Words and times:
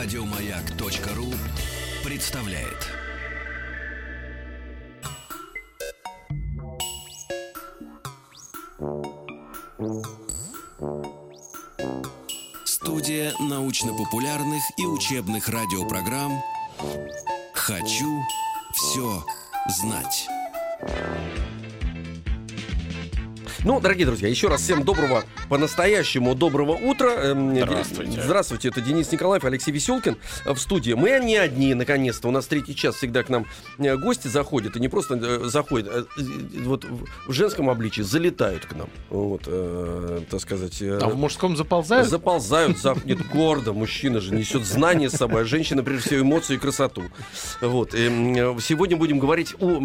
Радиомаяк.ру 0.00 1.26
представляет. 2.04 2.86
Студия 12.64 13.32
научно-популярных 13.40 14.62
и 14.76 14.86
учебных 14.86 15.48
радиопрограмм 15.48 16.40
«Хочу 17.54 18.22
все 18.72 19.24
знать». 19.66 20.28
Ну, 23.64 23.80
дорогие 23.80 24.06
друзья, 24.06 24.28
еще 24.28 24.46
раз 24.46 24.62
всем 24.62 24.84
доброго, 24.84 25.24
по-настоящему 25.48 26.36
доброго 26.36 26.72
утра. 26.72 27.10
Эм, 27.14 27.56
Здравствуйте. 27.56 28.22
Здравствуйте, 28.22 28.68
это 28.68 28.80
Денис 28.80 29.10
Николаев, 29.10 29.44
Алексей 29.44 29.72
Веселкин 29.72 30.16
э, 30.44 30.52
в 30.54 30.58
студии. 30.58 30.92
Мы 30.92 31.18
не 31.22 31.36
одни, 31.36 31.74
наконец-то. 31.74 32.28
У 32.28 32.30
нас 32.30 32.46
третий 32.46 32.76
час 32.76 32.94
всегда 32.94 33.24
к 33.24 33.28
нам 33.28 33.46
э, 33.78 33.96
гости 33.96 34.28
заходят. 34.28 34.76
И 34.76 34.80
не 34.80 34.88
просто 34.88 35.16
э, 35.20 35.40
заходят, 35.48 35.88
а 35.92 36.04
вот 36.62 36.86
в 37.26 37.32
женском 37.32 37.68
обличии 37.68 38.02
залетают 38.02 38.64
к 38.64 38.74
нам. 38.76 38.88
Вот, 39.10 39.42
э, 39.46 40.20
так 40.30 40.40
сказать. 40.40 40.80
э, 40.80 40.98
А 41.02 41.08
в 41.08 41.16
мужском 41.16 41.56
заползают? 41.56 42.08
Заползают, 42.08 42.78
за... 42.78 42.94
нет, 43.04 43.18
гордо. 43.28 43.72
Мужчина 43.72 44.20
же 44.20 44.34
несет 44.34 44.64
знания 44.64 45.10
с 45.10 45.14
собой, 45.14 45.42
а 45.42 45.44
женщина, 45.44 45.82
прежде 45.82 46.08
всего, 46.10 46.20
эмоции 46.22 46.54
и 46.54 46.58
красоту. 46.58 47.02
Вот. 47.60 47.92
И, 47.94 48.06
м, 48.06 48.60
сегодня 48.60 48.96
будем 48.96 49.18
говорить 49.18 49.54
о, 49.58 49.78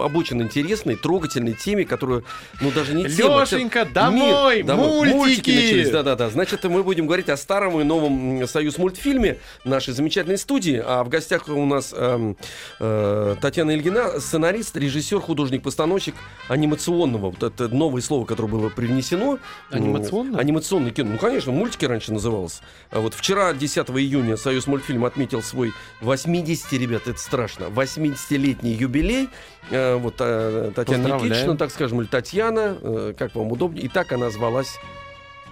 об 0.00 0.16
очень 0.16 0.40
интересной, 0.40 0.94
трогательной 0.94 1.54
теме, 1.54 1.84
которую, 1.84 2.24
ну, 2.60 2.70
даже 2.70 2.94
не 2.94 3.02
тема. 3.16 3.16
Лёшенька, 3.28 3.80
это 3.80 3.92
домой, 3.92 4.62
мультики! 4.62 5.50
начались, 5.50 5.90
да-да-да. 5.90 6.30
Значит, 6.30 6.64
мы 6.64 6.82
будем 6.82 7.06
говорить 7.06 7.28
о 7.28 7.36
старом 7.36 7.80
и 7.80 7.84
новом 7.84 8.46
«Союз 8.46 8.78
мультфильме» 8.78 9.38
нашей 9.64 9.94
замечательной 9.94 10.38
студии. 10.38 10.82
А 10.84 11.04
в 11.04 11.08
гостях 11.08 11.48
у 11.48 11.64
нас 11.66 11.94
эм, 11.96 12.36
э, 12.80 13.36
Татьяна 13.40 13.72
Ильина, 13.72 14.20
сценарист, 14.20 14.76
режиссер, 14.76 15.20
художник-постановщик 15.20 16.14
анимационного. 16.48 17.30
Вот 17.30 17.42
это 17.42 17.68
новое 17.68 18.02
слово, 18.02 18.24
которое 18.24 18.48
было 18.48 18.68
привнесено. 18.68 19.38
Анимационное? 19.70 20.40
Анимационное 20.40 20.90
кино. 20.90 21.12
Ну, 21.12 21.18
конечно, 21.18 21.52
мультики 21.52 21.84
раньше 21.84 22.12
называлось. 22.12 22.60
А 22.90 23.00
вот 23.00 23.14
вчера, 23.14 23.52
10 23.52 23.90
июня, 23.90 24.36
Союз 24.36 24.66
мультфильм 24.66 25.04
отметил 25.04 25.42
свой 25.42 25.72
80, 26.00 26.72
ребят, 26.74 27.06
это 27.06 27.18
страшно, 27.18 27.64
80-летний 27.64 28.72
юбилей. 28.72 29.28
Э, 29.70 29.96
вот 29.96 30.14
э, 30.20 30.72
Татьяна. 30.74 31.14
Никитична, 31.14 31.56
так 31.56 31.70
скажем, 31.70 32.00
или 32.00 32.08
Татьяна, 32.08 32.78
э, 32.80 33.05
как 33.14 33.34
вам 33.34 33.52
удобнее. 33.52 33.84
И 33.84 33.88
так 33.88 34.12
она 34.12 34.30
звалась 34.30 34.78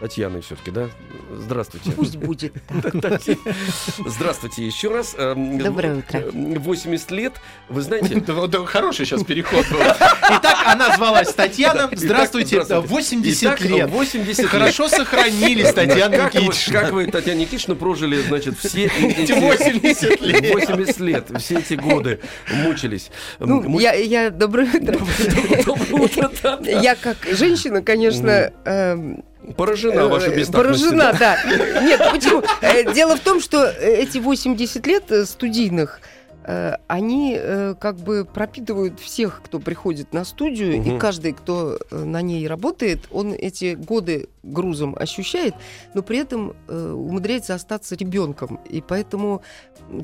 Татьяной 0.00 0.40
все-таки, 0.42 0.70
да? 0.70 0.88
Здравствуйте. 1.32 1.92
Пусть 1.92 2.16
будет 2.16 2.52
так. 3.02 3.22
Здравствуйте 4.06 4.66
еще 4.66 4.88
раз. 4.88 5.14
Эм, 5.16 5.58
Доброе 5.58 5.98
утро. 5.98 6.18
э, 6.18 6.30
80 6.32 7.10
лет. 7.12 7.32
Вы 7.68 7.82
знаете, 7.82 8.20
хороший 8.66 9.06
сейчас 9.06 9.22
переход 9.24 9.66
был. 9.70 9.78
Итак, 9.80 10.58
она 10.66 10.96
звалась 10.96 11.32
Татьяна. 11.32 11.88
Здравствуйте, 11.92 12.56
Итак, 12.56 12.66
здравствуйте. 12.66 12.94
80 12.94 13.42
Итак, 13.42 13.60
лет. 13.62 13.90
80 13.90 14.38
лет. 14.38 14.48
Хорошо 14.50 14.88
сохранились, 14.88 15.72
Татьяна 15.72 16.16
как, 16.16 16.34
вы, 16.34 16.40
Никитична. 16.40 16.80
как 16.80 16.92
вы, 16.92 17.06
Татьяна 17.06 17.38
Никитична, 17.38 17.74
прожили, 17.74 18.20
значит, 18.20 18.58
все 18.58 18.86
эти 18.86 19.32
80 19.40 20.20
лет. 20.20 20.54
80 20.54 21.00
лет, 21.00 21.28
все 21.38 21.58
эти 21.58 21.74
годы 21.74 22.20
мучились. 22.52 23.10
Ну, 23.38 23.78
я, 23.78 23.92
я 23.94 24.30
доброе 24.30 24.66
утро. 24.68 24.98
Доброе 25.64 26.26
утро. 26.26 26.58
Я 26.62 26.94
как 26.96 27.16
женщина, 27.30 27.80
конечно, 27.80 28.52
Поражена 29.56 30.00
э, 30.00 30.06
вашей 30.08 30.34
бестактностью. 30.36 30.90
поражена, 30.90 31.18
да. 31.18 31.82
Нет, 31.82 32.00
почему? 32.12 32.42
Э, 32.62 32.92
Дело 32.94 33.16
в 33.16 33.20
том, 33.20 33.40
что 33.40 33.64
э, 33.64 33.96
эти 34.02 34.18
80 34.18 34.86
лет 34.86 35.10
э, 35.12 35.24
студийных, 35.26 36.00
э, 36.44 36.76
они 36.88 37.36
э, 37.38 37.74
как 37.78 37.96
бы 37.96 38.24
пропитывают 38.24 39.00
всех, 39.00 39.42
кто 39.44 39.58
приходит 39.60 40.12
на 40.12 40.24
студию, 40.24 40.78
Мгм. 40.80 40.96
и 40.96 40.98
каждый, 40.98 41.32
кто 41.32 41.78
э, 41.90 42.04
на 42.04 42.22
ней 42.22 42.46
работает, 42.48 43.00
он 43.10 43.32
эти 43.32 43.74
годы 43.74 44.28
грузом 44.42 44.96
ощущает, 44.98 45.54
но 45.94 46.02
при 46.02 46.18
этом 46.18 46.54
э, 46.68 46.92
умудряется 46.92 47.54
остаться 47.54 47.94
ребенком. 47.96 48.60
И 48.70 48.80
поэтому 48.80 49.42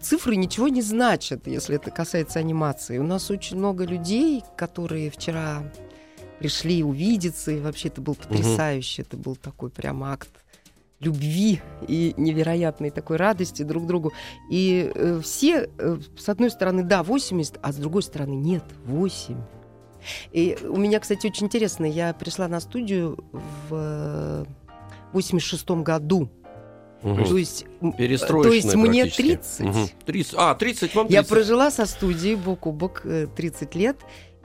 цифры 0.02 0.36
ничего 0.36 0.68
не 0.68 0.82
значат, 0.82 1.46
если 1.46 1.76
это 1.76 1.90
касается 1.90 2.38
анимации. 2.38 2.98
У 2.98 3.02
нас 3.04 3.30
очень 3.30 3.56
много 3.56 3.84
людей, 3.84 4.42
которые 4.56 5.10
вчера 5.10 5.62
пришли 6.40 6.82
увидеться, 6.82 7.52
и 7.52 7.60
вообще 7.60 7.88
это 7.88 8.00
был 8.00 8.14
потрясающе, 8.14 9.02
это 9.02 9.18
был 9.18 9.36
такой 9.36 9.68
прям 9.68 10.02
акт 10.02 10.30
любви 11.00 11.60
и 11.86 12.14
невероятной 12.16 12.90
такой 12.90 13.18
радости 13.18 13.62
друг 13.62 13.86
другу. 13.86 14.12
И 14.50 14.90
э, 14.94 15.20
все, 15.22 15.68
э, 15.78 15.98
с 16.16 16.28
одной 16.30 16.50
стороны, 16.50 16.82
да, 16.82 17.02
80, 17.02 17.58
а 17.60 17.72
с 17.72 17.76
другой 17.76 18.02
стороны, 18.02 18.32
нет, 18.32 18.64
8. 18.86 19.36
И 20.32 20.56
у 20.62 20.76
меня, 20.76 20.98
кстати, 20.98 21.26
очень 21.26 21.46
интересно, 21.46 21.84
я 21.84 22.14
пришла 22.14 22.48
на 22.48 22.60
студию 22.60 23.22
в 23.68 24.46
86 25.12 25.70
году. 25.82 26.30
Мгм. 27.02 27.24
То 27.24 27.36
есть, 27.36 27.66
Перестроечная 27.96 28.50
то 28.50 28.54
есть 28.54 28.74
мне 28.74 29.02
практически. 29.02 29.22
30. 29.22 29.60
Мгм. 29.60 29.88
30. 30.06 30.34
А, 30.36 30.54
30 30.54 30.94
вам 30.94 31.06
Я 31.06 31.22
30. 31.22 31.28
прожила 31.28 31.70
со 31.70 31.86
студией 31.86 32.34
бок 32.34 32.66
о 32.66 32.72
бок 32.72 33.02
э, 33.04 33.26
30 33.26 33.74
лет, 33.74 33.96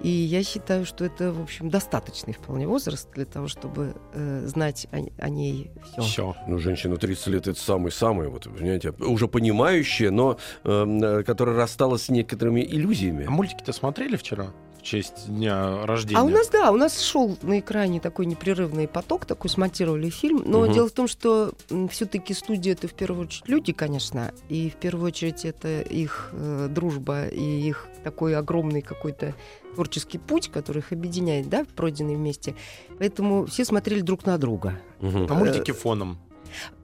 и 0.01 0.09
я 0.09 0.43
считаю, 0.43 0.85
что 0.85 1.05
это, 1.05 1.31
в 1.31 1.41
общем, 1.41 1.69
достаточный 1.69 2.33
вполне 2.33 2.67
возраст 2.67 3.09
для 3.13 3.25
того, 3.25 3.47
чтобы 3.47 3.95
э, 4.13 4.43
знать 4.45 4.87
о, 4.91 4.97
о 5.17 5.29
ней 5.29 5.71
все. 5.83 6.01
Все. 6.01 6.35
Ну, 6.47 6.59
женщина 6.59 6.97
30 6.97 7.27
лет 7.27 7.47
это 7.47 7.59
самый-самый, 7.59 8.27
вот, 8.27 8.43
понимаете, 8.43 8.91
уже 8.99 9.27
понимающая, 9.27 10.11
но 10.11 10.37
эм, 10.63 11.01
э, 11.01 11.23
которая 11.23 11.55
рассталась 11.55 12.03
с 12.03 12.09
некоторыми 12.09 12.61
иллюзиями. 12.61 13.25
А 13.25 13.31
мультики-то 13.31 13.71
смотрели 13.73 14.15
вчера? 14.15 14.53
Честь 14.85 15.27
дня 15.27 15.83
рождения. 15.87 16.19
А 16.21 16.23
у 16.23 16.29
нас, 16.29 16.47
да, 16.49 16.71
у 16.71 16.77
нас 16.77 17.01
шел 17.01 17.35
на 17.41 17.59
экране 17.59 17.99
такой 17.99 18.27
непрерывный 18.27 18.87
поток, 18.87 19.25
такой 19.25 19.49
смонтировали 19.49 20.11
фильм. 20.11 20.43
Но 20.45 20.61
Мгм. 20.61 20.73
дело 20.73 20.87
в 20.87 20.91
том, 20.91 21.07
что 21.07 21.53
все-таки 21.89 22.35
студия 22.35 22.73
это 22.73 22.87
в 22.87 22.93
первую 22.93 23.25
очередь 23.25 23.47
люди, 23.47 23.73
конечно, 23.73 24.31
и 24.47 24.69
в 24.69 24.75
первую 24.75 25.07
очередь 25.07 25.43
это 25.43 25.81
их 25.81 26.29
э, 26.33 26.67
дружба 26.69 27.25
и 27.25 27.41
их 27.41 27.87
такой 28.03 28.35
огромный 28.35 28.83
какой-то 28.83 29.33
творческий 29.73 30.19
путь, 30.19 30.51
который 30.51 30.79
их 30.79 30.91
объединяет, 30.91 31.49
да, 31.49 31.65
пройденный 31.75 32.15
вместе. 32.15 32.53
Поэтому 32.99 33.47
все 33.47 33.65
смотрели 33.65 34.01
друг 34.01 34.27
на 34.27 34.37
друга. 34.37 34.79
Мгм. 35.01 35.25
А 35.31 35.33
мультики 35.33 35.71
фоном. 35.71 36.19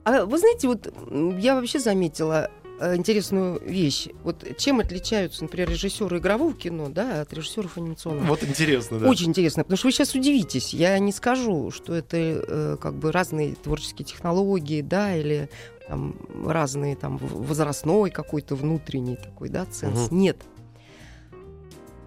А 0.02 0.24
вы 0.24 0.38
знаете, 0.38 0.66
вот 0.66 0.92
я 1.38 1.54
вообще 1.54 1.78
заметила 1.78 2.50
интересную 2.96 3.60
вещь. 3.64 4.08
Вот 4.24 4.44
чем 4.58 4.80
отличаются, 4.80 5.42
например, 5.42 5.70
режиссеры 5.70 6.18
игрового 6.18 6.54
кино, 6.54 6.88
да, 6.88 7.22
от 7.22 7.32
режиссеров 7.32 7.76
анимационного? 7.78 8.26
Вот 8.26 8.42
интересно, 8.42 8.98
да. 8.98 9.08
Очень 9.08 9.28
интересно, 9.28 9.62
потому 9.62 9.76
что 9.76 9.86
вы 9.88 9.92
сейчас 9.92 10.14
удивитесь. 10.14 10.74
Я 10.74 10.98
не 10.98 11.12
скажу, 11.12 11.70
что 11.70 11.94
это 11.94 12.16
э, 12.16 12.76
как 12.80 12.94
бы 12.94 13.12
разные 13.12 13.54
творческие 13.54 14.04
технологии, 14.04 14.82
да, 14.82 15.14
или 15.16 15.48
там, 15.88 16.16
разные 16.44 16.96
там 16.96 17.18
возрастной 17.18 18.10
какой-то 18.10 18.54
внутренний 18.54 19.16
такой, 19.16 19.48
да, 19.48 19.64
ценз. 19.66 20.10
Мгм. 20.10 20.18
Нет. 20.18 20.36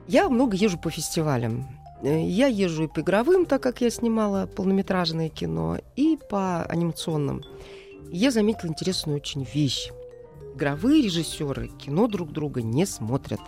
Я 0.07 0.30
много 0.30 0.56
езжу 0.56 0.78
по 0.78 0.90
фестивалям. 0.90 1.68
Э, 2.03 2.22
Я 2.22 2.47
езжу 2.47 2.84
и 2.84 2.88
по 2.88 3.00
игровым, 3.00 3.46
так 3.46 3.62
как 3.63 3.81
я 3.81 3.90
снимала 3.90 4.46
полнометражное 4.46 5.30
кино, 5.30 5.80
и 5.96 6.18
по 6.30 6.63
анимационным. 6.63 7.44
Я 8.12 8.31
заметила 8.31 8.69
интересную 8.69 9.18
очень 9.18 9.44
вещь. 9.44 9.92
Игровые 10.55 11.01
режиссеры 11.03 11.67
кино 11.67 12.07
друг 12.07 12.31
друга 12.31 12.61
не 12.61 12.85
смотрят. 12.85 13.41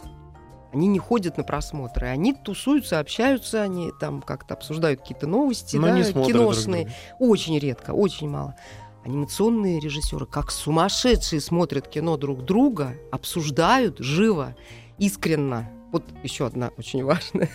Они 0.73 0.88
не 0.88 1.00
ходят 1.00 1.38
на 1.38 1.44
просмотры, 1.45 2.07
они 2.07 2.34
тусуются, 2.34 3.00
общаются, 3.00 3.62
они 3.63 3.91
там 4.01 4.22
как-то 4.22 4.56
обсуждают 4.56 5.00
какие-то 5.00 5.25
новости, 5.25 5.78
Но 5.78 5.88
да, 5.88 6.03
смотрят 6.03 6.13
друг 6.13 6.28
киношные. 6.28 6.84
друга. 6.84 7.31
Очень 7.31 7.59
редко, 7.59 7.91
очень 7.91 8.29
мало. 8.29 8.55
Анимационные 9.05 9.79
режиссеры, 9.79 10.26
как 10.26 10.52
сумасшедшие, 10.52 11.40
смотрят 11.40 11.87
кино 11.87 12.17
друг 12.17 12.43
друга, 12.43 12.93
обсуждают 13.09 13.99
живо, 13.99 14.58
искренно. 14.97 15.70
Вот 15.93 16.03
еще 16.23 16.46
одна 16.46 16.72
очень 16.78 17.05
важная. 17.05 17.49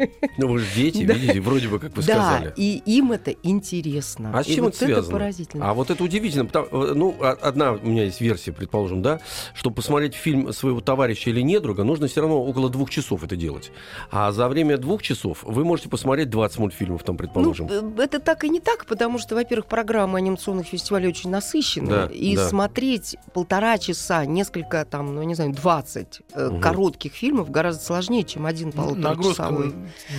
Ну, 0.38 0.48
вы 0.48 0.58
же 0.60 0.66
дети, 0.74 1.04
Да. 1.04 1.14
видите, 1.14 1.40
вроде 1.40 1.68
бы, 1.68 1.78
как 1.78 1.96
вы 1.96 2.02
да, 2.02 2.14
сказали. 2.14 2.52
и 2.56 2.82
им 2.86 3.12
это 3.12 3.30
интересно. 3.42 4.30
А 4.34 4.42
с 4.42 4.48
И 4.48 4.54
чем 4.54 4.64
вот 4.64 4.74
это 4.74 4.84
связано? 4.86 5.12
поразительно. 5.12 5.70
А 5.70 5.74
вот 5.74 5.90
это 5.90 6.02
удивительно. 6.04 6.44
потому- 6.46 6.68
э, 6.84 6.94
ну, 6.94 7.14
а- 7.20 7.36
одна 7.40 7.72
у 7.72 7.86
меня 7.86 8.04
есть 8.04 8.20
версия, 8.20 8.52
предположим, 8.52 9.02
да, 9.02 9.20
чтобы 9.54 9.76
посмотреть 9.76 10.14
фильм 10.14 10.52
своего 10.52 10.80
товарища 10.80 11.30
или 11.30 11.40
недруга, 11.40 11.84
нужно 11.84 12.06
все 12.08 12.20
равно 12.20 12.42
около 12.42 12.70
двух 12.70 12.90
часов 12.90 13.24
это 13.24 13.36
делать. 13.36 13.72
А 14.10 14.32
за 14.32 14.48
время 14.48 14.78
двух 14.78 15.02
часов 15.02 15.42
вы 15.42 15.64
можете 15.64 15.88
посмотреть 15.88 16.30
20 16.30 16.58
мультфильмов, 16.58 17.02
там, 17.02 17.14
Ну, 17.14 17.18
предположим. 17.18 17.68
э, 17.68 18.02
это 18.02 18.20
так 18.20 18.44
и 18.44 18.48
не 18.48 18.60
так, 18.60 18.86
потому 18.86 19.18
что, 19.18 19.34
во-первых, 19.34 19.66
программы 19.66 20.18
анимационных 20.18 20.66
фестивалей 20.66 21.08
очень 21.08 21.30
насыщенные. 21.30 21.90
Да, 21.90 22.06
и 22.06 22.36
да. 22.36 22.48
смотреть 22.48 23.16
полтора 23.34 23.78
часа, 23.78 24.24
несколько, 24.24 24.84
там, 24.84 25.14
ну, 25.14 25.22
не 25.22 25.34
знаю, 25.34 25.52
20 25.52 26.20
э, 26.34 26.58
коротких 26.60 27.12
фильмов 27.12 27.50
гораздо 27.50 27.82
сложнее, 27.84 28.24
чем 28.24 28.46
один 28.46 28.72
Ну, 28.74 28.94
Нагрузка 28.94 29.50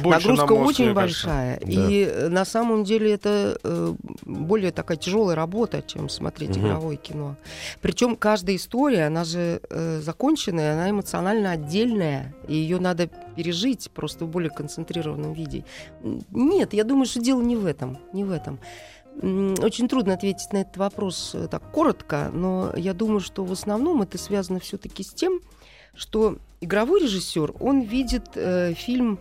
больше 0.04 0.28
на 0.28 0.34
Нагрузка 0.36 0.56
мозг, 0.56 0.70
очень 0.70 0.86
мне 0.86 0.94
кажется. 0.96 1.28
большая. 1.28 1.60
Да. 1.60 1.68
И 1.68 2.04
э, 2.06 2.30
на 2.30 2.46
самом 2.46 2.84
деле 2.84 3.12
это 3.14 3.58
э, 3.64 3.94
более 4.24 4.72
такая 4.72 4.98
тяжелая 4.98 5.36
работа, 5.36 5.84
чем 5.86 6.10
смотреть 6.10 6.52
Мгм. 6.58 6.68
игровое 6.68 6.98
кино. 6.98 7.36
Причем 7.82 8.16
каждая 8.16 8.56
история, 8.56 9.06
она 9.08 9.24
же 9.24 9.62
э, 9.70 10.00
законченная, 10.02 10.74
она 10.74 10.90
эмоционально 10.90 11.52
отдельная, 11.52 12.34
и 12.48 12.56
ее 12.56 12.80
надо 12.80 13.08
пережить 13.36 13.90
просто 13.92 14.26
в 14.26 14.30
более 14.30 14.50
концентрированном 14.52 15.34
виде. 15.34 15.64
Нет, 16.32 16.74
я 16.74 16.84
думаю, 16.84 17.06
что 17.06 17.20
дело 17.20 17.42
не 17.42 17.56
в 17.56 17.66
этом. 17.66 17.98
Не 18.14 18.24
в 18.24 18.32
этом. 18.32 18.60
Очень 19.22 19.90
трудно 19.90 20.14
ответить 20.14 20.54
на 20.54 20.60
этот 20.60 20.78
вопрос 20.78 21.32
э, 21.34 21.48
так 21.50 21.70
коротко, 21.72 22.30
но 22.34 22.72
я 22.76 22.94
думаю, 22.94 23.20
что 23.20 23.44
в 23.44 23.52
основном 23.52 24.02
это 24.02 24.18
связано 24.18 24.60
все-таки 24.60 25.04
с 25.04 25.10
тем, 25.14 25.42
что 25.94 26.38
игровой 26.62 27.02
режиссер, 27.02 27.54
он 27.60 27.82
видит 27.82 28.30
э, 28.36 28.74
фильм 28.74 29.20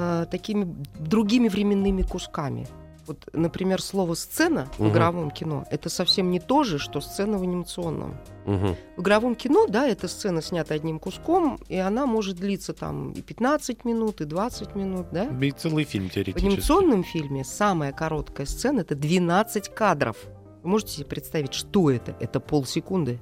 э, 0.00 0.26
такими 0.30 0.64
другими 1.00 1.48
временными 1.48 2.02
кусками. 2.02 2.66
Вот, 3.06 3.26
например, 3.32 3.80
слово 3.80 4.14
сцена 4.14 4.66
в 4.76 4.80
Мгм. 4.80 4.90
игровом 4.92 5.30
кино 5.30 5.64
это 5.70 5.88
совсем 5.88 6.30
не 6.30 6.40
то 6.40 6.62
же, 6.62 6.78
что 6.78 7.00
сцена 7.00 7.38
в 7.38 7.42
анимационном. 7.42 8.14
Мгм. 8.46 8.76
В 8.98 9.00
игровом 9.00 9.34
кино, 9.34 9.66
да, 9.66 9.86
эта 9.88 10.08
сцена 10.08 10.42
снята 10.42 10.74
одним 10.74 10.98
куском, 10.98 11.58
и 11.70 11.76
она 11.76 12.04
может 12.06 12.36
длиться 12.36 12.74
там 12.74 13.12
и 13.12 13.22
15 13.22 13.86
минут, 13.86 14.20
и 14.20 14.24
20 14.26 14.74
минут, 14.76 15.06
да? 15.10 15.24
И 15.40 15.50
целый 15.52 15.84
фильм 15.84 16.08
В 16.08 16.12
теоретически. 16.12 16.46
анимационном 16.46 17.02
фильме 17.02 17.44
самая 17.44 17.92
короткая 17.92 18.46
сцена 18.46 18.80
это 18.80 18.94
12 18.94 19.68
кадров. 19.74 20.16
Вы 20.62 20.68
можете 20.70 20.92
себе 20.92 21.06
представить, 21.06 21.54
что 21.54 21.90
это? 21.90 22.14
Это 22.20 22.40
полсекунды. 22.40 23.20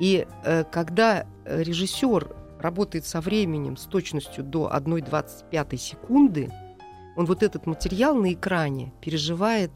И 0.00 0.26
э, 0.44 0.64
когда 0.64 1.26
режиссер 1.44 2.34
работает 2.62 3.04
со 3.04 3.20
временем 3.20 3.76
с 3.76 3.84
точностью 3.84 4.44
до 4.44 4.70
1,25 4.74 5.76
секунды, 5.76 6.50
он 7.16 7.26
вот 7.26 7.42
этот 7.42 7.66
материал 7.66 8.14
на 8.14 8.32
экране 8.32 8.92
переживает 9.00 9.70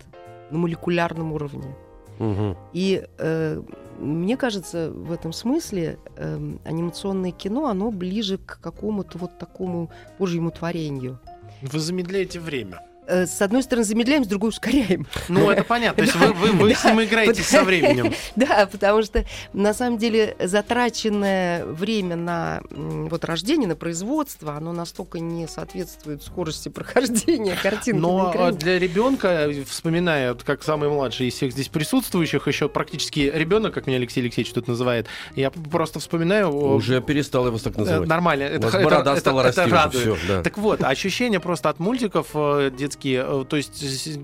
на 0.50 0.58
молекулярном 0.58 1.32
уровне. 1.32 1.74
Мгм. 2.18 2.56
И 2.72 3.04
э, 3.18 3.62
мне 3.98 4.36
кажется, 4.36 4.90
в 4.90 5.12
этом 5.12 5.32
смысле 5.32 5.98
эм, 6.16 6.60
анимационное 6.64 7.32
кино, 7.32 7.66
оно 7.66 7.90
ближе 7.90 8.38
к 8.38 8.58
какому-то 8.60 9.18
вот 9.18 9.38
такому 9.38 9.90
божьему 10.18 10.50
творению. 10.50 11.18
Вы 11.62 11.78
замедляете 11.78 12.40
время. 12.40 12.80
Э, 13.08 13.26
с 13.26 13.40
одной 13.40 13.62
стороны 13.62 13.84
замедляем, 13.84 14.24
с 14.24 14.26
другой 14.26 14.50
ускоряем. 14.50 15.06
Ну, 15.28 15.50
это 15.50 15.62
понятно. 15.64 15.96
То 15.96 16.02
есть 16.02 16.16
вы, 16.16 16.32
вы, 16.32 16.50
вы 16.52 16.74
с 16.74 16.84
ним 16.84 17.02
играете 17.02 17.42
со 17.42 17.62
временем. 17.62 18.12
Да, 18.36 18.68
потому 18.70 19.02
что 19.02 19.24
на 19.52 19.72
самом 19.72 19.98
деле 19.98 20.36
затраченное 20.40 21.64
время 21.64 22.16
на 22.16 22.60
вот 22.70 23.24
рождение, 23.24 23.68
на 23.68 23.76
производство, 23.76 24.54
оно 24.56 24.72
настолько 24.72 25.20
не 25.20 25.46
соответствует 25.46 26.22
скорости 26.22 26.68
прохождения 26.68 27.56
картинки 27.62 27.96
на 27.96 28.00
Но 28.08 28.30
экране. 28.32 28.56
для 28.58 28.78
ребенка, 28.78 29.50
вспоминая, 29.66 30.32
вот 30.32 30.42
как 30.42 30.62
самый 30.62 30.88
младший 30.88 31.28
из 31.28 31.34
всех 31.34 31.52
здесь 31.52 31.68
присутствующих, 31.68 32.46
еще 32.48 32.68
практически 32.68 33.30
ребенок, 33.32 33.74
как 33.74 33.86
меня 33.86 33.96
Алексей 33.98 34.20
Алексеевич 34.20 34.52
тут 34.52 34.68
называет, 34.68 35.06
я 35.34 35.50
просто 35.50 35.98
вспоминаю. 36.00 36.50
Уже 36.54 37.00
перестал 37.00 37.50
вас 37.50 37.62
так 37.62 37.76
э, 37.76 37.80
называть. 37.80 38.08
Нормально, 38.08 38.44
У 38.44 38.48
это, 38.48 38.70
борода 38.82 39.12
это- 39.12 39.20
стала 39.20 39.40
это 39.42 39.48
расти 39.48 39.62
уже, 39.62 39.74
радует. 39.74 40.02
всё, 40.04 40.16
да. 40.28 40.42
Так 40.42 40.58
вот, 40.58 40.82
ощущения 40.82 41.40
просто 41.40 41.70
от 41.70 41.78
мультиков 41.78 42.28
э, 42.34 42.70
детские, 42.96 43.24
э, 43.26 43.44
то 43.48 43.56
есть 43.56 44.18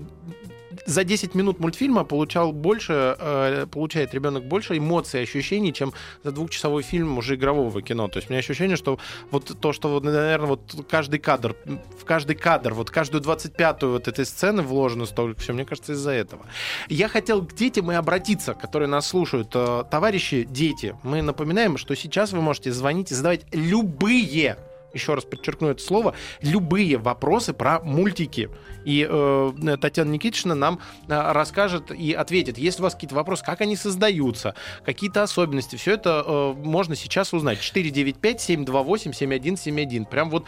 за 0.85 1.03
10 1.03 1.35
минут 1.35 1.59
мультфильма 1.59 2.03
получал 2.03 2.51
больше, 2.51 3.15
э, 3.19 3.67
получает 3.71 4.13
ребенок 4.13 4.45
больше 4.45 4.77
эмоций, 4.77 5.21
ощущений, 5.21 5.71
чем 5.71 5.93
за 6.23 6.31
двухчасовой 6.31 6.83
фильм 6.83 7.17
уже 7.17 7.35
игрового 7.35 7.81
кино. 7.81 8.07
То 8.07 8.17
есть 8.17 8.29
у 8.29 8.33
меня 8.33 8.39
ощущение, 8.39 8.75
что 8.75 8.97
вот 9.31 9.55
то, 9.59 9.73
что, 9.73 9.89
вот, 9.89 10.03
наверное, 10.03 10.47
вот 10.47 10.85
каждый 10.89 11.19
кадр, 11.19 11.55
в 11.65 12.05
каждый 12.05 12.35
кадр, 12.35 12.73
вот 12.73 12.89
каждую 12.89 13.23
25-ю 13.23 13.91
вот 13.91 14.07
этой 14.07 14.25
сцены 14.25 14.63
вложено 14.63 15.05
столько 15.05 15.39
все, 15.39 15.53
мне 15.53 15.65
кажется, 15.65 15.93
из-за 15.93 16.11
этого. 16.11 16.45
Я 16.89 17.07
хотел 17.07 17.45
к 17.45 17.53
детям 17.53 17.91
и 17.91 17.95
обратиться, 17.95 18.53
которые 18.53 18.89
нас 18.89 19.07
слушают. 19.07 19.49
Э, 19.53 19.83
Товарищи, 19.89 20.47
дети, 20.49 20.95
мы 21.03 21.21
напоминаем, 21.21 21.77
что 21.77 21.95
сейчас 21.95 22.33
вы 22.33 22.41
можете 22.41 22.71
звонить 22.71 23.11
и 23.11 23.15
задавать 23.15 23.45
любые 23.51 24.57
еще 24.93 25.13
раз 25.13 25.25
подчеркну 25.25 25.69
это 25.69 25.81
слово, 25.81 26.13
любые 26.41 26.97
вопросы 26.97 27.53
про 27.53 27.79
мультики. 27.79 28.49
И 28.85 29.07
э, 29.09 29.77
Татьяна 29.79 30.11
Никитична 30.11 30.53
нам 30.55 30.79
э, 31.07 31.31
расскажет 31.31 31.91
и 31.91 32.11
ответит. 32.13 32.57
Если 32.57 32.81
у 32.81 32.83
вас 32.83 32.93
какие-то 32.93 33.15
вопросы, 33.15 33.43
как 33.45 33.61
они 33.61 33.75
создаются, 33.75 34.55
какие-то 34.85 35.23
особенности, 35.23 35.77
все 35.77 35.93
это 35.93 36.23
э, 36.25 36.53
можно 36.63 36.95
сейчас 36.95 37.33
узнать. 37.33 37.59
495-728-7171. 37.59 40.05
Прям 40.05 40.29
вот 40.29 40.45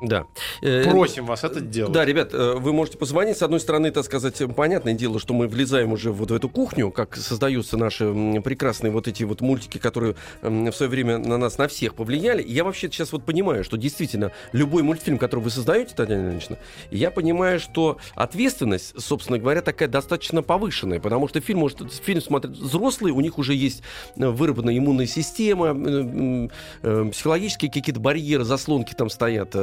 Да. 0.00 0.26
Э, 0.60 0.84
просим 0.84 1.26
вас 1.26 1.42
это 1.44 1.60
делать. 1.60 1.92
Да, 1.92 2.04
ребят, 2.04 2.30
э, 2.34 2.54
вы 2.58 2.72
можете 2.72 2.98
позвонить. 2.98 3.38
С 3.38 3.42
одной 3.42 3.60
стороны, 3.60 3.90
так 3.90 4.04
сказать, 4.04 4.42
понятное 4.54 4.92
дело, 4.92 5.18
что 5.18 5.32
мы 5.32 5.48
влезаем 5.48 5.92
уже 5.92 6.12
вот 6.12 6.30
в 6.30 6.34
эту 6.34 6.48
кухню, 6.48 6.90
как 6.90 7.16
создаются 7.16 7.76
наши 7.76 8.40
прекрасные 8.44 8.90
вот 8.90 9.08
эти 9.08 9.22
вот 9.22 9.40
мультики, 9.40 9.78
которые 9.78 10.16
в 10.42 10.72
свое 10.72 10.90
время 10.90 11.18
на 11.18 11.38
нас, 11.38 11.56
на 11.58 11.68
всех 11.68 11.94
повлияли. 11.94 12.42
И 12.42 12.52
я 12.52 12.64
вообще 12.64 12.88
сейчас 12.88 13.12
вот 13.12 13.24
понимаю, 13.24 13.64
что 13.64 13.76
действительно 13.76 14.32
любой 14.52 14.82
мультфильм, 14.82 15.18
который 15.18 15.40
вы 15.40 15.50
создаете, 15.50 15.94
Татьяна 15.94 16.28
Ильинична, 16.28 16.58
я 16.90 17.10
понимаю, 17.10 17.58
что 17.58 17.96
ответственность, 18.14 19.00
собственно 19.00 19.38
говоря, 19.38 19.62
такая 19.62 19.88
достаточно 19.88 20.42
повышенная, 20.42 21.00
потому 21.00 21.26
что 21.28 21.40
фильм, 21.40 21.60
может, 21.60 21.92
фильм 21.92 22.20
смотрят 22.20 22.52
взрослые, 22.52 23.14
у 23.14 23.20
них 23.20 23.38
уже 23.38 23.54
есть 23.54 23.82
э, 24.16 24.26
выработанная 24.26 24.76
иммунная 24.76 25.06
система, 25.06 26.50
психологические 26.82 27.70
какие-то 27.70 28.00
барьеры, 28.00 28.44
заслонки 28.44 28.92
там 28.94 29.08
стоят, 29.08 29.54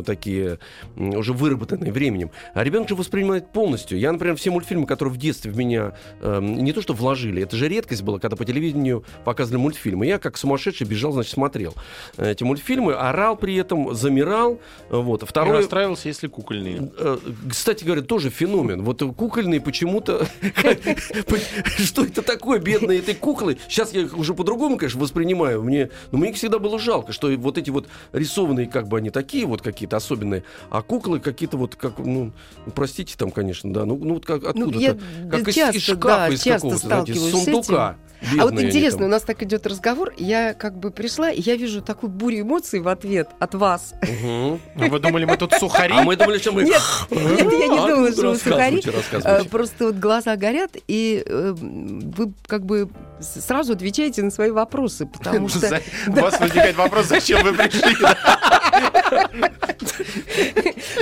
э, 0.00 0.02
такие 0.04 0.58
уже 0.96 1.32
выработанные 1.32 1.92
временем. 1.92 2.30
А 2.54 2.64
ребенок 2.64 2.88
же 2.88 2.94
воспринимает 2.94 3.52
полностью. 3.52 3.98
Я, 3.98 4.12
например, 4.12 4.36
все 4.36 4.50
мультфильмы, 4.50 4.86
которые 4.86 5.14
в 5.14 5.18
детстве 5.18 5.50
в 5.50 5.56
меня 5.56 5.92
э, 6.20 6.40
не 6.40 6.72
то 6.72 6.82
что 6.82 6.94
вложили, 6.94 7.42
это 7.42 7.56
же 7.56 7.68
редкость 7.68 8.02
была, 8.02 8.18
когда 8.18 8.36
по 8.36 8.44
телевидению 8.44 9.04
показывали 9.24 9.60
мультфильмы. 9.60 10.06
Я 10.06 10.18
как 10.18 10.36
сумасшедший 10.36 10.86
бежал, 10.86 11.12
значит, 11.12 11.32
смотрел 11.32 11.74
эти 12.16 12.44
мультфильмы, 12.44 12.94
орал 12.94 13.36
при 13.36 13.56
этом, 13.56 13.94
замирал. 13.94 14.60
Вот. 14.90 15.24
Второе, 15.28 15.58
расстраивался, 15.58 16.08
если 16.08 16.28
кукольные. 16.28 16.90
Э, 16.98 17.18
Кстати 17.50 17.84
говоря, 17.84 18.02
тоже 18.02 18.30
феномен. 18.30 18.82
Вот 18.82 19.02
кукольные 19.16 19.60
почему-то... 19.60 20.26
Что 21.78 22.04
это 22.04 22.22
такое, 22.22 22.58
бедные 22.58 22.98
этой 22.98 23.14
куклы? 23.14 23.58
Сейчас 23.68 23.92
я 23.92 24.02
их 24.02 24.16
уже 24.16 24.34
по-другому, 24.34 24.76
конечно, 24.76 25.00
воспринимаю. 25.00 25.62
Мне, 25.62 25.90
но 26.10 26.18
мне 26.18 26.30
их 26.30 26.36
всегда 26.36 26.58
было 26.58 26.78
жалко, 26.78 27.12
что 27.12 27.28
вот 27.36 27.58
эти 27.58 27.70
вот 27.70 27.88
рисованные, 28.12 28.66
как 28.66 28.88
бы 28.88 28.98
они 28.98 29.10
такие 29.10 29.46
вот 29.46 29.62
какие-то 29.64 29.96
особенные, 29.96 30.44
а 30.70 30.82
куклы 30.82 31.18
какие-то 31.18 31.56
вот, 31.56 31.74
как, 31.74 31.98
ну, 31.98 32.32
простите 32.74 33.16
там, 33.16 33.30
конечно, 33.30 33.72
да, 33.72 33.84
ну, 33.84 33.96
ну 33.96 34.14
вот 34.14 34.26
как 34.26 34.44
откуда-то. 34.44 34.78
я 34.78 34.96
как 35.30 35.48
из, 35.48 35.54
часто, 35.54 35.76
из 35.78 35.82
шкафа, 35.82 36.28
да, 36.28 36.28
из 36.28 36.42
какого-то, 36.42 36.86
знаете, 36.86 37.12
из 37.12 37.30
сундука. 37.30 37.96
А 38.38 38.42
вот 38.44 38.52
Бедные 38.52 38.68
интересно, 38.68 39.00
там. 39.00 39.06
у 39.08 39.10
нас 39.10 39.22
так 39.22 39.42
идет 39.42 39.66
разговор, 39.66 40.12
я 40.16 40.54
как 40.54 40.78
бы 40.78 40.90
пришла, 40.90 41.30
и 41.30 41.40
я 41.40 41.56
вижу 41.56 41.82
такую 41.82 42.10
бурю 42.10 42.40
эмоций 42.40 42.80
в 42.80 42.88
ответ 42.88 43.28
от 43.38 43.54
вас. 43.54 43.94
А 44.02 44.58
Вы 44.76 44.98
думали, 44.98 45.24
мы 45.24 45.36
тут 45.36 45.52
сухари? 45.52 45.94
А 45.94 46.02
мы 46.02 46.16
думали, 46.16 46.38
что 46.38 46.52
мы... 46.52 46.64
Нет, 46.64 46.80
нет, 47.10 47.52
я 47.52 47.68
не 47.68 47.78
А, 47.78 47.88
думаю, 47.88 48.10
ну, 48.10 48.12
что 48.12 48.30
вы 48.30 48.36
сухари. 48.36 48.82
Э, 49.24 49.44
Просто 49.44 49.86
вот 49.86 49.96
глаза 49.96 50.36
горят, 50.36 50.70
и 50.88 51.22
э, 51.26 51.54
вы 51.54 52.32
как 52.46 52.64
бы 52.64 52.88
сразу 53.20 53.74
отвечаете 53.74 54.22
на 54.22 54.30
свои 54.30 54.50
вопросы, 54.50 55.06
потому 55.06 55.48
что... 55.50 55.80
У 56.06 56.12
вас 56.12 56.40
возникает 56.40 56.76
вопрос, 56.76 57.06
зачем 57.06 57.42
вы 57.42 57.52
пришли? 57.52 57.94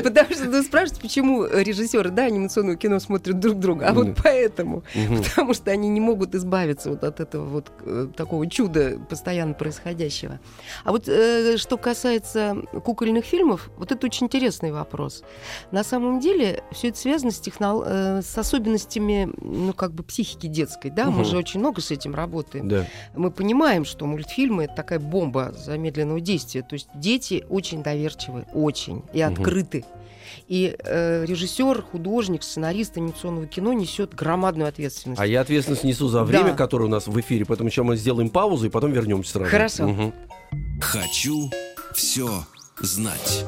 Потому 0.03 0.31
что 0.33 0.45
вы 0.51 0.63
спрашиваете, 0.63 1.01
почему 1.01 1.45
режиссеры 1.47 2.11
да, 2.11 2.25
анимационного 2.25 2.77
кино 2.77 2.99
смотрят 2.99 3.39
друг 3.39 3.59
друга. 3.59 3.89
А 3.89 3.93
вот 3.93 4.09
поэтому. 4.23 4.83
Потому 5.29 5.55
что 5.55 5.71
они 5.71 5.89
не 5.89 6.01
могут 6.01 6.35
избавиться 6.35 6.91
вот 6.91 7.05
от 7.05 7.21
этого 7.21 7.45
вот 7.45 7.73
э, 7.85 8.09
такого 8.17 8.47
чуда 8.49 8.99
постоянно 9.09 9.55
происходящего. 9.55 10.41
А 10.85 10.93
вот 10.93 11.09
э, 11.09 11.57
что 11.57 11.77
касается 11.77 12.57
кукольных 12.85 13.25
фильмов, 13.25 13.71
вот 13.77 13.93
это 13.93 14.07
очень 14.07 14.27
интересный 14.27 14.73
вопрос. 14.73 15.23
На 15.71 15.85
самом 15.85 16.21
деле 16.21 16.63
все 16.73 16.89
это 16.89 16.99
связано 16.99 17.31
с, 17.31 17.41
технол- 17.41 17.85
э, 17.87 18.23
с 18.23 18.37
особенностями 18.37 19.31
ну, 19.41 19.73
как 19.73 19.93
бы 19.93 20.03
психики 20.03 20.47
детской. 20.47 20.91
Да? 20.91 21.11
Мы 21.11 21.25
же 21.25 21.37
очень 21.37 21.61
много 21.61 21.81
с 21.81 21.91
этим 21.91 22.15
работаем. 22.15 22.69
Да. 22.69 22.87
Мы 23.15 23.31
понимаем, 23.31 23.85
что 23.85 24.07
мультфильмы 24.07 24.65
это 24.65 24.75
такая 24.75 24.99
бомба 24.99 25.53
замедленного 25.57 26.21
действия. 26.21 26.63
То 26.63 26.75
есть 26.75 26.89
дети 26.95 27.45
очень 27.49 27.83
доверчивы, 28.03 28.45
очень 28.53 29.03
и 29.13 29.21
открыты. 29.21 29.85
И 30.49 30.75
э, 30.79 31.25
режиссер, 31.25 31.83
художник, 31.83 32.43
сценарист 32.43 32.97
анимационного 32.97 33.47
кино 33.47 33.73
несет 33.73 34.15
громадную 34.15 34.69
ответственность. 34.69 35.21
А 35.21 35.27
я 35.27 35.41
ответственность 35.41 35.85
несу 35.85 36.09
за 36.09 36.25
время, 36.25 36.51
Да. 36.51 36.55
которое 36.55 36.85
у 36.87 36.89
нас 36.89 37.07
в 37.07 37.21
эфире, 37.21 37.45
поэтому 37.45 37.71
сейчас 37.71 37.85
мы 37.85 37.97
сделаем 37.97 38.29
паузу 38.29 38.67
и 38.67 38.71
потом 38.71 38.93
вернемся 38.93 39.33
сразу. 39.33 39.51
Хорошо. 39.51 39.87
Мгм. 39.89 40.13
Хочу 40.81 41.51
все 41.95 42.29
знать. 42.81 43.45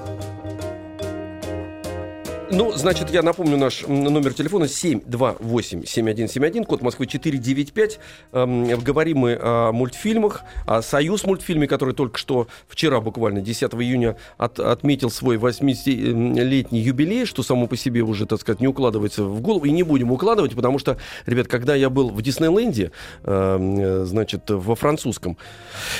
Ну, 2.56 2.70
значит, 2.72 3.10
я 3.10 3.22
напомню 3.22 3.56
наш 3.56 3.84
номер 3.88 4.32
телефона 4.32 4.64
728-7171, 4.64 6.64
код 6.64 6.82
Москвы 6.82 7.06
495. 7.08 7.98
Эм, 8.32 8.68
говорим 8.78 9.18
мы 9.18 9.36
о 9.40 9.72
мультфильмах, 9.72 10.42
о 10.64 10.80
«Союз» 10.80 11.24
мультфильме, 11.24 11.66
который 11.66 11.96
только 11.96 12.16
что 12.16 12.46
вчера, 12.68 13.00
буквально 13.00 13.40
10 13.40 13.82
июня, 13.82 14.14
от- 14.38 14.60
отметил 14.60 15.10
свой 15.10 15.36
80-летний 15.36 16.78
юбилей, 16.78 17.24
что 17.24 17.42
само 17.42 17.66
по 17.66 17.76
себе 17.76 18.02
уже, 18.02 18.24
так 18.24 18.40
сказать, 18.40 18.60
не 18.60 18.68
укладывается 18.68 19.24
в 19.24 19.40
голову. 19.40 19.64
И 19.64 19.72
не 19.72 19.82
будем 19.82 20.12
укладывать, 20.12 20.54
потому 20.54 20.78
что, 20.78 20.96
ребят, 21.26 21.48
когда 21.48 21.74
я 21.74 21.90
был 21.90 22.10
в 22.10 22.22
Диснейленде, 22.22 22.92
эм, 23.24 23.80
э, 23.80 24.04
значит, 24.04 24.42
во 24.48 24.76
французском, 24.76 25.36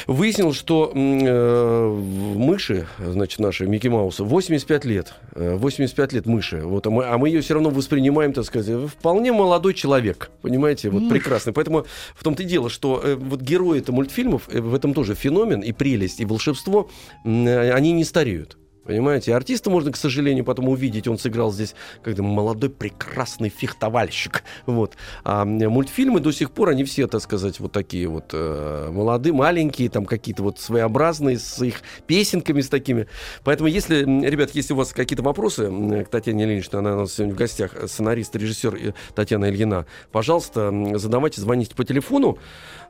выяснил, 0.07 0.53
что 0.53 0.93
э, 0.95 1.89
мыши, 2.37 2.87
значит, 3.05 3.41
наши 3.41 3.67
Микки 3.67 3.89
Мауса, 3.89 4.23
85 4.23 4.85
лет. 4.85 5.15
Э, 5.35 5.57
85 5.57 6.13
лет 6.13 6.27
мыши. 6.27 6.44
Вот, 6.53 6.87
а, 6.87 6.91
мы, 6.91 7.05
а 7.05 7.19
мы 7.19 7.29
ее 7.29 7.41
все 7.41 7.55
равно 7.55 7.71
воспринимаем, 7.71 8.33
так 8.33 8.45
сказать, 8.45 8.91
вполне 8.91 9.33
молодой 9.33 9.75
человек. 9.75 10.31
Понимаете, 10.43 10.91
вот 10.91 11.09
прекрасный. 11.09 11.53
Поэтому 11.53 11.87
в 12.15 12.23
том-то 12.23 12.43
и 12.43 12.47
дело, 12.47 12.71
что 12.71 13.01
э, 13.03 13.15
вот 13.17 13.41
герои 13.41 13.79
это 13.79 13.93
мультфильмов, 13.93 14.49
э, 14.49 14.61
в 14.61 14.75
этом 14.75 14.95
тоже 14.95 15.15
феномен 15.15 15.61
и 15.61 15.73
прелесть, 15.73 16.21
и 16.21 16.25
волшебство, 16.25 16.91
э, 17.25 17.73
они 17.73 17.93
не 17.93 18.05
стареют. 18.05 18.57
Понимаете, 18.85 19.35
артиста 19.35 19.71
можно, 19.71 19.93
к 19.93 19.97
сожалению, 19.97 20.45
потом 20.45 20.69
увидеть. 20.69 21.09
Он 21.09 21.19
сыграл 21.19 21.53
здесь 21.53 21.75
когда 22.03 22.23
молодой 22.23 22.71
прекрасный 22.71 23.49
фехтовальщик. 23.49 24.43
Вот. 24.67 24.95
А 25.25 25.45
мультфильмы 25.45 26.21
до 26.21 26.33
сих 26.33 26.51
пор, 26.51 26.71
они 26.71 26.85
все, 26.85 27.07
так 27.07 27.21
сказать, 27.21 27.61
вот 27.61 27.73
такие 27.73 28.09
вот 28.09 28.31
э, 28.33 28.89
молодые, 28.91 29.33
маленькие, 29.33 29.89
там 29.89 30.05
какие-то 30.07 30.43
вот 30.43 30.59
своеобразные, 30.59 31.39
с 31.39 31.63
их 31.63 31.83
песенками, 32.07 32.61
с 32.61 32.69
такими. 32.69 33.07
Поэтому, 33.45 33.69
если, 33.69 34.05
ребят, 34.05 34.51
если 34.55 34.73
у 34.73 34.77
вас 34.77 34.93
какие-то 34.93 35.23
вопросы 35.23 35.71
к 36.05 36.09
Татьяне 36.09 36.45
Ильиничне, 36.45 36.79
она 36.79 36.95
у 36.95 37.01
нас 37.01 37.15
сегодня 37.15 37.35
в 37.35 37.37
гостях, 37.37 37.77
сценарист, 37.87 38.35
режиссер 38.35 38.75
э, 38.75 38.93
Татьяна 39.15 39.51
Ильина, 39.51 39.87
пожалуйста, 40.13 40.73
задавайте, 40.95 41.41
звоните 41.41 41.75
по 41.75 41.85
телефону. 41.85 42.39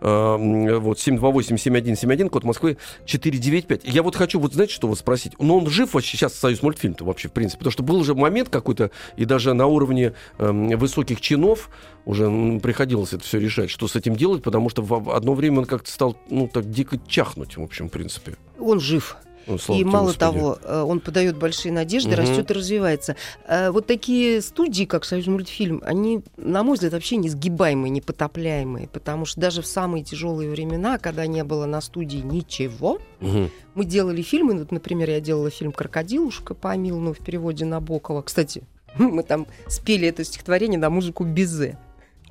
Э, 0.00 0.78
вот 0.78 0.98
728-7171, 0.98 2.28
код 2.28 2.44
Москвы 2.44 2.78
495. 3.04 3.84
Я 3.84 4.02
вот 4.02 4.16
хочу, 4.16 4.38
вот 4.38 4.54
знаете, 4.54 4.74
что 4.74 4.88
вас 4.88 5.00
спросить? 5.00 5.32
Но 5.38 5.58
он 5.58 5.68
жив 5.68 5.83
вообще 5.92 6.16
сейчас 6.16 6.34
Союз 6.34 6.62
мультфильм-то 6.62 7.04
вообще, 7.04 7.28
в 7.28 7.32
принципе? 7.32 7.58
Потому 7.58 7.72
что 7.72 7.82
был 7.82 7.96
уже 7.96 8.14
момент 8.14 8.48
какой-то, 8.48 8.90
и 9.16 9.24
даже 9.24 9.52
на 9.52 9.66
уровне 9.66 10.14
эм, 10.38 10.70
высоких 10.78 11.20
чинов 11.20 11.68
уже 12.04 12.30
приходилось 12.60 13.12
это 13.12 13.24
все 13.24 13.38
решать, 13.38 13.70
что 13.70 13.88
с 13.88 13.96
этим 13.96 14.16
делать, 14.16 14.42
потому 14.42 14.68
что 14.70 14.82
в 14.82 15.10
одно 15.10 15.34
время 15.34 15.60
он 15.60 15.64
как-то 15.66 15.90
стал, 15.90 16.16
ну, 16.30 16.48
так 16.48 16.70
дико 16.70 16.98
чахнуть, 17.06 17.56
в 17.56 17.62
общем, 17.62 17.88
в 17.88 17.92
принципе. 17.92 18.36
Он 18.58 18.80
жив. 18.80 19.16
Ну, 19.46 19.56
и 19.76 19.84
мало 19.84 20.06
Господи. 20.06 20.18
того, 20.18 20.58
э, 20.62 20.82
он 20.82 21.00
подает 21.00 21.36
большие 21.36 21.72
надежды, 21.72 22.10
Мгм. 22.10 22.20
растет 22.20 22.50
и 22.50 22.54
развивается. 22.54 23.16
Э, 23.46 23.70
Вот 23.70 23.86
такие 23.86 24.40
студии, 24.40 24.84
как 24.84 25.04
Союз 25.04 25.26
мультфильм, 25.26 25.82
они, 25.84 26.22
на 26.36 26.62
мой 26.62 26.74
взгляд, 26.74 26.92
вообще 26.92 27.16
несгибаемые, 27.16 27.90
непотопляемые, 27.90 28.88
потому 28.88 29.24
что 29.26 29.40
даже 29.40 29.62
в 29.62 29.66
самые 29.66 30.04
тяжелые 30.04 30.50
времена, 30.50 30.98
когда 30.98 31.26
не 31.26 31.44
было 31.44 31.66
на 31.66 31.80
студии 31.80 32.18
ничего, 32.18 32.98
Мгм. 33.20 33.50
мы 33.74 33.84
делали 33.84 34.22
фильмы. 34.22 34.58
Вот, 34.58 34.70
например, 34.72 35.10
я 35.10 35.20
делала 35.20 35.50
фильм 35.50 35.72
«Крокодилушка» 35.72 36.54
по 36.54 36.70
Амиловну 36.70 37.12
в 37.12 37.18
переводе 37.18 37.64
Набокова. 37.64 38.22
Кстати, 38.22 38.62
мы 38.98 39.22
там 39.22 39.46
спели 39.68 40.08
это 40.08 40.24
стихотворение 40.24 40.78
на 40.78 40.88
музыку 40.90 41.24
Бизе. 41.24 41.76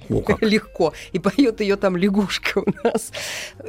О, 0.10 0.24
легко. 0.42 0.94
И 1.12 1.20
поет 1.20 1.62
ее 1.62 1.76
там 1.76 1.98
лягушка 1.98 2.60
у 2.60 2.66
нас. 2.84 3.12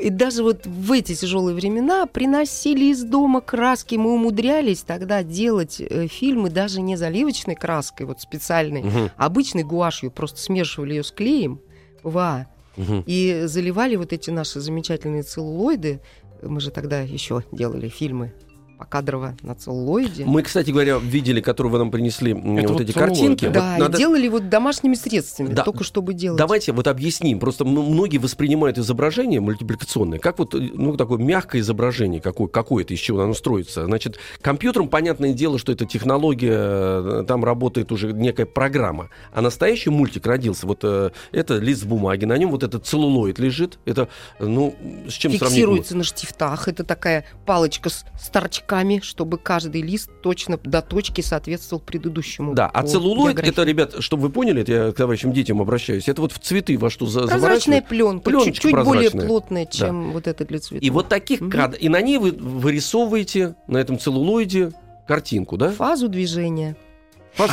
И 0.01 0.11
даже 0.11 0.43
вот 0.43 0.67
в 0.67 0.93
эти 0.93 1.15
тяжелые 1.15 1.55
времена 1.55 2.07
приносили 2.07 2.87
из 2.87 3.03
дома 3.03 3.41
краски. 3.41 3.97
Мы 3.97 4.13
умудрялись 4.13 4.83
тогда 4.83 5.23
делать 5.23 5.81
э, 5.81 6.07
фильмы 6.07 6.51
даже 6.51 6.81
не 6.81 6.97
заливочной 6.97 7.55
краской, 7.55 8.07
вот 8.07 8.21
специальной, 8.21 8.85
а 9.17 9.27
обычной 9.27 9.65
гуашью. 9.65 10.11
Просто 10.11 10.41
смешивали 10.41 10.95
ее 10.95 11.05
с 11.05 11.11
клеем. 11.11 11.61
Ва. 12.03 12.47
Мгм. 12.77 13.05
И 13.07 13.43
заливали 13.45 13.97
вот 13.97 14.13
эти 14.13 14.31
наши 14.31 14.61
замечательные 14.61 15.23
целлулоиды. 15.23 16.01
Мы 16.43 16.61
же 16.61 16.71
тогда 16.71 17.01
еще 17.01 17.43
делали 17.53 17.89
фильмы 17.89 18.33
покадрово 18.79 19.37
на 19.43 19.55
целлулоиде. 19.55 20.25
Мы, 20.25 20.43
кстати 20.43 20.71
говоря, 20.71 20.99
видели, 20.99 21.41
которые 21.41 21.73
вы 21.73 21.79
нам 21.79 21.91
принесли, 21.91 22.33
Это 22.33 22.41
вот 22.69 22.71
вот 22.73 22.81
эти 22.81 22.93
целлулоид, 22.93 22.95
картинки. 23.17 23.49
да? 23.49 23.73
Вот 23.73 23.79
надо- 23.79 23.97
и 23.97 23.99
делали 23.99 24.29
вот 24.29 24.49
домашними 24.49 24.95
средствами, 24.95 25.49
Да. 25.55 25.63
только 25.65 25.85
чтобы 25.85 26.15
делать. 26.15 26.39
Давайте 26.39 26.73
вот 26.73 26.87
объясним. 26.89 27.39
Просто 27.39 27.65
многие 27.65 28.19
воспринимают 28.19 28.79
изображение 28.79 29.41
мультипликационное 29.41 30.19
как 30.19 30.39
вот 30.39 30.55
э, 30.55 30.59
ну, 30.75 30.97
такое 30.97 31.19
мягкое 31.19 31.61
изображение, 31.61 32.21
какое, 32.21 32.49
какое-то, 32.49 32.95
из 32.95 32.99
чего 33.01 33.21
оно 33.23 33.35
строится. 33.35 33.85
Значит, 33.87 34.19
компьютером, 34.41 34.89
понятное 34.89 35.33
дело, 35.33 35.59
что 35.59 35.73
это 35.73 35.85
технология, 35.87 36.53
э, 36.53 37.25
там 37.27 37.45
работает 37.45 37.93
уже 37.93 38.13
некая 38.13 38.47
программа. 38.47 39.11
А 39.33 39.41
настоящий 39.41 39.91
мультик 39.91 40.27
родился. 40.27 40.67
Вот 40.67 40.81
э, 40.83 41.11
это 41.33 41.59
лист 41.59 41.85
бумаги, 41.85 42.25
на 42.25 42.37
нем 42.37 42.51
вот 42.51 42.63
этот 42.63 42.87
целлулоид 42.87 43.39
лежит. 43.39 43.79
Это, 43.85 44.09
э, 44.39 44.47
ну, 44.47 44.75
с 45.09 45.13
чем 45.13 45.33
сравнить? 45.33 45.51
фиксируется 45.57 45.97
на 45.97 46.05
штифтах. 46.05 46.69
Это 46.69 46.85
такая 46.85 47.25
палочка 47.47 47.89
с, 47.91 48.05
с 48.21 48.29
торчками, 48.65 49.01
чтобы 49.03 49.39
каждый 49.39 49.83
лист 49.83 50.11
точно 50.23 50.59
до 50.63 50.83
точки 50.83 51.21
соответствовал 51.21 51.83
предыдущему. 51.83 52.55
Да, 52.55 52.67
а 52.67 52.83
целлулоид, 52.83 53.37
географии. 53.37 53.51
это, 53.51 53.63
ребят, 53.63 53.95
чтобы 54.01 54.25
вы 54.25 54.31
поняли, 54.31 54.63
это 54.63 54.73
я 54.73 54.93
к 54.93 54.97
товарищам 54.97 55.33
детям 55.33 55.61
обращаюсь, 55.61 56.09
это 56.09 56.23
вот 56.23 56.33
в 56.33 56.39
цветы 56.39 56.79
во 56.79 56.91
что 56.91 57.07
за, 57.07 57.27
прозрачная 57.27 57.83
пленка, 57.83 58.25
Пленочка 58.25 58.53
чуть, 58.53 58.63
чуть 58.63 58.85
более 58.85 59.11
плотная, 59.11 59.67
чем 59.67 60.13
вот 60.13 60.27
это 60.27 60.45
для 60.45 60.59
цветов. 60.59 60.83
И 60.83 60.91
вот 60.91 61.09
таких 61.09 61.41
Мгм. 61.41 61.51
кадров. 61.51 61.81
И 61.83 61.89
на 61.89 62.01
ней 62.01 62.19
вы 62.19 62.33
вырисовываете, 62.33 63.57
на 63.67 63.79
этом 63.79 63.99
целлулоиде, 63.99 64.73
картинку, 65.07 65.57
да? 65.57 65.71
фазу 65.71 66.09
движения. 66.09 66.77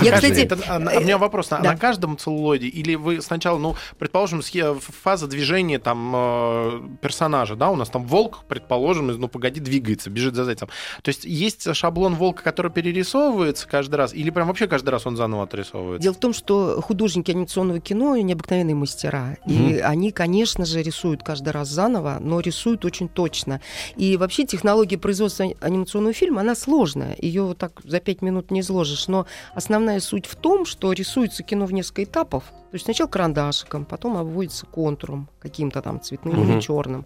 Я, 0.01 0.13
кстати, 0.13 0.41
Это- 0.41 0.57
а, 0.67 0.75
а 0.75 0.97
у 0.97 1.01
меня 1.01 1.17
вопрос. 1.17 1.51
А 1.51 1.59
да. 1.59 1.71
на 1.71 1.77
каждом 1.77 2.17
целлулоиде? 2.17 2.67
Или 2.67 2.95
вы 2.95 3.21
сначала, 3.21 3.57
ну, 3.57 3.75
предположим, 3.97 4.41
фаза 4.79 5.27
движения 5.27 5.79
там 5.79 6.11
э, 6.15 6.81
персонажа, 7.01 7.55
да, 7.55 7.69
у 7.69 7.75
нас 7.75 7.89
там 7.89 8.05
волк, 8.05 8.43
предположим, 8.47 9.07
ну, 9.07 9.27
погоди, 9.27 9.59
двигается, 9.59 10.09
бежит 10.09 10.35
за 10.35 10.45
зайцем. 10.45 10.69
То 11.01 11.09
есть 11.09 11.25
есть 11.25 11.73
шаблон 11.75 12.15
волка, 12.15 12.43
который 12.43 12.71
перерисовывается 12.71 13.67
каждый 13.67 13.95
раз, 13.95 14.13
или 14.13 14.29
прям 14.29 14.47
вообще 14.47 14.67
каждый 14.67 14.89
раз 14.89 15.05
он 15.07 15.17
заново 15.17 15.43
отрисовывается? 15.43 16.03
Дело 16.03 16.13
в 16.13 16.19
том, 16.19 16.33
что 16.33 16.81
художники 16.81 17.31
анимационного 17.31 17.79
кино 17.79 18.15
необыкновенные 18.17 18.75
мастера. 18.75 19.37
И 19.45 19.79
они, 19.83 20.11
конечно 20.11 20.65
же, 20.65 20.81
рисуют 20.81 21.23
каждый 21.23 21.49
раз 21.49 21.69
заново, 21.69 22.17
но 22.19 22.39
рисуют 22.39 22.85
очень 22.85 23.09
точно. 23.09 23.61
И 23.95 24.17
вообще 24.17 24.45
технология 24.45 24.97
производства 24.97 25.43
ани- 25.45 25.57
анимационного 25.61 26.13
фильма, 26.13 26.41
она 26.41 26.55
сложная. 26.55 27.15
Ее 27.19 27.43
вот 27.43 27.57
так 27.57 27.81
за 27.83 27.99
пять 27.99 28.21
минут 28.21 28.51
не 28.51 28.59
изложишь. 28.61 29.07
Но 29.07 29.25
основная 29.71 29.99
суть 30.01 30.25
в 30.25 30.35
том, 30.35 30.65
что 30.65 30.91
рисуется 30.91 31.43
кино 31.43 31.65
в 31.65 31.71
несколько 31.73 32.03
этапов. 32.03 32.43
То 32.43 32.75
есть 32.75 32.85
сначала 32.85 33.07
карандашиком, 33.09 33.85
потом 33.85 34.17
обводится 34.17 34.65
контуром, 34.65 35.27
каким-то 35.39 35.81
там 35.81 35.99
цветным 36.01 36.39
Мгм. 36.39 36.51
или 36.51 36.59
черным. 36.61 37.05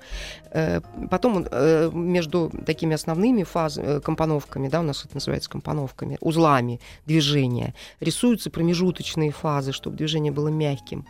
Э, 0.51 0.81
Потом 1.09 1.45
э, 1.51 1.89
между 1.93 2.51
такими 2.65 2.93
основными 2.95 3.43
фаз, 3.43 3.77
э, 3.77 3.99
компоновками, 3.99 4.67
да, 4.67 4.79
у 4.79 4.83
нас 4.83 5.05
это 5.05 5.15
называется 5.15 5.49
компоновками, 5.49 6.17
узлами 6.21 6.79
движения, 7.05 7.73
рисуются 7.99 8.49
промежуточные 8.49 9.31
фазы, 9.31 9.71
чтобы 9.71 9.97
движение 9.97 10.31
было 10.31 10.49
мягким. 10.49 11.05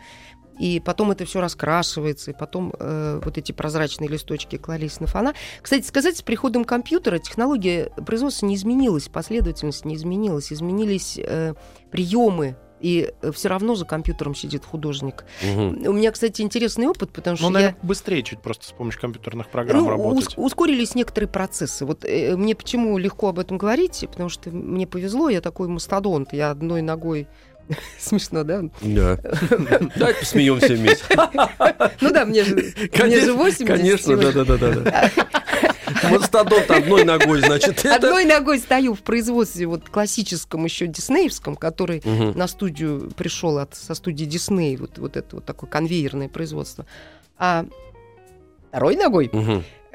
И 0.58 0.80
потом 0.80 1.10
это 1.10 1.24
все 1.24 1.40
раскрашивается, 1.40 2.30
и 2.30 2.34
потом 2.34 2.72
э, 2.78 3.20
вот 3.22 3.36
эти 3.38 3.52
прозрачные 3.52 4.08
листочки 4.08 4.56
клались 4.56 5.00
на 5.00 5.06
фона. 5.06 5.34
Кстати 5.62 5.84
сказать, 5.86 6.16
с 6.16 6.22
приходом 6.22 6.64
компьютера 6.64 7.18
технология 7.18 7.90
производства 8.06 8.46
не 8.46 8.54
изменилась, 8.54 9.08
последовательность 9.08 9.84
не 9.84 9.94
изменилась, 9.96 10.52
изменились 10.52 11.18
э, 11.18 11.54
приемы. 11.90 12.56
И 12.78 13.10
все 13.32 13.48
равно 13.48 13.74
за 13.74 13.86
компьютером 13.86 14.34
сидит 14.34 14.66
художник. 14.66 15.24
Мгм. 15.42 15.86
У 15.88 15.92
меня, 15.94 16.12
кстати, 16.12 16.42
интересный 16.42 16.86
опыт, 16.86 17.10
потому 17.10 17.34
что 17.38 17.46
Ну, 17.46 17.50
я... 17.52 17.54
наверное, 17.54 17.78
быстрее 17.82 18.22
чуть 18.22 18.42
просто 18.42 18.66
с 18.66 18.72
помощью 18.72 19.00
компьютерных 19.00 19.48
программ 19.48 19.82
Ну, 19.82 19.88
работать. 19.88 20.28
ус- 20.28 20.34
ускорились 20.36 20.94
некоторые 20.94 21.28
процессы. 21.30 21.86
Вот 21.86 22.04
э, 22.04 22.36
мне 22.36 22.54
почему 22.54 22.98
легко 22.98 23.28
об 23.28 23.38
этом 23.38 23.56
говорить, 23.56 24.04
потому 24.10 24.28
что 24.28 24.50
мне 24.50 24.86
повезло, 24.86 25.30
я 25.30 25.40
такой 25.40 25.68
мастодонт, 25.68 26.34
я 26.34 26.50
одной 26.50 26.82
ногой 26.82 27.28
смешно, 27.98 28.44
да? 28.44 28.62
Да. 28.80 29.18
Давайте 29.96 30.20
посмеемся 30.20 30.74
вместе. 30.74 31.04
Ну 32.00 32.10
да, 32.12 32.24
мне 32.24 32.44
же, 32.44 32.54
мне 32.54 33.20
же 33.20 33.32
80 33.32 33.66
Конечно, 33.66 34.16
да, 34.16 34.22
сегодня. 34.32 34.44
да, 34.44 34.56
да, 34.56 34.72
да, 34.72 34.80
да. 34.80 36.10
Мастодонт 36.10 36.70
одной 36.70 37.04
ногой, 37.04 37.40
значит, 37.40 37.84
это. 37.84 37.94
Одной 37.94 38.24
ногой 38.24 38.58
стою 38.58 38.94
в 38.94 39.00
производстве 39.00 39.66
вот 39.66 39.88
классическом 39.88 40.64
еще 40.64 40.86
диснеевском, 40.86 41.56
который 41.56 42.02
на 42.04 42.46
студию 42.48 43.10
пришел 43.16 43.58
от, 43.58 43.74
со 43.74 43.94
студии 43.94 44.24
Дисней, 44.24 44.76
вот, 44.76 44.98
вот 44.98 45.16
это 45.16 45.36
вот 45.36 45.44
такое 45.44 45.68
конвейерное 45.70 46.28
производство. 46.28 46.86
А 47.38 47.66
второй 48.68 48.96
ногой. 48.96 49.30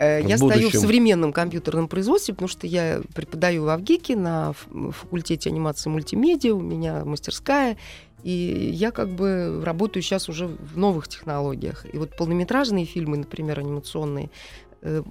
Э, 0.02 0.24
В 0.24 0.28
Я 0.28 0.38
стою 0.38 0.70
в 0.72 0.74
современном 0.74 1.32
компьютерном 1.32 1.88
производстве, 1.88 2.34
потому 2.34 2.48
что 2.50 2.66
я 2.66 3.02
преподаю 3.14 3.66
в 3.66 3.70
Авгике 3.70 4.16
на 4.16 4.54
факультете 5.00 5.50
анимации 5.52 5.90
и 5.90 5.94
мультимедиа, 5.94 6.56
у 6.56 6.60
меня 6.60 7.06
мастерская, 7.06 7.78
и 8.24 8.72
я 8.74 8.90
как 8.90 9.10
бы 9.10 9.62
работаю 9.64 10.02
сейчас 10.02 10.28
уже 10.28 10.48
в 10.48 10.76
новых 10.76 11.08
технологиях. 11.08 11.86
И 11.94 11.98
вот 12.00 12.18
полнометражные 12.18 12.86
фильмы, 12.86 13.18
например, 13.18 13.60
анимационные, 13.60 14.32
э, 14.82 15.04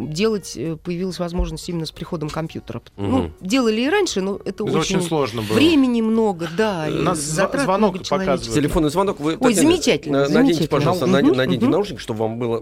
делать 0.00 0.54
э, 0.56 0.76
появилась 0.82 1.20
возможность 1.20 1.68
именно 1.68 1.86
с 1.86 1.92
приходом 1.92 2.28
компьютера. 2.28 2.82
Мгм. 2.96 3.10
Ну, 3.10 3.30
делали 3.40 3.82
и 3.82 3.88
раньше, 3.88 4.20
но 4.20 4.40
это, 4.44 4.64
Это 4.66 4.78
очень 4.78 5.00
сложно 5.00 5.42
было. 5.42 5.54
Времени 5.54 6.00
много, 6.00 6.48
да. 6.58 6.88
нас 6.90 7.20
затрат 7.20 7.62
звонок 7.62 7.98
показывает. 7.98 8.42
Телефонный 8.52 8.90
звонок. 8.90 9.20
Вы, 9.20 9.36
Ой, 9.38 9.54
Татьяна, 9.54 9.70
замечательно, 9.70 10.18
на- 10.18 10.22
Наденьте, 10.24 10.42
замечательно. 10.54 10.68
пожалуйста, 10.68 11.06
наде- 11.06 11.34
наденьте 11.36 11.64
мгм. 11.66 11.70
наушники, 11.72 12.00
чтобы 12.00 12.18
вам 12.20 12.38
было 12.40 12.60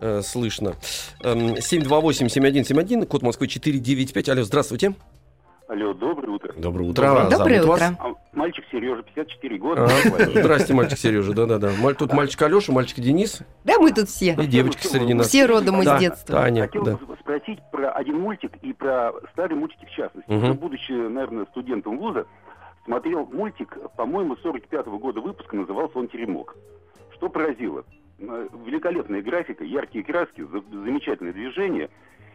э, 0.00 0.22
слышно. 0.22 0.74
Эм, 1.22 1.54
728-7171, 1.56 3.06
код 3.06 3.22
Москвы 3.22 3.46
495. 3.48 4.28
Алло, 4.28 4.42
здравствуйте. 4.42 4.94
Алло, 5.66 5.94
доброе 5.94 6.28
утро. 6.30 6.52
Доброе 6.56 6.92
Доброе. 6.92 7.30
Доброе 7.30 7.62
Зовут 7.62 7.80
вас? 7.80 7.90
утро. 7.92 7.98
А, 8.00 8.36
мальчик 8.36 8.64
Сережа, 8.70 9.02
54 9.02 9.58
года. 9.58 9.84
А, 9.86 9.88
Здрасте, 10.40 10.74
мальчик 10.74 10.98
Сережа, 10.98 11.32
да-да-да. 11.32 11.72
Маль- 11.80 11.94
Тут 11.94 12.12
мальчик 12.12 12.42
Алеша, 12.42 12.70
мальчик 12.72 13.00
Денис 13.00 13.40
Да, 13.64 13.78
мы 13.78 13.90
тут 13.92 14.10
все. 14.10 14.36
и 14.38 14.46
девочка 14.46 14.86
среди 14.86 15.14
нас. 15.14 15.28
Все 15.28 15.46
родом 15.46 15.80
из 15.80 15.86
Да, 15.86 15.98
детства. 15.98 16.40
Таня, 16.42 16.62
Хотел 16.62 16.84
да. 16.84 16.96
бы 16.96 17.16
спросить 17.18 17.58
про 17.72 17.90
один 17.92 18.20
мультик 18.20 18.52
и 18.60 18.74
про 18.74 19.12
старые 19.32 19.58
мультики 19.58 19.86
в 19.86 19.90
частности. 19.90 20.30
Я, 20.30 20.52
будучи, 20.52 20.92
наверное, 20.92 21.46
студентом 21.46 21.98
вуза, 21.98 22.26
смотрел 22.84 23.24
мультик, 23.32 23.78
по-моему, 23.96 24.34
45-го 24.44 24.98
года 24.98 25.22
выпуска, 25.22 25.56
назывался 25.56 25.98
он 25.98 26.08
«Теремок». 26.08 26.56
Что 27.16 27.30
поразило? 27.30 27.84
Э, 28.18 28.48
Великолепная 28.66 29.22
графика, 29.22 29.64
яркие 29.64 30.04
краски, 30.04 30.42
за- 30.42 30.60
замечательное 30.70 31.32
движение. 31.32 31.90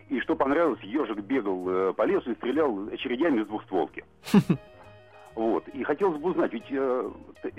И 0.10 0.20
что 0.22 0.36
понравилось, 0.36 0.80
ежик 0.82 1.20
бегал 1.20 1.70
э, 1.70 1.94
по 1.94 2.04
лесу 2.04 2.32
и 2.32 2.36
стрелял 2.36 2.88
очередями 2.90 3.42
из 3.42 3.48
двухстволки. 3.48 4.04
Вот. 5.40 5.66
И 5.70 5.86
хотелось 5.86 6.20
бы 6.20 6.32
узнать, 6.32 6.52
ведь 6.52 6.70
э, 6.70 7.10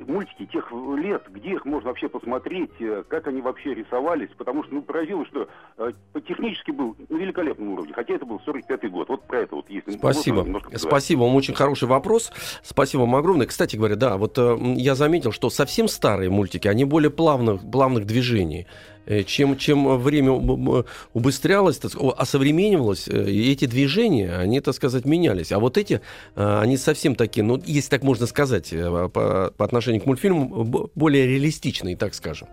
мультики 0.06 0.44
тех 0.52 0.70
лет, 0.98 1.22
где 1.30 1.52
их 1.52 1.64
можно 1.64 1.88
вообще 1.88 2.10
посмотреть, 2.10 2.72
э, 2.78 3.04
как 3.08 3.26
они 3.26 3.40
вообще 3.40 3.72
рисовались, 3.72 4.28
потому 4.36 4.64
что, 4.64 4.74
ну, 4.74 4.82
поразило, 4.82 5.24
что 5.24 5.48
э, 5.78 5.92
технически 6.28 6.72
был 6.72 6.94
на 7.08 7.16
великолепном 7.16 7.70
уровне, 7.70 7.94
хотя 7.94 8.16
это 8.16 8.26
был 8.26 8.38
45-й 8.46 8.88
год. 8.90 9.08
Вот 9.08 9.22
про 9.26 9.40
это 9.40 9.56
вот 9.56 9.70
если 9.70 9.92
Спасибо. 9.92 10.46
Спасибо 10.74 11.20
вам, 11.20 11.34
очень 11.36 11.54
хороший 11.54 11.88
вопрос. 11.88 12.30
Спасибо 12.62 13.00
вам 13.00 13.16
огромное. 13.16 13.46
Кстати 13.46 13.76
говоря, 13.76 13.96
да, 13.96 14.18
вот 14.18 14.36
э, 14.36 14.58
я 14.76 14.94
заметил, 14.94 15.32
что 15.32 15.48
совсем 15.48 15.88
старые 15.88 16.28
мультики, 16.28 16.68
они 16.68 16.84
более 16.84 17.10
плавных, 17.10 17.62
плавных 17.62 18.04
движений. 18.04 18.66
Э, 19.06 19.22
Чем, 19.24 19.56
чем 19.56 19.98
время 19.98 20.32
уб- 20.32 20.50
уб- 20.50 20.86
убыстрялось, 21.14 21.78
так 21.78 21.92
осовременивалось, 22.16 23.08
э, 23.08 23.30
и 23.30 23.50
эти 23.50 23.64
движения, 23.66 24.36
они, 24.36 24.60
так 24.60 24.74
сказать, 24.74 25.04
менялись. 25.04 25.52
А 25.52 25.58
вот 25.58 25.78
эти, 25.78 26.00
э, 26.36 26.58
они 26.60 26.76
совсем 26.76 27.14
такие, 27.14 27.42
ну, 27.42 27.60
если 27.64 27.90
так 27.90 28.02
можно 28.02 28.26
сказать, 28.26 28.70
по, 28.70 29.52
по 29.56 29.64
отношению 29.64 30.02
к 30.02 30.06
мультфильму, 30.06 30.88
более 30.94 31.26
реалистичные, 31.26 31.96
так 31.96 32.14
скажем. 32.14 32.48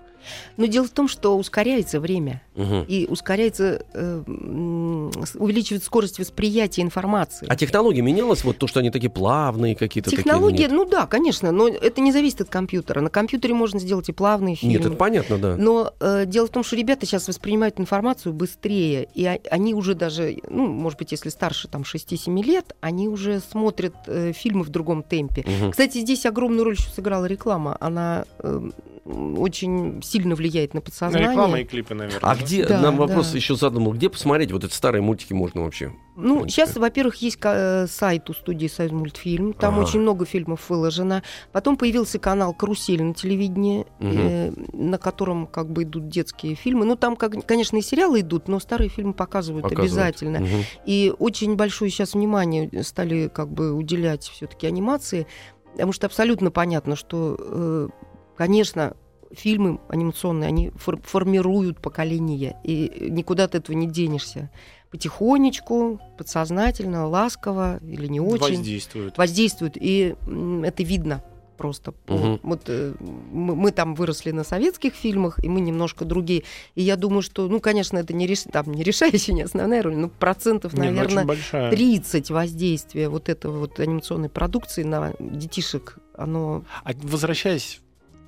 Но 0.57 0.65
дело 0.65 0.85
в 0.87 0.89
том, 0.89 1.07
что 1.07 1.37
ускоряется 1.37 1.99
время. 1.99 2.41
Мгм. 2.55 2.85
И 2.87 3.05
ускоряется, 3.07 3.85
э, 3.93 4.23
увеличивает 5.35 5.83
скорость 5.83 6.19
восприятия 6.19 6.81
информации. 6.81 7.45
А 7.49 7.55
технология 7.55 8.01
менялась, 8.01 8.43
вот 8.43 8.57
то, 8.57 8.67
что 8.67 8.79
они 8.79 8.91
такие 8.91 9.09
плавные 9.09 9.75
какие-то 9.75 10.09
такие? 10.09 10.23
Технология, 10.23 10.63
нет? 10.63 10.71
ну 10.71 10.85
да, 10.85 11.05
конечно, 11.05 11.51
но 11.51 11.67
это 11.67 12.01
не 12.01 12.11
зависит 12.11 12.41
от 12.41 12.49
компьютера. 12.49 13.01
На 13.01 13.09
компьютере 13.09 13.53
можно 13.53 13.79
сделать 13.79 14.09
и 14.09 14.11
плавные 14.11 14.55
фильмы. 14.55 14.77
Нет, 14.77 14.85
это 14.85 14.95
понятно, 14.95 15.37
да. 15.37 15.55
Но 15.57 15.93
э, 15.99 16.25
дело 16.25 16.47
в 16.47 16.49
том, 16.49 16.63
что 16.63 16.75
ребята 16.75 17.05
сейчас 17.05 17.27
воспринимают 17.27 17.79
информацию 17.79 18.33
быстрее, 18.33 19.07
и 19.13 19.25
они 19.25 19.73
уже 19.73 19.93
даже, 19.93 20.37
ну, 20.49 20.67
может 20.67 20.99
быть, 20.99 21.11
если 21.11 21.29
старше 21.29 21.67
там 21.67 21.83
6-7 21.83 22.43
лет, 22.43 22.75
они 22.81 23.07
уже 23.07 23.39
смотрят 23.39 23.93
э, 24.07 24.31
фильмы 24.33 24.63
в 24.63 24.69
другом 24.69 25.03
темпе. 25.03 25.45
Мгм. 25.45 25.71
Кстати, 25.71 25.99
здесь 25.99 26.25
огромную 26.25 26.63
роль 26.63 26.75
еще 26.75 26.89
сыграла 26.89 27.25
реклама. 27.25 27.77
Она 27.79 28.25
э, 28.39 28.69
очень 29.05 30.01
сильно 30.09 30.35
влияет 30.35 30.73
на 30.73 30.79
Ну, 30.79 30.81
подсознание. 30.81 31.29
реклама 31.29 31.59
и 31.59 31.63
клипы, 31.65 31.93
наверное. 31.93 32.19
А 32.21 32.35
да? 32.35 32.41
где, 32.41 32.65
Да, 32.65 32.81
нам 32.81 32.97
вопрос 32.97 33.31
да. 33.31 33.37
еще 33.37 33.55
задумал, 33.55 33.93
где 33.93 34.09
посмотреть 34.09 34.51
вот 34.51 34.63
эти 34.63 34.73
старые 34.73 35.01
мультики 35.01 35.33
можно 35.33 35.63
вообще? 35.63 35.91
Ну, 36.15 36.47
сейчас, 36.47 36.75
во-первых, 36.75 37.15
есть 37.21 37.37
э, 37.43 37.85
сайт 37.87 38.27
у 38.29 38.33
студии 38.33 38.65
«Союз 38.67 38.91
мультфильм». 38.91 39.53
Там 39.53 39.75
Ага. 39.75 39.83
очень 39.83 39.99
много 39.99 40.25
фильмов 40.25 40.67
выложено. 40.69 41.21
Потом 41.51 41.77
появился 41.77 42.17
канал 42.17 42.55
«Карусель» 42.55 43.03
на 43.03 43.13
телевидении, 43.13 43.85
Мгм. 43.99 44.17
э, 44.17 44.51
на 44.73 44.97
котором 44.97 45.45
как 45.45 45.69
бы 45.71 45.83
идут 45.83 46.09
детские 46.09 46.55
фильмы. 46.55 46.85
Ну, 46.85 46.95
там, 46.95 47.15
как, 47.15 47.45
конечно, 47.45 47.77
и 47.77 47.81
сериалы 47.81 48.21
идут, 48.21 48.47
но 48.47 48.59
старые 48.59 48.89
фильмы 48.89 49.13
показывают, 49.13 49.63
Показывают. 49.63 49.91
обязательно. 49.91 50.39
Мгм. 50.39 50.63
И 50.87 51.13
очень 51.19 51.55
большое 51.55 51.91
сейчас 51.91 52.15
внимание 52.15 52.83
стали 52.83 53.27
как 53.31 53.49
бы 53.51 53.73
уделять 53.73 54.23
все-таки 54.23 54.65
анимации, 54.65 55.27
потому 55.73 55.91
что 55.93 56.07
абсолютно 56.07 56.49
понятно, 56.49 56.95
что, 56.95 57.35
э, 57.39 57.87
конечно, 58.35 58.95
фильмы 59.31 59.79
анимационные, 59.89 60.47
они 60.47 60.71
фор- 60.75 61.01
формируют 61.03 61.79
поколение, 61.81 62.57
и 62.63 63.07
никуда 63.09 63.45
от 63.45 63.55
этого 63.55 63.75
не 63.75 63.87
денешься. 63.87 64.49
Потихонечку, 64.91 65.99
подсознательно, 66.17 67.07
ласково 67.07 67.79
или 67.83 68.07
не 68.07 68.21
очень 68.21 68.57
Воздействуют. 68.57 69.17
воздействуют, 69.17 69.77
и 69.77 70.15
это 70.63 70.83
видно 70.83 71.23
просто. 71.57 71.93
Мгм. 72.07 72.39
Вот 72.43 72.61
э, 72.67 72.93
мы, 73.01 73.55
мы 73.55 73.71
там 73.71 73.95
выросли 73.95 74.31
на 74.31 74.43
советских 74.43 74.93
фильмах, 74.93 75.43
и 75.43 75.49
мы 75.49 75.59
немножко 75.59 76.05
другие. 76.05 76.43
И 76.75 76.83
я 76.83 76.95
думаю, 76.95 77.21
что, 77.21 77.47
ну, 77.47 77.59
конечно, 77.59 77.97
это 77.97 78.13
не, 78.13 78.27
реш... 78.27 78.43
там, 78.43 78.71
не 78.71 78.83
решающая, 78.83 79.33
не 79.33 79.41
основная 79.41 79.81
роль, 79.81 79.97
но 79.97 80.07
процентов, 80.07 80.73
Не, 80.73 80.89
ну, 80.89 80.95
наверное, 80.97 81.25
большая. 81.25 81.71
30 81.71 82.29
воздействия 82.29 83.09
вот 83.09 83.27
этого 83.27 83.59
вот 83.59 83.79
анимационной 83.79 84.29
продукции 84.29 84.83
на 84.83 85.13
детишек, 85.19 85.97
оно... 86.15 86.63
А 86.83 86.91
возвращаясь 87.01 87.81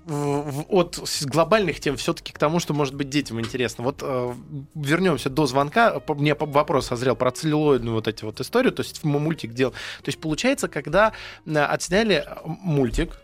от 0.10 1.00
глобальных 1.24 1.80
тем 1.80 1.96
все-таки 1.98 2.34
к 2.34 2.40
тому, 2.40 2.60
что 2.60 2.74
может 2.74 2.96
быть 2.96 3.10
детям 3.10 3.40
интересно. 3.40 3.84
Вот 3.84 4.00
э, 4.02 4.34
вернемся 4.76 5.30
до 5.30 5.46
звонка. 5.46 6.02
Мне 6.08 6.36
вопрос 6.36 6.88
созрел 6.88 7.16
про 7.16 7.32
целлюлоидную 7.32 7.96
вот 7.96 8.08
эти 8.08 8.24
вот 8.24 8.40
историю. 8.40 8.72
То 8.72 8.82
есть 8.82 9.04
мультик 9.04 9.54
делал. 9.54 9.72
То 9.72 10.08
есть 10.08 10.20
получается, 10.20 10.68
когда 10.68 11.14
э, 11.46 11.58
отсняли 11.60 12.26
э, 12.26 12.36
мультик, 12.46 13.18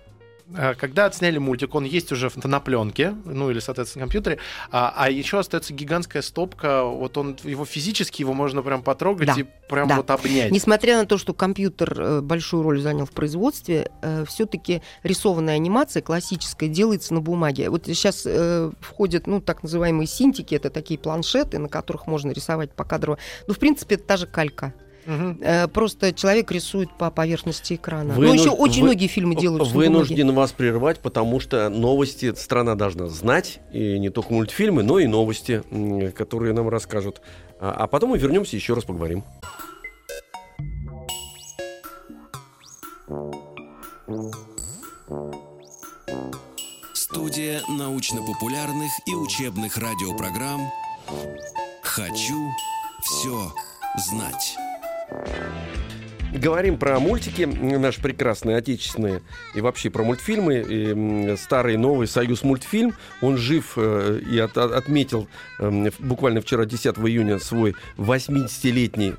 когда 0.78 1.06
отсняли 1.06 1.38
мультик, 1.38 1.74
он 1.76 1.86
есть 1.86 2.12
уже 2.12 2.32
на 2.44 2.60
пленке, 2.60 3.16
ну 3.26 3.50
или, 3.50 3.60
соответственно, 3.60 4.02
на 4.02 4.06
компьютере, 4.06 4.38
а, 4.72 4.94
а 4.96 5.10
еще 5.10 5.40
остается 5.40 5.74
гигантская 5.74 6.22
стопка, 6.22 6.84
вот 6.84 7.18
он, 7.18 7.38
его 7.44 7.66
физически, 7.66 8.22
его 8.22 8.34
можно 8.34 8.62
прям 8.62 8.84
потрогать 8.84 9.28
Да, 9.28 9.36
и 9.38 9.46
прям 9.68 9.88
да. 9.88 9.98
вот 9.98 10.12
обнять. 10.12 10.52
Несмотря 10.52 10.98
на 10.98 11.06
то, 11.06 11.18
что 11.18 11.34
компьютер 11.34 12.00
э, 12.00 12.22
большую 12.22 12.64
роль 12.64 12.80
занял 12.80 13.06
в 13.06 13.12
производстве, 13.12 13.92
все-таки 14.28 14.82
рисованная 15.04 15.56
анимация 15.56 16.02
классическая 16.02 16.68
делается 16.68 17.14
на 17.14 17.22
бумаге. 17.22 17.70
Вот 17.70 17.86
сейчас 17.86 18.24
э, 18.26 18.72
входят, 18.80 19.28
ну, 19.28 19.42
так 19.42 19.64
называемые 19.64 20.08
синтики, 20.08 20.56
это 20.56 20.70
такие 20.70 21.00
планшеты, 21.00 21.58
на 21.58 21.70
которых 21.70 22.08
можно 22.08 22.32
рисовать 22.32 22.72
покадрово. 22.72 23.18
Ну, 23.48 23.54
в 23.54 23.60
принципе, 23.60 23.96
это 23.96 24.04
та 24.04 24.18
же 24.18 24.28
калька. 24.28 24.74
Э, 25.06 25.68
Просто 25.68 26.14
человек 26.14 26.52
рисует 26.52 26.90
по 26.98 27.12
поверхности 27.12 27.76
экрана. 27.76 28.14
Вы 28.14 28.26
Ну, 28.28 28.34
еще 28.34 28.50
очень 28.50 28.82
вы- 28.82 28.88
многие 28.90 29.08
фильмы 29.08 29.36
бумаге. 29.74 29.90
Вынужден 29.90 30.32
вас 30.34 30.52
прервать, 30.52 31.00
потому 31.00 31.40
что 31.40 31.70
новости 31.70 32.34
страна 32.36 32.76
должна 32.76 33.08
знать, 33.08 33.60
и 33.72 34.00
не 34.00 34.10
только 34.10 34.34
мультфильмы, 34.34 34.84
но 34.84 35.00
и 35.00 35.08
новости, 35.08 35.64
которые 36.16 36.54
нам 36.54 36.70
расскажут. 36.70 37.22
А, 37.60 37.72
а 37.72 37.88
потом 37.88 38.12
мы 38.12 38.18
вернемся 38.18 38.56
еще 38.56 38.74
раз 38.74 38.84
поговорим. 38.84 39.24
Студия 46.94 47.62
научно-популярных 47.68 48.92
и 49.06 49.14
учебных 49.14 49.78
радиопрограмм 49.78 50.62
«Хочу 51.84 52.50
все 53.02 53.52
знать». 53.98 54.58
Говорим 56.34 56.78
про 56.78 57.00
мультики, 57.00 57.44
наши 57.44 58.02
прекрасные 58.02 58.58
отечественные, 58.58 59.22
и 59.54 59.62
вообще 59.62 59.90
про 59.90 60.04
мультфильмы. 60.04 60.66
И, 60.68 61.36
старый 61.38 61.78
новый 61.78 62.08
Союз 62.08 62.44
мультфильм. 62.44 62.94
Он 63.22 63.38
жив 63.38 63.74
э, 63.78 64.20
и 64.30 64.38
от- 64.40 64.58
от- 64.58 64.74
отметил 64.74 65.30
эм, 65.60 65.90
буквально 66.00 66.42
вчера, 66.42 66.66
10 66.66 66.98
июня, 67.08 67.40
свой 67.40 67.74
80-летний. 67.98 69.14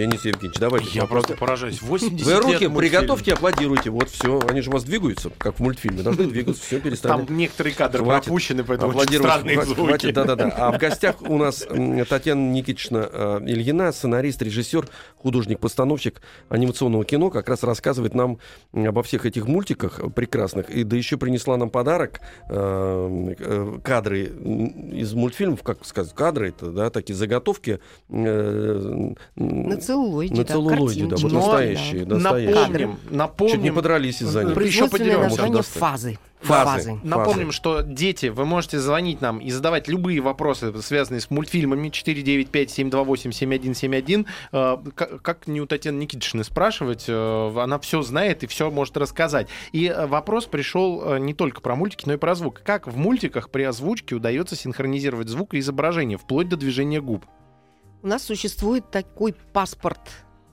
Денис 0.00 0.24
Евгеньевич, 0.24 0.58
давайте. 0.58 0.88
Я 0.92 1.04
просто 1.04 1.36
поражаюсь. 1.36 1.82
80 1.82 2.24
Вы 2.26 2.32
лет 2.32 2.40
руки 2.40 2.50
мультфильм. 2.68 2.74
приготовьте, 2.76 3.32
аплодируйте. 3.34 3.90
Вот 3.90 4.08
все. 4.08 4.40
Они 4.48 4.62
же 4.62 4.70
у 4.70 4.72
вас 4.72 4.84
двигаются, 4.84 5.30
как 5.36 5.56
в 5.56 5.60
мультфильме. 5.60 6.02
Должны 6.02 6.26
двигаться. 6.26 6.62
Все, 6.62 6.80
перестали. 6.80 7.24
Там 7.26 7.36
некоторые 7.36 7.74
кадры 7.74 8.02
Хватит. 8.02 8.24
пропущены, 8.24 8.64
поэтому 8.64 8.90
очень 8.92 9.00
Аплодировать 9.00 9.30
странные 9.32 9.54
хватит, 9.56 9.74
звуки. 9.74 9.88
хватит, 9.88 10.14
да-да-да. 10.14 10.48
А 10.56 10.72
в 10.72 10.78
гостях 10.78 11.16
у 11.20 11.36
нас 11.36 11.66
Татьяна 12.08 12.50
Никитична 12.50 13.08
э, 13.12 13.40
Ильина, 13.46 13.92
сценарист, 13.92 14.40
режиссер, 14.40 14.88
художник-постановщик 15.16 16.22
анимационного 16.48 17.04
кино, 17.04 17.28
как 17.30 17.48
раз 17.50 17.62
рассказывает 17.62 18.14
нам 18.14 18.38
обо 18.72 19.02
всех 19.02 19.26
этих 19.26 19.46
мультиках 19.46 20.00
прекрасных. 20.14 20.70
И 20.70 20.82
да 20.84 20.96
еще 20.96 21.18
принесла 21.18 21.58
нам 21.58 21.68
подарок, 21.68 22.20
э, 22.48 23.34
э, 23.38 23.78
кадры 23.84 24.20
из 24.92 25.12
мультфильмов, 25.12 25.62
как 25.62 25.84
сказать, 25.84 26.14
кадры, 26.14 26.48
это, 26.48 26.70
да, 26.70 26.88
такие 26.88 27.14
заготовки. 27.14 27.80
э, 28.08 28.14
м, 28.14 29.16
На 29.36 29.76
целлулоиде, 29.90 30.34
На 30.34 30.44
да, 30.44 30.52
целлулоиде, 30.52 31.06
да, 31.06 31.16
вот 31.16 31.20
картинки. 31.20 31.32
Но 31.32 31.40
настоящие, 31.40 32.06
настоящие. 32.06 32.96
Напомним, 33.10 33.52
Чуть 33.52 33.60
не 33.62 33.66
напомним, 33.70 33.74
подрались 33.74 34.22
из-за 34.22 34.44
них. 34.44 34.56
Еще 34.60 34.88
подеремся. 34.88 35.22
название 35.22 35.56
достать. 35.56 35.80
фазы. 35.80 36.18
Фазы. 36.42 36.98
Напомним, 37.02 37.52
что 37.52 37.82
дети, 37.82 38.26
вы 38.26 38.46
можете 38.46 38.78
звонить 38.78 39.20
нам 39.20 39.40
и 39.40 39.50
задавать 39.50 39.88
любые 39.88 40.20
вопросы, 40.22 40.72
связанные 40.80 41.20
с 41.20 41.30
мультфильмами 41.30 41.90
495-728-7171. 41.90 44.26
Э, 44.52 44.76
Как 44.94 45.20
как 45.22 45.46
не 45.46 45.60
у 45.60 45.66
Татьяны 45.66 45.98
Никитичны 45.98 46.42
спрашивать, 46.44 47.04
э, 47.08 47.52
она 47.58 47.78
все 47.78 48.00
знает 48.02 48.42
и 48.42 48.46
все 48.46 48.70
может 48.70 48.96
рассказать. 48.96 49.48
И 49.72 49.86
э, 49.86 50.06
вопрос 50.06 50.46
пришел 50.46 51.18
не 51.18 51.34
только 51.34 51.60
про 51.60 51.76
мультики, 51.76 52.04
но 52.06 52.14
и 52.14 52.16
про 52.16 52.34
звук. 52.34 52.62
Как 52.64 52.86
в 52.86 52.96
мультиках 52.96 53.50
при 53.50 53.64
озвучке 53.64 54.14
удается 54.14 54.56
синхронизировать 54.56 55.28
звук 55.28 55.52
и 55.54 55.58
изображение, 55.58 56.16
вплоть 56.16 56.48
до 56.48 56.56
движения 56.56 57.02
губ? 57.02 57.26
У 58.02 58.06
нас 58.06 58.22
существует 58.22 58.90
такой 58.90 59.34
паспорт 59.52 60.00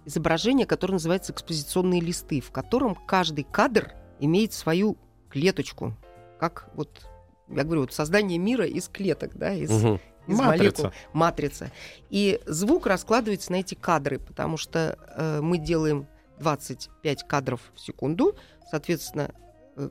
изображения, 0.05 0.65
который 0.65 0.93
называется 0.93 1.31
экспозиционные 1.31 2.01
листы, 2.01 2.41
в 2.41 2.51
котором 2.51 2.95
каждый 2.95 3.43
кадр 3.45 3.93
имеет 4.19 4.53
свою 4.53 4.97
клеточку. 5.29 5.93
Как 6.39 6.69
вот, 6.75 7.01
я 7.49 7.63
говорю, 7.63 7.81
вот 7.81 7.93
создание 7.93 8.38
мира 8.38 8.65
из 8.65 8.89
клеток, 8.89 9.36
да, 9.38 9.53
из, 9.53 9.71
Мгм. 9.71 9.99
из 10.27 10.38
Матрица. 10.38 10.83
молекул. 10.83 10.91
Матрица. 11.13 11.71
И 12.10 12.39
звук 12.45 12.86
раскладывается 12.86 13.51
на 13.51 13.57
эти 13.57 13.75
кадры, 13.75 14.19
потому 14.19 14.57
что 14.57 14.97
э, 15.15 15.39
мы 15.41 15.57
делаем 15.57 16.07
25 16.39 17.23
кадров 17.23 17.62
в 17.75 17.79
секунду, 17.79 18.36
соответственно, 18.69 19.31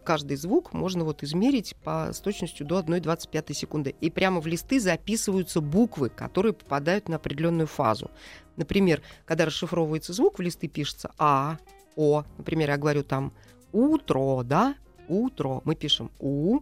каждый 0.04 0.36
звук 0.36 0.72
можно 0.72 1.04
вот 1.04 1.22
измерить 1.22 1.76
по, 1.84 2.12
с 2.12 2.20
точностью 2.20 2.66
до 2.66 2.80
1,25 2.80 3.52
секунды. 3.54 3.94
И 4.00 4.10
прямо 4.10 4.40
в 4.40 4.46
листы 4.46 4.80
записываются 4.80 5.60
буквы, 5.60 6.08
которые 6.08 6.52
попадают 6.52 7.08
на 7.08 7.16
определенную 7.16 7.66
фазу. 7.66 8.10
Например, 8.56 9.02
когда 9.24 9.44
расшифровывается 9.44 10.12
звук, 10.12 10.38
в 10.38 10.42
листы 10.42 10.68
пишется 10.68 11.12
А, 11.18 11.58
О. 11.94 12.24
Например, 12.38 12.70
я 12.70 12.76
говорю 12.76 13.02
там 13.02 13.32
утро, 13.72 14.42
да, 14.42 14.74
утро. 15.08 15.60
Мы 15.64 15.74
пишем 15.74 16.10
У, 16.18 16.60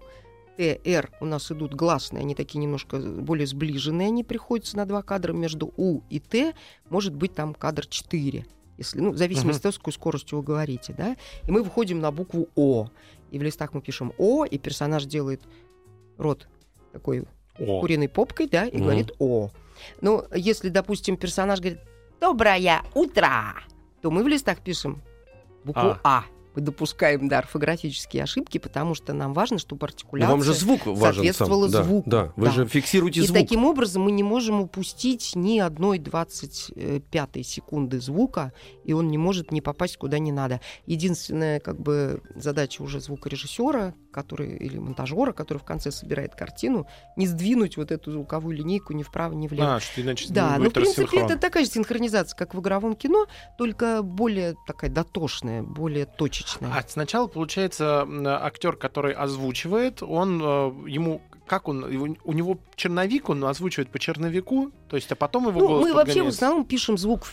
Т, 0.56 0.80
Р 0.84 1.10
у 1.20 1.24
нас 1.24 1.50
идут 1.50 1.74
гласные, 1.74 2.20
они 2.20 2.34
такие 2.34 2.58
немножко 2.58 2.98
более 2.98 3.46
сближенные, 3.46 4.08
они 4.08 4.22
приходятся 4.22 4.76
на 4.76 4.86
два 4.86 5.02
кадра. 5.02 5.32
Между 5.32 5.72
У 5.76 6.02
и 6.10 6.20
Т 6.20 6.54
может 6.90 7.14
быть 7.14 7.34
там 7.34 7.54
кадр 7.54 7.86
4, 7.86 8.46
если, 8.76 9.00
ну, 9.00 9.12
в 9.12 9.16
зависимости 9.16 9.58
от 9.58 9.62
того, 9.62 9.72
с 9.72 9.78
какой 9.78 9.92
скоростью 9.92 10.38
вы 10.38 10.44
говорите, 10.44 10.94
да. 10.96 11.16
И 11.46 11.50
мы 11.50 11.62
выходим 11.62 12.00
на 12.00 12.10
букву 12.10 12.48
О. 12.56 12.88
И 13.30 13.38
в 13.38 13.42
листах 13.42 13.72
мы 13.74 13.80
пишем 13.80 14.12
О, 14.18 14.44
и 14.44 14.58
персонаж 14.58 15.04
делает 15.04 15.42
рот 16.18 16.48
такой 16.92 17.24
О. 17.58 17.80
куриной 17.80 18.08
попкой, 18.08 18.48
да, 18.48 18.66
и 18.66 18.76
Мгм. 18.76 18.84
говорит 18.84 19.12
«о». 19.18 19.50
Ну, 20.00 20.24
если, 20.34 20.68
допустим, 20.68 21.16
персонаж 21.16 21.60
говорит 21.60 21.80
«доброе 22.20 22.82
утро», 22.94 23.54
то 24.02 24.10
мы 24.10 24.22
в 24.22 24.28
листах 24.28 24.60
пишем 24.60 25.02
букву 25.64 25.96
«а». 26.04 26.24
Мы 26.54 26.62
допускаем, 26.62 27.28
да, 27.28 27.38
орфографические 27.38 28.22
ошибки, 28.22 28.58
потому 28.58 28.94
что 28.94 29.12
нам 29.12 29.32
важно, 29.32 29.58
чтобы 29.58 29.80
Но 29.82 29.86
артикуляция... 29.86 30.30
вам 30.30 30.42
же 30.42 30.54
звук 30.54 30.86
важен 30.86 30.96
сам. 30.96 31.14
соответствовала 31.14 31.68
Да, 31.68 31.82
звуку. 31.82 32.10
Да, 32.10 32.32
вы 32.36 32.46
Да. 32.46 32.52
же 32.52 32.66
фиксируете 32.66 33.20
И 33.20 33.26
звук. 33.26 33.38
таким 33.38 33.64
образом 33.64 34.02
мы 34.02 34.12
не 34.12 34.22
можем 34.22 34.60
упустить 34.60 35.32
ни 35.34 35.58
одной 35.58 35.98
25 35.98 37.42
секунды 37.46 38.00
звука, 38.00 38.52
и 38.84 38.92
он 38.92 39.08
не 39.08 39.18
может 39.18 39.52
не 39.52 39.60
попасть 39.60 39.96
куда 39.96 40.18
не 40.18 40.32
надо. 40.32 40.60
Единственная 40.86 41.60
как 41.60 41.80
бы 41.80 42.22
задача 42.36 42.82
уже 42.82 43.00
звукорежиссера, 43.00 43.94
который 44.12 44.56
или 44.56 44.78
монтажера, 44.78 45.32
который 45.32 45.58
в 45.58 45.64
конце 45.64 45.90
собирает 45.90 46.34
картину, 46.34 46.86
не 47.16 47.26
сдвинуть 47.26 47.76
вот 47.76 47.90
эту 47.90 48.12
звуковую 48.12 48.56
линейку 48.56 48.92
ни 48.92 49.02
вправо, 49.02 49.32
ни 49.32 49.48
влево. 49.48 49.76
А, 49.76 49.80
что 49.80 50.00
иначе 50.02 50.28
Да, 50.30 50.56
не 50.56 50.64
ну, 50.64 50.70
в 50.70 50.72
принципе, 50.72 51.18
это 51.20 51.36
такая 51.36 51.64
же 51.64 51.70
синхронизация, 51.70 52.36
как 52.36 52.54
в 52.54 52.60
игровом 52.60 52.94
кино, 52.94 53.26
только 53.58 54.02
более 54.02 54.54
такая 54.66 54.90
дотошная, 54.90 55.62
более 55.62 56.06
точечная. 56.06 56.43
А 56.60 56.82
сначала, 56.86 57.26
получается, 57.26 58.06
актер, 58.26 58.76
который 58.76 59.12
озвучивает, 59.12 60.02
он 60.02 60.40
э, 60.42 60.44
ему 60.90 61.20
как 61.46 61.68
он, 61.68 61.84
у 61.84 62.32
него 62.32 62.58
черновик, 62.74 63.28
он 63.28 63.44
озвучивает 63.44 63.90
по 63.90 63.98
черновику, 63.98 64.70
то 64.88 64.96
есть, 64.96 65.12
а 65.12 65.14
потом 65.14 65.46
его 65.48 65.60
Ну, 65.60 65.68
голос 65.68 65.84
мы 65.84 65.92
вообще 65.92 66.22
в 66.22 66.28
основном 66.28 66.64
пишем 66.64 66.96
звук 66.96 67.26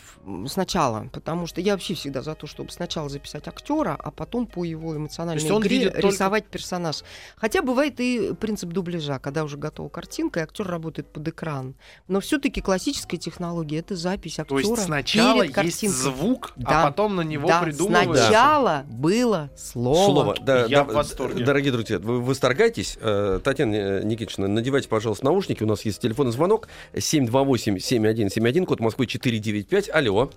сначала, 0.47 1.07
потому 1.13 1.47
что 1.47 1.61
я 1.61 1.73
вообще 1.73 1.93
всегда 1.93 2.21
за 2.21 2.35
то, 2.35 2.45
чтобы 2.45 2.71
сначала 2.71 3.07
записать 3.07 3.47
актера, 3.47 3.95
а 3.97 4.11
потом 4.11 4.47
по 4.47 4.65
его 4.65 4.97
эмоциональной 4.97 5.41
То 5.41 5.47
есть 5.53 5.65
игре 5.65 5.77
видит 5.77 5.93
только- 5.93 6.07
рисовать 6.09 6.45
персонаж. 6.47 7.03
Хотя 7.37 7.61
бывает 7.61 8.01
и 8.01 8.33
принцип 8.33 8.71
дубляжа, 8.71 9.17
когда 9.19 9.45
уже 9.45 9.55
готова 9.57 9.87
картинка, 9.87 10.41
и 10.41 10.43
актер 10.43 10.67
работает 10.67 11.07
под 11.07 11.27
экран. 11.29 11.75
Но 12.09 12.19
все-таки 12.19 12.59
классическая 12.61 13.17
технология 13.17 13.77
это 13.79 13.95
запись 13.95 14.39
актера. 14.39 14.61
То 14.61 14.71
есть 14.71 14.83
сначала 14.83 15.33
перед 15.35 15.43
есть 15.45 15.55
картинкой. 15.55 15.97
звук, 15.97 16.51
Да. 16.57 16.83
а 16.83 16.87
потом 16.87 17.15
на 17.15 17.21
него 17.21 17.47
да, 17.47 17.61
придумывается. 17.61 18.25
сначала 18.25 18.85
было 19.01 19.49
слово. 19.57 20.05
Слово. 20.05 20.35
Да, 20.41 20.65
Я 20.65 20.77
да, 20.79 20.83
в 20.83 20.93
восторге. 20.93 21.43
Дорогие 21.43 21.71
друзья, 21.71 21.97
вы 21.99 22.21
восторгаетесь. 22.21 22.97
Э, 23.01 23.39
Татьяна 23.43 24.03
Никитична, 24.03 24.47
надевайте, 24.47 24.87
пожалуйста, 24.87 25.25
наушники. 25.25 25.63
У 25.63 25.67
нас 25.67 25.83
есть 25.83 25.99
телефонный 26.01 26.31
звонок. 26.31 26.67
728-7171, 26.93 28.65
код 28.65 28.79
Москвы 28.79 29.07
495. 29.07 29.89
Алло. 29.93 30.29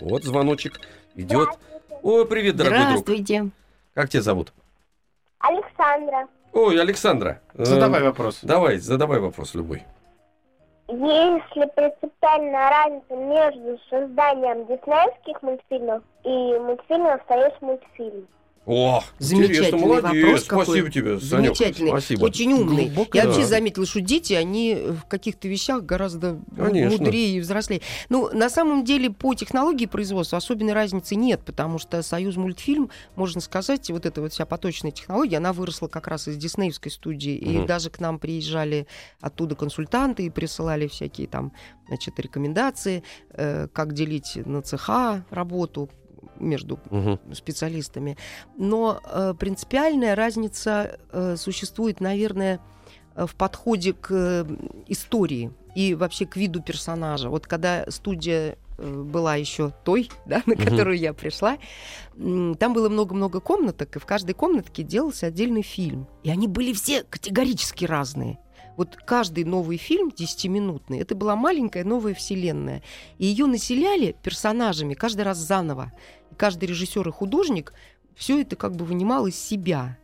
Вот 0.00 0.22
звоночек 0.24 0.80
идет. 1.16 1.48
Ой, 2.02 2.26
привет, 2.26 2.56
дорогой 2.56 2.78
друг. 2.78 2.88
Здравствуйте. 2.90 3.50
Как 3.94 4.10
тебя 4.10 4.22
зовут? 4.22 4.52
Александра, 5.40 6.28
Ой, 6.52 6.80
Александра. 6.80 7.40
э, 7.54 7.64
Задавай 7.64 8.02
вопрос. 8.02 8.40
Давай, 8.42 8.78
задавай 8.78 9.18
вопрос 9.18 9.54
любой. 9.54 9.84
Есть 10.88 11.56
ли 11.56 11.66
принципиальная 11.76 12.70
разница 12.70 13.14
между 13.14 13.78
созданием 13.90 14.66
диснеевских 14.66 15.42
мультфильмов 15.42 16.02
и 16.24 16.58
мультфильмов 16.58 17.20
«Союз 17.28 17.52
мультфильм»? 17.60 18.26
О, 18.70 19.02
Замечательный 19.18 19.80
молодец. 19.80 20.22
вопрос 20.24 20.44
какой. 20.44 20.64
Спасибо 20.66 20.90
тебе, 20.90 21.20
Санёк. 21.20 21.56
Замечательный. 21.56 21.88
Спасибо. 21.88 22.24
Очень 22.24 22.52
умный. 22.52 22.84
Глубоко, 22.90 23.16
Я 23.16 23.22
да. 23.24 23.28
вообще 23.30 23.46
заметила, 23.46 23.86
что 23.86 24.02
дети, 24.02 24.34
они 24.34 24.74
в 24.74 25.06
каких-то 25.08 25.48
вещах 25.48 25.84
гораздо 25.84 26.38
Конечно. 26.54 26.98
мудрее 27.02 27.38
и 27.38 27.40
взрослее. 27.40 27.80
Ну, 28.10 28.28
на 28.34 28.50
самом 28.50 28.84
деле, 28.84 29.08
по 29.10 29.32
технологии 29.32 29.86
производства 29.86 30.36
особенной 30.36 30.74
разницы 30.74 31.14
нет, 31.14 31.40
потому 31.46 31.78
что 31.78 32.02
Союз 32.02 32.36
мультфильм, 32.36 32.90
можно 33.16 33.40
сказать, 33.40 33.88
вот 33.90 34.04
эта 34.04 34.20
вот 34.20 34.34
вся 34.34 34.44
поточная 34.44 34.90
технология, 34.90 35.38
она 35.38 35.54
выросла 35.54 35.88
как 35.88 36.06
раз 36.06 36.28
из 36.28 36.36
диснеевской 36.36 36.92
студии. 36.92 37.36
И 37.36 37.56
Мгм. 37.58 37.66
даже 37.66 37.88
к 37.88 38.00
нам 38.00 38.18
приезжали 38.18 38.86
оттуда 39.22 39.54
консультанты 39.54 40.26
и 40.26 40.30
присылали 40.30 40.88
всякие 40.88 41.26
там, 41.26 41.52
значит, 41.88 42.20
рекомендации, 42.20 43.02
э, 43.30 43.66
как 43.72 43.94
делить 43.94 44.36
на 44.44 44.60
цеха 44.60 45.24
работу 45.30 45.88
между 46.38 46.78
Мгм. 46.90 47.18
специалистами. 47.32 48.16
Но 48.56 49.00
э, 49.04 49.34
принципиальная 49.38 50.14
разница 50.14 50.98
э, 51.10 51.36
существует, 51.36 52.00
наверное, 52.00 52.60
э, 53.14 53.26
в 53.26 53.34
подходе 53.34 53.92
к 53.92 54.08
э, 54.10 54.44
истории 54.86 55.52
и 55.74 55.94
вообще 55.94 56.26
к 56.26 56.36
виду 56.36 56.62
персонажа. 56.62 57.30
Вот 57.30 57.46
когда 57.46 57.84
студия 57.90 58.56
э, 58.78 59.02
была 59.02 59.36
еще 59.36 59.72
той, 59.84 60.10
да, 60.26 60.42
на 60.46 60.56
которую 60.56 60.98
я 60.98 61.12
пришла, 61.12 61.58
там 62.16 62.72
было 62.72 62.88
много-много 62.88 63.40
комнаток, 63.40 63.96
и 63.96 63.98
в 63.98 64.06
каждой 64.06 64.32
комнатке 64.32 64.82
делался 64.82 65.26
отдельный 65.26 65.62
фильм. 65.62 66.06
И 66.24 66.30
они 66.30 66.48
были 66.48 66.72
все 66.72 67.04
категорически 67.04 67.84
разные. 67.84 68.38
Вот 68.78 68.94
каждый 68.94 69.42
новый 69.42 69.76
фильм, 69.76 70.08
10-минутный, 70.08 71.00
это 71.00 71.16
была 71.16 71.34
маленькая 71.34 71.82
новая 71.82 72.14
вселенная. 72.14 72.84
И 73.18 73.26
ее 73.26 73.46
населяли 73.46 74.14
персонажами 74.22 74.94
каждый 74.94 75.22
раз 75.22 75.38
заново. 75.38 75.92
И 76.30 76.36
каждый 76.36 76.66
режиссер 76.66 77.08
и 77.08 77.10
художник 77.10 77.72
все 78.14 78.40
это 78.40 78.54
как 78.54 78.76
бы 78.76 78.84
вынимал 78.84 79.26
из 79.26 79.34
себя. 79.34 79.98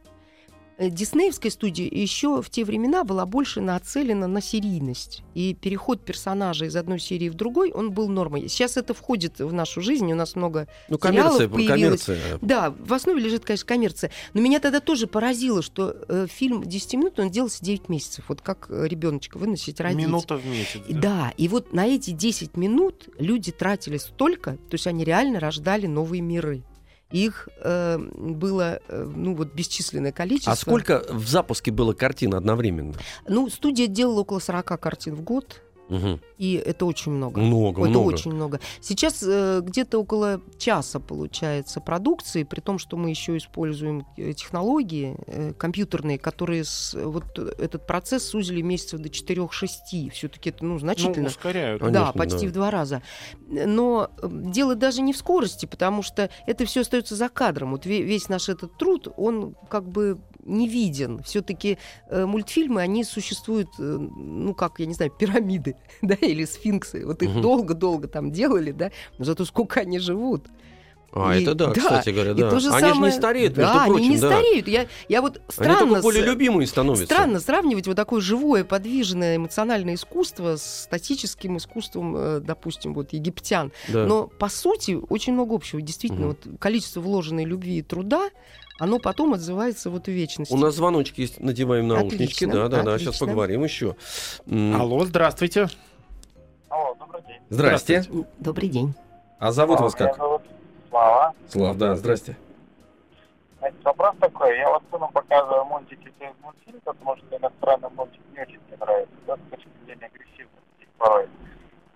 Э, 0.76 0.90
Диснеевская 0.90 1.50
студия 1.52 1.88
еще 1.88 2.42
в 2.42 2.50
те 2.50 2.64
времена 2.64 3.04
была 3.04 3.26
больше 3.26 3.60
нацелена 3.60 4.26
на 4.26 4.40
серийность. 4.40 5.22
И 5.34 5.54
переход 5.54 6.04
персонажа 6.04 6.66
из 6.66 6.76
одной 6.76 6.98
серии 6.98 7.28
в 7.28 7.34
другой, 7.34 7.70
он 7.72 7.92
был 7.92 8.08
нормой. 8.08 8.48
Сейчас 8.48 8.76
это 8.76 8.94
входит 8.94 9.38
в 9.38 9.52
нашу 9.52 9.80
жизнь, 9.80 10.10
у 10.10 10.14
нас 10.16 10.34
много 10.34 10.66
Ну, 10.88 10.98
сериалов 10.98 11.38
коммерция, 11.38 11.48
появилось. 11.48 12.04
коммерция. 12.04 12.38
да, 12.40 12.74
в 12.78 12.92
основе 12.92 13.20
лежит, 13.20 13.44
конечно, 13.44 13.66
коммерция. 13.66 14.10
Но 14.32 14.40
меня 14.40 14.60
тогда 14.60 14.80
тоже 14.80 15.06
поразило, 15.06 15.62
что 15.62 15.96
э, 16.08 16.26
фильм 16.28 16.64
10 16.64 16.94
минут, 16.94 17.18
он 17.20 17.30
делался 17.30 17.64
9 17.64 17.88
месяцев. 17.88 18.24
Вот 18.28 18.40
как 18.40 18.68
ребеночка 18.70 19.38
выносить, 19.38 19.80
родить. 19.80 19.98
Минута 19.98 20.36
в 20.36 20.46
месяц. 20.46 20.80
И 20.88 20.94
Да, 20.94 21.32
и 21.36 21.48
вот 21.48 21.72
на 21.72 21.86
эти 21.86 22.10
10 22.10 22.56
минут 22.56 23.08
люди 23.18 23.52
тратили 23.52 23.98
столько, 23.98 24.52
то 24.52 24.74
есть 24.74 24.86
они 24.86 25.04
реально 25.04 25.40
рождали 25.40 25.86
новые 25.86 26.20
миры. 26.20 26.62
Их 27.10 27.48
э, 27.62 27.98
было, 27.98 28.80
э, 28.88 29.04
ну 29.04 29.34
вот, 29.36 29.52
бесчисленное 29.54 30.12
количество. 30.12 30.52
А 30.52 30.56
сколько 30.56 31.04
в 31.08 31.28
запуске 31.28 31.70
было 31.70 31.92
картин 31.92 32.34
одновременно? 32.34 32.94
Ну, 33.28 33.48
студия 33.48 33.86
делала 33.86 34.20
около 34.20 34.40
40 34.40 34.80
картин 34.80 35.14
в 35.14 35.22
год. 35.22 35.62
Мгм. 35.88 36.20
И 36.38 36.54
это 36.54 36.86
очень 36.86 37.12
много. 37.12 37.40
Много, 37.40 37.82
это 37.82 37.90
много. 37.90 38.08
очень 38.08 38.32
много. 38.32 38.60
Сейчас 38.80 39.22
э, 39.22 39.60
где-то 39.62 39.98
около 39.98 40.40
часа 40.58 40.98
получается 41.00 41.80
продукции, 41.80 42.42
при 42.42 42.60
том, 42.60 42.78
что 42.78 42.96
мы 42.96 43.10
еще 43.10 43.36
используем 43.36 44.06
э, 44.16 44.32
технологии 44.32 45.16
э, 45.26 45.52
компьютерные, 45.52 46.18
которые 46.18 46.64
с- 46.64 46.94
вот 46.94 47.38
этот 47.38 47.86
процесс 47.86 48.24
сузили 48.24 48.62
месяцев 48.62 49.00
до 49.00 49.08
4-6. 49.10 50.10
Все-таки 50.10 50.50
это 50.50 50.64
ну, 50.64 50.74
Ну, 50.74 50.78
значительно. 50.78 51.26
ускоряют. 51.28 51.80
Конечно, 51.82 52.06
да, 52.06 52.12
почти 52.12 52.46
да. 52.46 52.50
в 52.50 52.52
два 52.52 52.70
раза. 52.70 53.02
Но 53.46 54.10
э, 54.22 54.28
дело 54.30 54.74
даже 54.74 55.02
не 55.02 55.12
в 55.12 55.16
скорости, 55.16 55.66
потому 55.66 56.02
что 56.02 56.30
это 56.46 56.64
все 56.64 56.80
остается 56.80 57.14
за 57.14 57.28
кадром. 57.28 57.72
Вот 57.72 57.86
ве- 57.86 58.02
весь 58.02 58.28
наш 58.28 58.48
этот 58.48 58.76
труд, 58.78 59.08
он 59.16 59.54
как 59.68 59.88
бы 59.88 60.18
не 60.44 60.68
виден. 60.68 61.22
Все-таки 61.22 61.78
мультфильмы, 62.10 62.80
они 62.82 63.04
существуют, 63.04 63.68
э, 63.78 63.82
ну 63.82 64.54
как, 64.54 64.78
я 64.80 64.86
не 64.86 64.94
знаю, 64.94 65.10
пирамиды, 65.10 65.76
да, 66.02 66.14
или 66.14 66.44
сфинксы. 66.44 67.04
Вот 67.06 67.22
их 67.22 67.40
долго-долго 67.40 68.08
там 68.08 68.30
делали, 68.30 68.72
да, 68.72 68.90
но 69.18 69.24
зато 69.24 69.44
сколько 69.44 69.80
они 69.80 69.98
живут. 69.98 70.46
А, 71.16 71.36
И- 71.36 71.42
это 71.42 71.54
да, 71.54 71.66
да, 71.68 71.74
кстати 71.74 72.10
говоря, 72.10 72.32
И 72.32 72.34
да. 72.34 72.50
то 72.50 72.58
же 72.58 72.70
Они 72.70 72.80
самое... 72.88 72.94
же 72.94 73.00
не 73.02 73.10
стареют, 73.12 73.54
да, 73.54 73.62
между 73.62 73.78
прочим, 73.86 73.96
они 73.96 74.08
не 74.08 74.18
да. 74.20 74.30
стареют. 74.32 74.66
Я, 74.66 74.86
я 75.08 75.22
вот 75.22 75.36
Они 75.36 75.44
странно... 75.48 75.78
только 75.86 76.02
более 76.02 76.24
любимые 76.24 76.66
становятся. 76.66 77.04
Странно 77.04 77.38
сравнивать 77.38 77.86
вот 77.86 77.94
такое 77.94 78.20
живое, 78.20 78.64
подвижное, 78.64 79.36
эмоциональное 79.36 79.94
искусство 79.94 80.56
с 80.56 80.82
статическим 80.84 81.56
искусством, 81.58 82.16
э, 82.16 82.40
допустим, 82.40 82.94
вот 82.94 83.12
египтян. 83.12 83.70
Да. 83.88 84.06
Но 84.06 84.26
по 84.26 84.48
сути 84.48 84.98
очень 85.08 85.34
много 85.34 85.54
общего. 85.54 85.80
Действительно, 85.80 86.26
Мгм. 86.26 86.36
вот 86.48 86.58
количество 86.58 87.00
вложенной 87.00 87.44
любви 87.44 87.78
и 87.78 87.82
труда, 87.82 88.30
оно 88.78 88.98
потом 88.98 89.34
отзывается 89.34 89.90
вот 89.90 90.06
в 90.06 90.10
вечности. 90.10 90.52
У 90.52 90.56
нас 90.56 90.74
звоночки 90.74 91.22
есть, 91.22 91.40
надеваем 91.40 91.88
наушнички. 91.88 92.44
Отлично, 92.46 92.52
да, 92.52 92.68
да, 92.68 92.82
да. 92.82 92.94
отлично. 92.94 93.12
Сейчас 93.12 93.20
поговорим 93.20 93.64
еще. 93.64 93.96
Алло, 94.46 95.04
здравствуйте. 95.04 95.68
Алло, 96.68 96.94
добрый 96.94 97.22
день. 97.22 97.40
Здрасте. 97.50 98.04
Добрый 98.38 98.68
день. 98.68 98.94
А 99.38 99.52
зовут 99.52 99.80
вас 99.80 99.94
Меня 99.94 100.08
как? 100.08 100.16
зовут 100.16 100.42
Слава. 100.94 101.34
Слав, 101.48 101.76
да, 101.76 101.96
здрасте. 101.96 102.36
Значит, 103.58 103.84
вопрос 103.84 104.14
такой. 104.20 104.56
Я 104.58 104.70
вот 104.70 104.82
сыну 104.92 105.10
показываю 105.12 105.64
мультики 105.64 106.12
через 106.20 106.34
мультфильм, 106.40 106.80
потому 106.84 107.16
что 107.16 107.36
иностранный 107.36 107.88
мультик 107.96 108.20
не 108.32 108.40
очень 108.40 108.60
мне 108.68 108.76
нравится, 108.78 109.14
да, 109.26 109.36
с 109.36 109.50
точки 109.50 109.68
зрения 109.84 110.06
агрессивности 110.06 110.88
порой. 110.98 111.28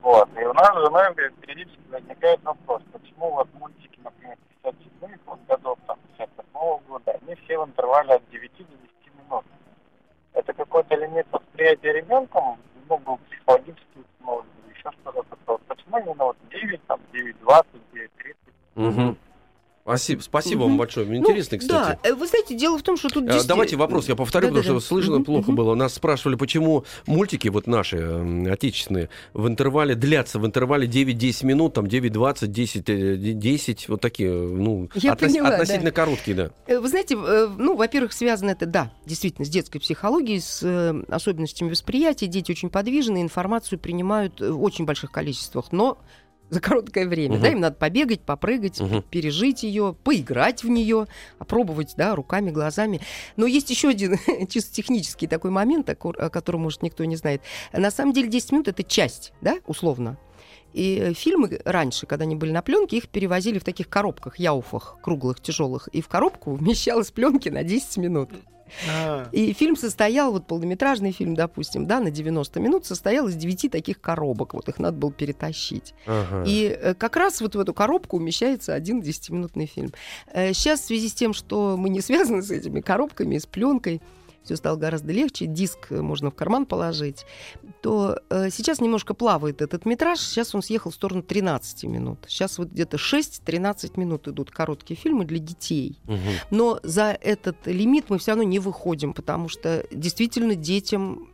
Вот. 0.00 0.28
И 0.38 0.44
у 0.44 0.52
нас 0.52 0.68
с 0.68 0.80
женой 0.80 1.14
периодически 1.40 1.80
возникает 1.90 2.42
вопрос, 2.42 2.82
почему 2.92 3.32
вот 3.32 3.48
мультики, 3.54 3.98
например, 4.02 4.36
57 4.62 5.16
вот, 5.26 5.38
годов, 5.46 5.78
там, 5.86 5.98
58 6.16 6.86
года, 6.88 7.18
они 7.20 7.34
все 7.34 7.58
в 7.58 7.66
интервале 7.66 8.14
от 8.14 8.30
9 8.30 8.50
до 8.58 8.64
10 8.64 8.70
минут. 9.14 9.44
Это 10.32 10.52
какой-то 10.52 10.94
лимит 10.94 11.26
восприятия 11.30 11.92
ребенком, 11.92 12.58
ну, 12.88 12.98
был 12.98 13.18
психологически 13.28 13.98
установлен, 13.98 14.46
еще 14.74 14.90
что-то 14.92 15.22
такое. 15.24 15.58
Почему 15.66 15.98
именно 15.98 16.24
вот 16.24 16.36
9, 16.50 16.86
там, 16.86 17.00
9.20, 17.12 17.64
9.30? 17.92 18.36
Мгм. 18.76 19.16
Спасибо, 19.88 20.20
спасибо 20.20 20.60
Мгм. 20.60 20.68
вам 20.68 20.78
большое. 20.78 21.06
Ну, 21.06 21.14
Интересно, 21.16 21.56
кстати. 21.56 21.98
Да, 22.02 22.08
э, 22.10 22.12
вы 22.14 22.26
знаете, 22.26 22.54
дело 22.54 22.76
в 22.78 22.82
том, 22.82 22.98
что 22.98 23.08
тут 23.08 23.22
А, 23.22 23.26
действительно- 23.26 23.48
Давайте 23.48 23.76
вопрос 23.76 24.06
я 24.08 24.16
повторю, 24.16 24.48
потому 24.48 24.62
Да-да-да. 24.62 24.80
что 24.80 24.86
слышно 24.86 25.14
Мгм, 25.16 25.24
плохо 25.24 25.46
мгм. 25.46 25.56
было. 25.56 25.74
Нас 25.74 25.94
спрашивали, 25.94 26.36
почему 26.36 26.84
мультики 27.06 27.48
вот 27.48 27.66
наши, 27.66 27.96
отечественные, 28.50 29.08
в 29.32 29.48
интервале 29.48 29.94
длятся 29.94 30.38
в 30.38 30.44
интервале 30.44 30.86
9-10 30.86 31.44
минут, 31.44 31.72
там 31.72 31.86
9-20, 31.86 32.52
10, 32.52 32.90
э, 32.90 33.16
10, 33.16 33.88
вот 33.88 34.02
такие, 34.02 34.30
ну, 34.30 34.90
Я 34.94 35.16
поняла, 35.16 35.48
да. 35.48 35.54
относительно 35.54 35.90
короткие, 35.90 36.36
да. 36.36 36.50
Э, 36.66 36.78
Вы 36.80 36.88
знаете, 36.88 37.16
э, 37.16 37.48
ну, 37.56 37.74
во-первых, 37.74 38.12
связано 38.12 38.50
это, 38.50 38.66
да, 38.66 38.92
действительно, 39.06 39.46
с 39.46 39.48
детской 39.48 39.78
психологией, 39.78 40.40
с 40.42 40.60
э, 40.62 41.02
особенностями 41.08 41.70
восприятия. 41.70 42.26
Дети 42.26 42.50
очень 42.52 42.68
подвижны, 42.68 43.22
информацию 43.22 43.78
принимают 43.78 44.40
э, 44.42 44.50
в 44.50 44.62
очень 44.62 44.84
больших 44.84 45.10
количествах, 45.12 45.72
но 45.72 45.96
за 46.50 46.60
короткое 46.60 47.06
время. 47.06 47.34
Мгм. 47.34 47.42
Да, 47.42 47.48
им 47.50 47.60
надо 47.60 47.76
побегать, 47.76 48.20
попрыгать, 48.20 48.80
Мгм. 48.80 49.02
пережить 49.02 49.62
ее, 49.62 49.94
поиграть 50.04 50.64
в 50.64 50.68
нее, 50.68 51.06
опробовать, 51.38 51.94
да, 51.96 52.14
руками, 52.14 52.50
глазами. 52.50 53.00
Но 53.36 53.46
есть 53.46 53.70
еще 53.70 53.88
один 53.88 54.16
чисто 54.48 54.74
технический 54.74 55.26
такой 55.26 55.50
момент, 55.50 55.88
о 55.90 55.94
ко- 55.94 56.10
о 56.10 56.30
котором, 56.30 56.62
может, 56.62 56.82
никто 56.82 57.04
не 57.04 57.16
знает. 57.16 57.42
На 57.72 57.90
самом 57.90 58.12
деле 58.12 58.28
10 58.28 58.52
минут— 58.52 58.68
это 58.68 58.82
часть, 58.82 59.32
да, 59.40 59.56
условно. 59.66 60.16
И 60.74 60.98
э, 61.02 61.12
фильмы 61.14 61.60
раньше, 61.64 62.06
когда 62.06 62.24
они 62.24 62.34
были 62.36 62.52
на 62.52 62.60
пленке, 62.62 62.98
их 62.98 63.08
перевозили 63.08 63.58
в 63.58 63.64
таких 63.64 63.88
коробках, 63.88 64.38
яуфах, 64.38 64.98
круглых, 65.02 65.40
тяжелых. 65.40 65.88
И 65.88 66.02
в 66.02 66.08
коробку 66.08 66.52
вмещалось 66.54 67.10
пленки 67.10 67.48
на 67.48 67.62
10 67.64 67.96
минут. 67.96 68.30
А, 68.90 69.28
И 69.32 69.52
фильм 69.52 69.76
состоял, 69.76 70.32
вот 70.32 70.46
полнометражный 70.46 71.12
фильм, 71.12 71.34
допустим, 71.34 71.86
да, 71.86 72.00
на 72.00 72.10
90 72.10 72.60
минут, 72.60 72.86
состоял 72.86 73.28
из 73.28 73.34
9 73.34 73.70
таких 73.70 74.00
коробок. 74.00 74.54
Вот 74.54 74.68
их 74.68 74.78
надо 74.78 74.96
было 74.96 75.12
перетащить. 75.12 75.94
Ага. 76.06 76.44
И 76.46 76.64
э, 76.64 76.94
как 76.94 77.16
раз 77.16 77.40
вот 77.40 77.54
в 77.54 77.60
эту 77.60 77.74
коробку 77.74 78.16
умещается 78.16 78.74
один 78.74 79.00
10-минутный 79.00 79.66
фильм. 79.66 79.92
Сейчас 80.34 80.80
в 80.80 80.84
связи 80.86 81.08
с 81.08 81.14
тем, 81.14 81.32
что 81.32 81.76
мы 81.76 81.88
не 81.88 82.00
связаны 82.00 82.42
с 82.42 82.50
этими 82.50 82.80
коробками, 82.80 83.38
с 83.38 83.46
пленкой, 83.46 84.00
все 84.48 84.56
стало 84.56 84.76
гораздо 84.76 85.12
легче, 85.12 85.44
диск 85.44 85.88
э, 85.90 86.00
можно 86.00 86.30
в 86.30 86.34
карман 86.34 86.64
положить, 86.64 87.26
то 87.82 88.18
э, 88.30 88.48
сейчас 88.48 88.80
немножко 88.80 89.12
плавает 89.12 89.60
этот 89.60 89.84
метраж, 89.84 90.20
сейчас 90.20 90.54
он 90.54 90.62
съехал 90.62 90.90
в 90.90 90.94
сторону 90.94 91.22
13 91.22 91.84
минут. 91.84 92.20
Сейчас 92.28 92.56
вот 92.56 92.68
где-то 92.68 92.96
6-13 92.96 94.00
минут 94.00 94.26
идут 94.26 94.50
короткие 94.50 94.96
фильмы 94.96 95.26
для 95.26 95.38
детей. 95.38 96.00
Мгм. 96.04 96.18
Но 96.50 96.80
за 96.82 97.10
этот 97.20 97.66
лимит 97.66 98.08
мы 98.08 98.18
все 98.18 98.30
равно 98.30 98.42
не 98.42 98.58
выходим, 98.58 99.12
потому 99.12 99.50
что 99.50 99.84
действительно 99.90 100.54
детям 100.54 101.28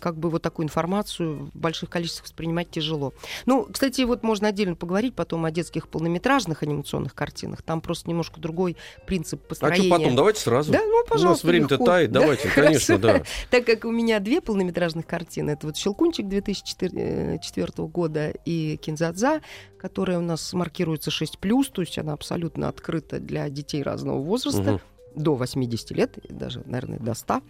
как 0.00 0.16
бы 0.18 0.30
вот 0.30 0.42
такую 0.42 0.64
информацию 0.66 1.50
в 1.52 1.56
больших 1.58 1.90
количествах 1.90 2.24
воспринимать 2.24 2.70
тяжело. 2.70 3.12
Ну, 3.46 3.66
кстати, 3.70 4.02
вот 4.02 4.22
можно 4.22 4.48
отдельно 4.48 4.74
поговорить 4.74 5.14
потом 5.14 5.44
о 5.44 5.50
детских 5.50 5.88
полнометражных 5.88 6.62
анимационных 6.62 7.14
картинах. 7.14 7.62
Там 7.62 7.80
просто 7.80 8.08
немножко 8.08 8.40
другой 8.40 8.76
принцип 9.06 9.42
А 9.44 9.48
построения. 9.48 9.88
что 9.88 9.98
потом? 9.98 10.16
Давайте 10.16 10.40
сразу. 10.40 10.72
Да, 10.72 10.80
ну, 10.80 10.86
У 10.88 10.98
нас 11.00 11.08
пожалуйста, 11.08 11.46
время-то 11.46 11.78
тает, 11.78 12.12
Да, 12.12 12.20
давайте, 12.20 12.48
хорошо. 12.48 12.66
конечно, 12.68 12.98
да. 12.98 13.22
Так 13.50 13.66
как 13.66 13.84
у 13.84 13.90
меня 13.90 14.18
две 14.20 14.40
полнометражных 14.40 15.06
картины, 15.06 15.50
это 15.50 15.66
вот 15.66 15.76
«Щелкунчик» 15.76 16.28
2004 16.28 17.88
года 17.88 18.30
и 18.44 18.76
«Кинзадза», 18.78 19.40
которая 19.78 20.18
у 20.18 20.22
нас 20.22 20.52
маркируется 20.52 21.10
6+, 21.10 21.36
то 21.72 21.82
есть 21.82 21.98
она 21.98 22.12
абсолютно 22.12 22.68
открыта 22.68 23.18
для 23.18 23.48
детей 23.50 23.82
разного 23.82 24.20
возраста, 24.20 24.62
Мгм. 24.72 24.80
До 25.14 25.34
80 25.34 25.90
лет, 25.92 26.18
даже, 26.28 26.62
наверное, 26.66 26.98
до 26.98 27.14
100, 27.14 27.42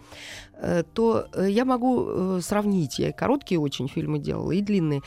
э, 0.55 0.83
то 0.95 1.27
э, 1.33 1.51
я 1.51 1.65
могу 1.65 2.07
э, 2.07 2.41
сравнить. 2.43 2.99
Я 2.99 3.11
и 3.11 3.13
короткие 3.13 3.61
очень 3.61 3.89
фильмы 3.89 4.19
делала, 4.19 4.53
и 4.53 4.61
длинные. 4.61 5.03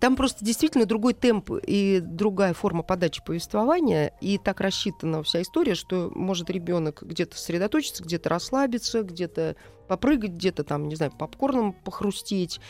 Там 0.00 0.16
просто 0.16 0.44
действительно 0.44 0.86
другой 0.86 1.14
темп 1.14 1.50
и 1.66 2.00
другая 2.02 2.54
форма 2.54 2.82
подачи 2.82 3.22
повествования, 3.24 4.12
и 4.20 4.38
так 4.38 4.60
рассчитана 4.60 5.22
вся 5.22 5.42
история, 5.42 5.74
что 5.74 6.10
может 6.14 6.50
ребенок 6.50 7.02
где-то 7.02 7.36
сосредоточиться, 7.36 8.02
где-то 8.02 8.28
расслабиться, 8.28 9.02
где-то 9.02 9.56
попрыгать, 9.88 10.32
где-то 10.32 10.64
там, 10.64 10.88
не 10.88 10.96
знаю, 10.96 11.12
попкорном 11.12 11.72
похрустеть. 11.72 12.60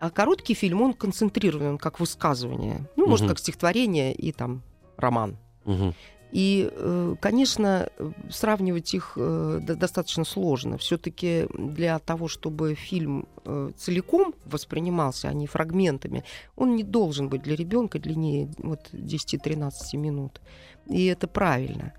А 0.00 0.10
короткий 0.10 0.54
фильм, 0.54 0.82
он 0.82 0.92
концентрирован, 0.92 1.66
он 1.66 1.78
как 1.78 1.98
высказывание. 1.98 2.88
Ну, 2.96 3.08
может, 3.08 3.26
как 3.26 3.38
стихотворение 3.38 4.14
и 4.14 4.30
там 4.32 4.62
роман. 4.96 5.38
Мгм. 5.64 5.94
И, 6.30 6.70
э, 6.70 7.14
конечно, 7.20 7.88
сравнивать 8.30 8.92
их 8.92 9.12
э, 9.16 9.60
до- 9.62 9.76
достаточно 9.76 10.24
сложно. 10.24 10.76
Все-таки 10.76 11.46
для 11.54 11.98
того, 11.98 12.28
чтобы 12.28 12.74
фильм 12.74 13.26
э, 13.44 13.70
целиком 13.76 14.34
воспринимался, 14.44 15.28
а 15.28 15.32
не 15.32 15.46
фрагментами, 15.46 16.24
он 16.56 16.76
не 16.76 16.82
должен 16.84 17.28
быть 17.28 17.42
для 17.42 17.56
ребенка 17.56 17.98
длиннее 17.98 18.50
вот, 18.58 18.90
10-13 18.92 19.70
минут. 19.94 20.40
И 20.86 21.06
это 21.06 21.28
правильно. 21.28 21.94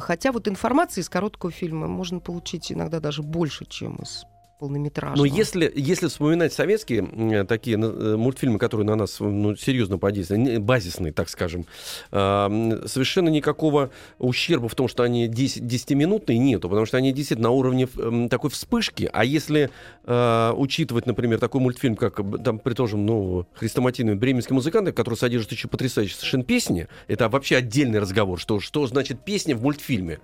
Хотя 0.00 0.32
вот 0.32 0.48
информации 0.48 1.00
из 1.00 1.08
короткого 1.08 1.52
фильма 1.52 1.86
можно 1.86 2.18
получить 2.18 2.72
иногда 2.72 2.98
даже 2.98 3.22
больше, 3.22 3.64
чем 3.66 3.96
из 3.96 4.24
полнометражного. 4.64 5.18
Но 5.18 5.24
если, 5.24 5.70
если 5.74 6.08
вспоминать 6.08 6.54
советские 6.54 7.44
такие 7.44 7.76
э, 7.76 8.16
мультфильмы, 8.16 8.58
которые 8.58 8.86
на 8.86 8.96
нас 8.96 9.20
ну, 9.20 9.54
серьезно 9.56 9.98
подействовали, 9.98 10.56
базисные, 10.56 11.12
так 11.12 11.28
скажем, 11.28 11.66
а, 12.10 12.48
совершенно 12.86 13.28
никакого 13.28 13.90
ущерба 14.18 14.68
в 14.68 14.74
том, 14.74 14.88
что 14.88 15.02
они 15.02 15.28
10, 15.28 15.62
10-минутные, 15.62 16.38
нету, 16.38 16.70
потому 16.70 16.86
что 16.86 16.96
они 16.96 17.12
действительно 17.12 17.50
на 17.50 17.54
уровне 17.54 17.86
такой 18.30 18.48
вспышки. 18.48 19.10
А 19.12 19.24
если 19.24 19.70
э, 20.04 20.52
учитывать, 20.56 21.04
например, 21.04 21.38
такой 21.38 21.60
мультфильм, 21.60 21.96
как, 21.96 22.20
там, 22.42 22.60
же, 22.86 22.96
ну, 22.96 23.46
хрестоматийный 23.54 24.14
бременские 24.14 24.54
музыканты, 24.54 24.92
который 24.92 25.16
содержит 25.16 25.52
еще 25.52 25.68
потрясающие 25.68 26.16
совершенно 26.16 26.44
песни, 26.44 26.88
это 27.06 27.28
вообще 27.28 27.56
отдельный 27.56 27.98
разговор, 27.98 28.40
что, 28.40 28.60
что 28.60 28.86
значит 28.86 29.24
песня 29.24 29.54
в 29.56 29.62
мультфильме. 29.62 30.20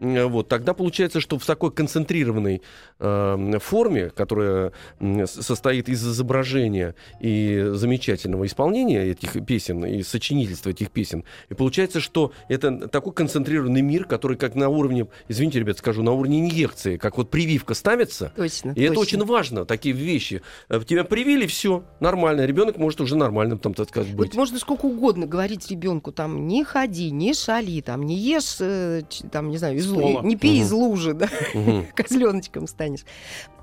Э, 0.00 0.24
вот, 0.24 0.48
тогда 0.48 0.74
получается, 0.74 1.20
что 1.20 1.38
в 1.38 1.46
такой 1.46 1.70
концентрированной 1.72 2.62
э, 2.98 3.58
форме, 3.60 4.10
которая 4.10 4.72
состоит 5.26 5.88
из 5.88 6.06
изображения 6.06 6.94
и 7.20 7.70
замечательного 7.72 8.46
исполнения 8.46 9.04
этих 9.04 9.44
песен, 9.46 9.84
и 9.84 10.02
сочинительства 10.02 10.70
этих 10.70 10.90
песен, 10.90 11.24
и 11.48 11.54
получается, 11.54 12.00
что 12.00 12.32
это 12.48 12.88
такой 12.88 13.12
концентрированный 13.12 13.82
мир, 13.82 14.04
который 14.04 14.36
как 14.36 14.54
на 14.54 14.68
уровне, 14.68 15.06
извините, 15.28 15.60
ребят, 15.60 15.78
скажу, 15.78 16.02
на 16.02 16.12
уровне 16.12 16.40
инъекции, 16.40 16.96
как 16.96 17.16
вот 17.16 17.30
прививка 17.30 17.74
ставится, 17.74 18.32
Точно. 18.36 18.72
и 18.72 18.82
это 18.82 18.94
точно. 18.94 19.18
очень 19.18 19.26
важно, 19.26 19.64
такие 19.64 19.94
вещи. 19.94 20.42
Э, 20.68 20.80
Тебя 20.86 21.04
привили, 21.04 21.46
все, 21.46 21.84
нормально. 22.00 22.46
Ребенок 22.46 22.78
может 22.78 23.00
уже 23.00 23.16
нормальным, 23.16 23.58
там, 23.58 23.74
так 23.74 23.88
сказать, 23.88 24.14
быть. 24.14 24.28
Вот 24.28 24.36
можно 24.36 24.58
сколько 24.58 24.86
угодно 24.86 25.26
говорить 25.26 25.70
ребенку, 25.70 26.12
там, 26.12 26.46
не 26.46 26.64
ходи, 26.64 27.10
не 27.10 27.34
шали, 27.34 27.80
там, 27.80 28.04
не 28.04 28.16
ешь, 28.16 28.56
э, 28.60 29.02
там, 29.30 29.50
не 29.50 29.58
знаю, 29.58 29.76
из 29.76 29.87
лу- 29.88 30.10
Стола. 30.10 30.22
не 30.22 30.36
пей 30.36 30.56
Мгм. 30.58 30.62
из 30.62 30.72
лужи, 30.72 31.14
да, 31.14 31.28
Мгм. 31.54 31.86
козленочком 31.94 32.66
станешь. 32.66 33.04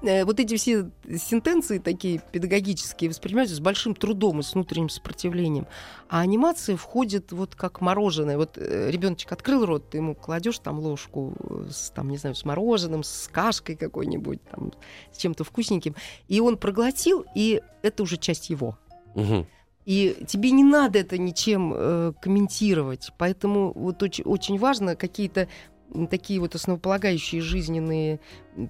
Э, 0.01 0.25
Вот 0.25 0.39
эти 0.39 0.55
все 0.57 0.89
сентенции 1.17 1.77
такие 1.79 2.21
педагогические 2.31 3.09
воспринимаются 3.09 3.55
с 3.55 3.59
большим 3.59 3.95
трудом 3.95 4.39
и 4.39 4.43
с 4.43 4.53
внутренним 4.53 4.89
сопротивлением. 4.89 5.67
А 6.09 6.19
анимация 6.21 6.77
входит 6.77 7.31
вот 7.31 7.55
как 7.55 7.81
мороженое. 7.81 8.37
Вот 8.37 8.57
ребеночек 8.57 9.31
открыл 9.31 9.65
рот, 9.65 9.89
ты 9.89 9.97
ему 9.97 10.15
кладешь 10.15 10.59
там 10.59 10.79
ложку 10.79 11.33
э, 11.39 11.67
с, 11.71 11.89
там, 11.91 12.09
не 12.09 12.17
знаю, 12.17 12.35
с 12.35 12.45
мороженым, 12.45 13.03
с 13.03 13.27
кашкой 13.31 13.75
какой-нибудь, 13.75 14.39
там, 14.51 14.71
с 15.11 15.17
чем-то 15.17 15.43
вкусненьким, 15.43 15.95
и 16.27 16.39
он 16.39 16.57
проглотил, 16.57 17.25
и 17.35 17.61
это 17.81 18.03
уже 18.03 18.17
часть 18.17 18.49
его. 18.49 18.77
Мгм. 19.15 19.47
И 19.85 20.17
тебе 20.27 20.49
не 20.49 20.63
надо 20.63 20.97
это 20.97 21.17
ничем 21.19 21.71
э, 21.75 22.13
комментировать. 22.19 23.11
Поэтому 23.19 23.71
вот 23.75 24.01
очень, 24.01 24.23
очень 24.23 24.57
важно 24.57 24.95
какие-то 24.95 25.47
такие 26.09 26.39
вот 26.39 26.55
основополагающие 26.55 27.41
жизненные 27.41 28.19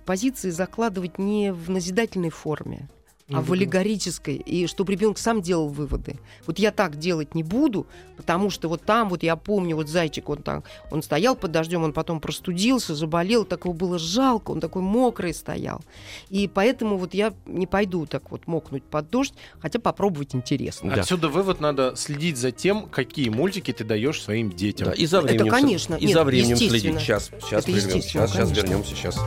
позиции 0.05 0.49
закладывать 0.49 1.17
не 1.17 1.51
в 1.51 1.69
назидательной 1.69 2.29
форме, 2.29 2.89
а 3.31 3.41
в 3.41 3.51
аллегорической, 3.53 4.35
и 4.35 4.67
чтобы 4.67 4.91
ребенок 4.91 5.17
сам 5.17 5.41
делал 5.41 5.67
выводы. 5.67 6.19
Вот 6.45 6.59
я 6.59 6.71
так 6.71 6.97
делать 6.97 7.33
не 7.33 7.41
буду, 7.41 7.87
потому 8.17 8.51
что 8.51 8.69
вот 8.69 8.83
там, 8.83 9.09
вот 9.09 9.23
я 9.23 9.35
помню, 9.35 9.75
вот 9.75 9.89
зайчик, 9.89 10.29
он 10.29 10.43
там, 10.43 10.63
он 10.91 11.01
стоял 11.01 11.35
под 11.35 11.51
дождем, 11.51 11.83
он 11.83 11.91
потом 11.91 12.19
простудился, 12.19 12.93
заболел, 12.93 13.43
так 13.43 13.65
его 13.65 13.73
было 13.73 13.97
жалко, 13.97 14.51
он 14.51 14.59
такой 14.59 14.83
мокрый 14.83 15.33
стоял. 15.33 15.81
И 16.29 16.47
поэтому 16.47 16.97
вот 16.97 17.15
я 17.15 17.33
не 17.47 17.65
пойду 17.65 18.05
так 18.05 18.29
вот 18.29 18.45
мокнуть 18.45 18.83
под 18.83 19.09
дождь, 19.09 19.33
хотя 19.59 19.79
попробовать 19.79 20.35
интересно. 20.35 20.93
Да. 20.93 21.01
Отсюда 21.01 21.27
вывод 21.29 21.59
надо 21.59 21.95
следить 21.95 22.37
за 22.37 22.51
тем, 22.51 22.87
какие 22.87 23.29
мультики 23.29 23.73
ты 23.73 23.83
даешь 23.83 24.21
своим 24.21 24.51
детям. 24.51 24.89
Да, 24.89 24.93
и 24.93 25.07
за 25.07 25.17
Это, 25.17 25.27
временем. 25.27 25.51
конечно. 25.51 25.95
И 25.95 26.05
Нет, 26.05 26.13
за 26.13 26.23
временем 26.23 26.57
следить. 26.57 26.99
Сейчас, 26.99 27.31
сейчас, 27.41 27.67
Это 27.67 27.79
сейчас, 27.79 28.31
сейчас 28.31 28.51
вернемся, 28.51 28.95
сейчас. 28.95 29.19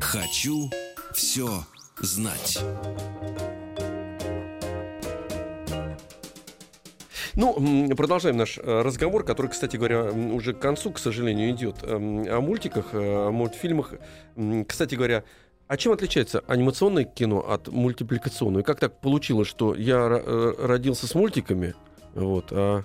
Хочу 0.00 0.70
все 1.12 1.64
знать. 2.00 2.58
Ну, 7.34 7.88
продолжаем 7.96 8.36
наш 8.36 8.58
э, 8.58 8.82
разговор, 8.82 9.24
который, 9.24 9.50
кстати 9.50 9.76
говоря, 9.76 10.04
уже 10.04 10.52
к 10.52 10.58
концу, 10.58 10.90
к 10.90 10.98
сожалению, 10.98 11.50
идет 11.50 11.76
эм, 11.82 12.26
о 12.28 12.40
мультиках, 12.40 12.92
э, 12.92 13.28
о 13.28 13.30
мультфильмах. 13.30 13.94
Кстати 14.68 14.96
говоря, 14.96 15.24
а 15.66 15.76
чем 15.78 15.92
отличается 15.92 16.44
анимационное 16.46 17.04
кино 17.04 17.40
от 17.40 17.68
мультипликационного? 17.68 18.60
И 18.60 18.64
как 18.64 18.80
так 18.80 19.00
получилось, 19.00 19.48
что 19.48 19.74
я 19.74 20.08
э, 20.10 20.54
родился 20.58 21.06
с 21.06 21.14
мультиками, 21.14 21.74
вот, 22.14 22.48
а 22.50 22.84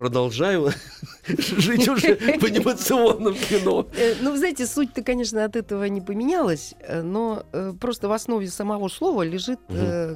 продолжаю 0.00 0.70
жить 1.28 1.86
уже 1.86 2.16
в 2.16 2.44
анимационном 2.44 3.34
кино? 3.34 3.86
Э, 3.94 4.14
Ну, 4.22 4.30
вы 4.32 4.38
знаете, 4.38 4.66
суть-то, 4.66 5.02
конечно, 5.02 5.44
от 5.44 5.54
этого 5.56 5.84
не 5.84 6.00
поменялась, 6.00 6.74
э, 6.80 7.02
но 7.02 7.44
э, 7.52 7.74
просто 7.78 8.08
в 8.08 8.12
основе 8.12 8.48
самого 8.48 8.88
слова 8.88 9.20
лежит 9.22 9.60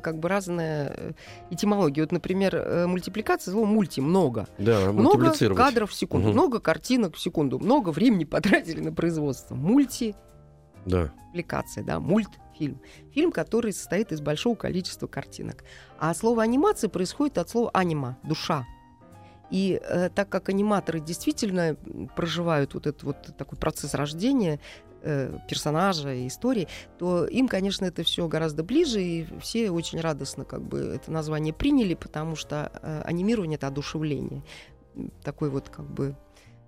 как 0.03 0.19
бы 0.21 0.29
разная 0.29 1.15
этимология. 1.51 2.03
Вот, 2.03 2.13
например, 2.13 2.87
мультипликация, 2.89 3.53
слово 3.53 3.67
мульти, 3.67 4.01
много. 4.01 4.49
Да, 4.59 4.91
Много 4.91 5.33
кадров 5.55 5.91
в 5.91 5.95
секунду, 5.95 6.33
много 6.33 6.61
картинок 6.61 7.17
в 7.17 7.21
секунду, 7.21 7.59
много 7.59 7.91
времени 7.91 8.25
потратили 8.25 8.81
на 8.81 8.93
производство. 8.93 9.55
Мультипликация, 9.55 11.85
Да. 11.85 11.95
да, 11.95 12.01
мультфильм. 12.01 12.81
Фильм, 13.13 13.33
который 13.33 13.75
состоит 13.75 14.13
из 14.13 14.23
большого 14.23 14.55
количества 14.55 15.07
картинок. 15.09 15.63
А 15.99 16.15
слово 16.15 16.43
анимация 16.43 16.89
происходит 16.89 17.37
от 17.37 17.51
слова 17.51 17.71
анима, 17.75 18.17
душа. 18.23 18.65
И 19.55 19.81
э, 19.81 20.11
так 20.13 20.29
как 20.31 20.49
аниматоры 20.49 20.99
действительно 20.99 21.77
проживают 22.17 22.75
вот 22.75 22.89
этот 22.89 23.05
вот 23.05 23.37
такой 23.39 23.57
процесс 23.57 23.95
рождения 23.95 24.59
э, 25.03 25.39
персонажа, 25.49 26.27
истории, 26.27 26.67
то 26.99 27.25
им, 27.25 27.47
конечно, 27.47 27.85
это 27.85 28.03
все 28.03 28.27
гораздо 28.27 28.65
ближе, 28.65 29.01
и 29.01 29.27
все 29.41 29.71
очень 29.71 30.01
радостно 30.01 30.45
как 30.45 30.61
бы 30.61 30.81
это 30.81 31.13
название 31.13 31.55
приняли, 31.55 31.95
потому 31.95 32.35
что 32.35 32.73
э, 32.83 33.03
анимирование— 33.05 33.55
это 33.59 33.69
одушевление. 33.69 34.43
Такой 35.23 35.51
вот 35.51 35.69
как 35.69 35.89
бы 35.89 36.17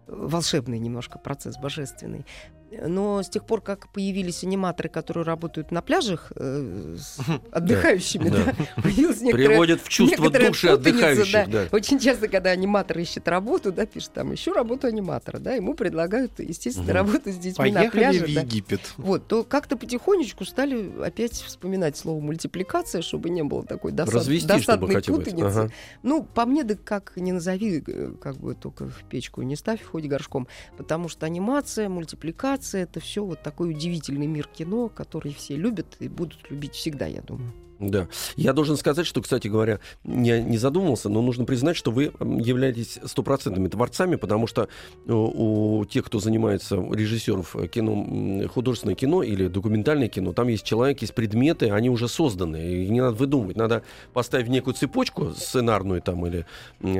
волшебный 0.06 0.78
немножко 0.78 1.18
процесс, 1.18 1.58
божественный. 1.58 2.24
Но 2.70 3.22
с 3.22 3.28
тех 3.28 3.44
пор, 3.46 3.60
как 3.60 3.88
появились 3.92 4.42
аниматоры, 4.42 4.88
которые 4.88 5.24
работают 5.24 5.70
на 5.70 5.82
пляжах 5.82 6.32
э, 6.34 6.96
с 6.98 7.18
отдыхающими, 7.52 8.28
да. 8.28 8.44
да, 8.44 8.54
появилась 8.82 9.20
некоторая 9.20 9.48
Приводит 9.48 9.80
в 9.82 9.88
чувство 9.88 10.30
души 10.30 10.68
отдыхающих. 10.68 11.32
да. 11.32 11.46
Да. 11.46 11.68
Очень 11.70 11.98
часто, 12.00 12.26
когда 12.28 12.50
аниматор 12.50 12.98
ищет 12.98 13.28
работу, 13.28 13.70
да, 13.72 13.86
пишет 13.86 14.12
там, 14.14 14.34
ищу 14.34 14.52
работу 14.52 14.88
аниматора, 14.88 15.38
да, 15.38 15.52
ему 15.54 15.74
предлагают, 15.74 16.32
естественно, 16.40 16.86
Мгм. 16.86 16.94
работу 16.94 17.30
с 17.30 17.36
детьми 17.36 17.70
на 17.70 17.80
Поехали 17.80 18.00
пляже. 18.00 18.26
в 18.26 18.34
да. 18.34 18.40
Египет. 18.40 18.80
Вот, 18.96 19.26
то 19.28 19.44
как-то 19.44 19.76
потихонечку 19.76 20.44
стали 20.44 20.90
опять 21.04 21.32
вспоминать 21.34 21.96
слово 21.96 22.20
мультипликация, 22.20 23.00
чтобы 23.00 23.30
не 23.30 23.44
было 23.44 23.64
такой 23.64 23.92
досад- 23.92 24.12
Развести, 24.14 24.48
досадной 24.48 25.00
путаницы. 25.02 25.46
Ага. 25.46 25.70
Ну, 26.02 26.24
по 26.24 26.44
мне, 26.46 26.64
да 26.64 26.74
как 26.74 27.12
не 27.16 27.32
назови, 27.32 27.82
э, 27.86 28.12
как 28.20 28.36
бы 28.38 28.54
только 28.54 28.86
в 28.86 29.04
печку 29.08 29.42
не 29.42 29.54
ставь, 29.54 29.82
хоть 29.84 30.06
горшком. 30.06 30.48
Потому 30.76 31.08
что 31.08 31.26
анимация, 31.26 31.88
мультипликация 31.88 32.55
это 32.78 33.00
все 33.00 33.24
вот 33.24 33.42
такой 33.42 33.70
удивительный 33.70 34.26
мир 34.26 34.48
кино, 34.48 34.88
который 34.88 35.32
все 35.32 35.56
любят 35.56 35.96
и 36.00 36.08
будут 36.08 36.50
любить 36.50 36.74
всегда, 36.74 37.06
я 37.06 37.22
думаю. 37.22 37.52
Да. 37.78 38.08
Я 38.36 38.52
должен 38.52 38.76
сказать, 38.76 39.06
что, 39.06 39.20
кстати 39.20 39.48
говоря, 39.48 39.80
я 40.04 40.40
не 40.40 40.56
задумывался, 40.56 41.08
но 41.08 41.20
нужно 41.20 41.44
признать, 41.44 41.76
что 41.76 41.90
вы 41.90 42.04
являетесь 42.20 42.98
стопроцентными 43.04 43.68
творцами, 43.68 44.16
потому 44.16 44.46
что 44.46 44.68
э, 45.06 45.12
у 45.12 45.84
тех, 45.84 46.04
кто 46.06 46.18
занимается 46.18 46.76
режиссеров 46.76 47.54
э, 47.56 47.68
кино, 47.68 48.48
художественное 48.48 48.94
кино 48.94 49.22
или 49.22 49.48
документальное 49.48 50.08
кино, 50.08 50.32
там 50.32 50.48
есть 50.48 50.64
человек, 50.64 51.02
есть 51.02 51.14
предметы, 51.14 51.70
они 51.70 51.90
уже 51.90 52.08
созданы, 52.08 52.84
и 52.84 52.88
не 52.88 53.00
надо 53.00 53.16
выдумывать, 53.16 53.56
надо 53.56 53.82
поставить 54.12 54.48
некую 54.48 54.74
цепочку 54.74 55.32
сценарную 55.32 56.00
там 56.00 56.26
или 56.26 56.46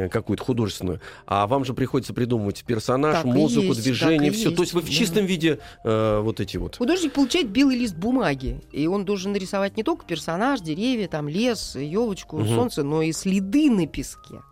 какую-то 0.09 0.45
художественную, 0.45 1.01
а 1.27 1.47
вам 1.47 1.65
же 1.65 1.73
приходится 1.73 2.13
придумывать 2.13 2.65
персонаж, 2.65 3.17
Так 3.17 3.25
музыку, 3.25 3.69
есть, 3.69 3.83
движение, 3.83 4.31
все. 4.31 4.51
То 4.51 4.63
есть 4.63 4.75
вы 4.75 4.83
в 4.83 4.91
чистом 4.91 5.25
виде 5.25 5.59
э, 5.85 6.21
вот 6.23 6.41
эти 6.41 6.59
вот. 6.59 6.77
Художник 6.77 7.13
получает 7.13 7.49
белый 7.49 7.79
лист 7.79 7.97
бумаги, 7.97 8.61
и 8.73 8.87
он 8.87 9.05
должен 9.05 9.33
нарисовать 9.33 9.77
не 9.77 9.83
только 9.83 10.05
персонаж, 10.05 10.61
деревья, 10.67 11.09
там 11.09 11.29
лес, 11.29 11.77
елочку, 11.77 12.37
Мгм. 12.39 12.49
солнце, 12.49 12.83
но 12.83 13.01
и 13.03 13.13
следы 13.13 13.71
на 13.71 13.87
песке, 13.87 14.43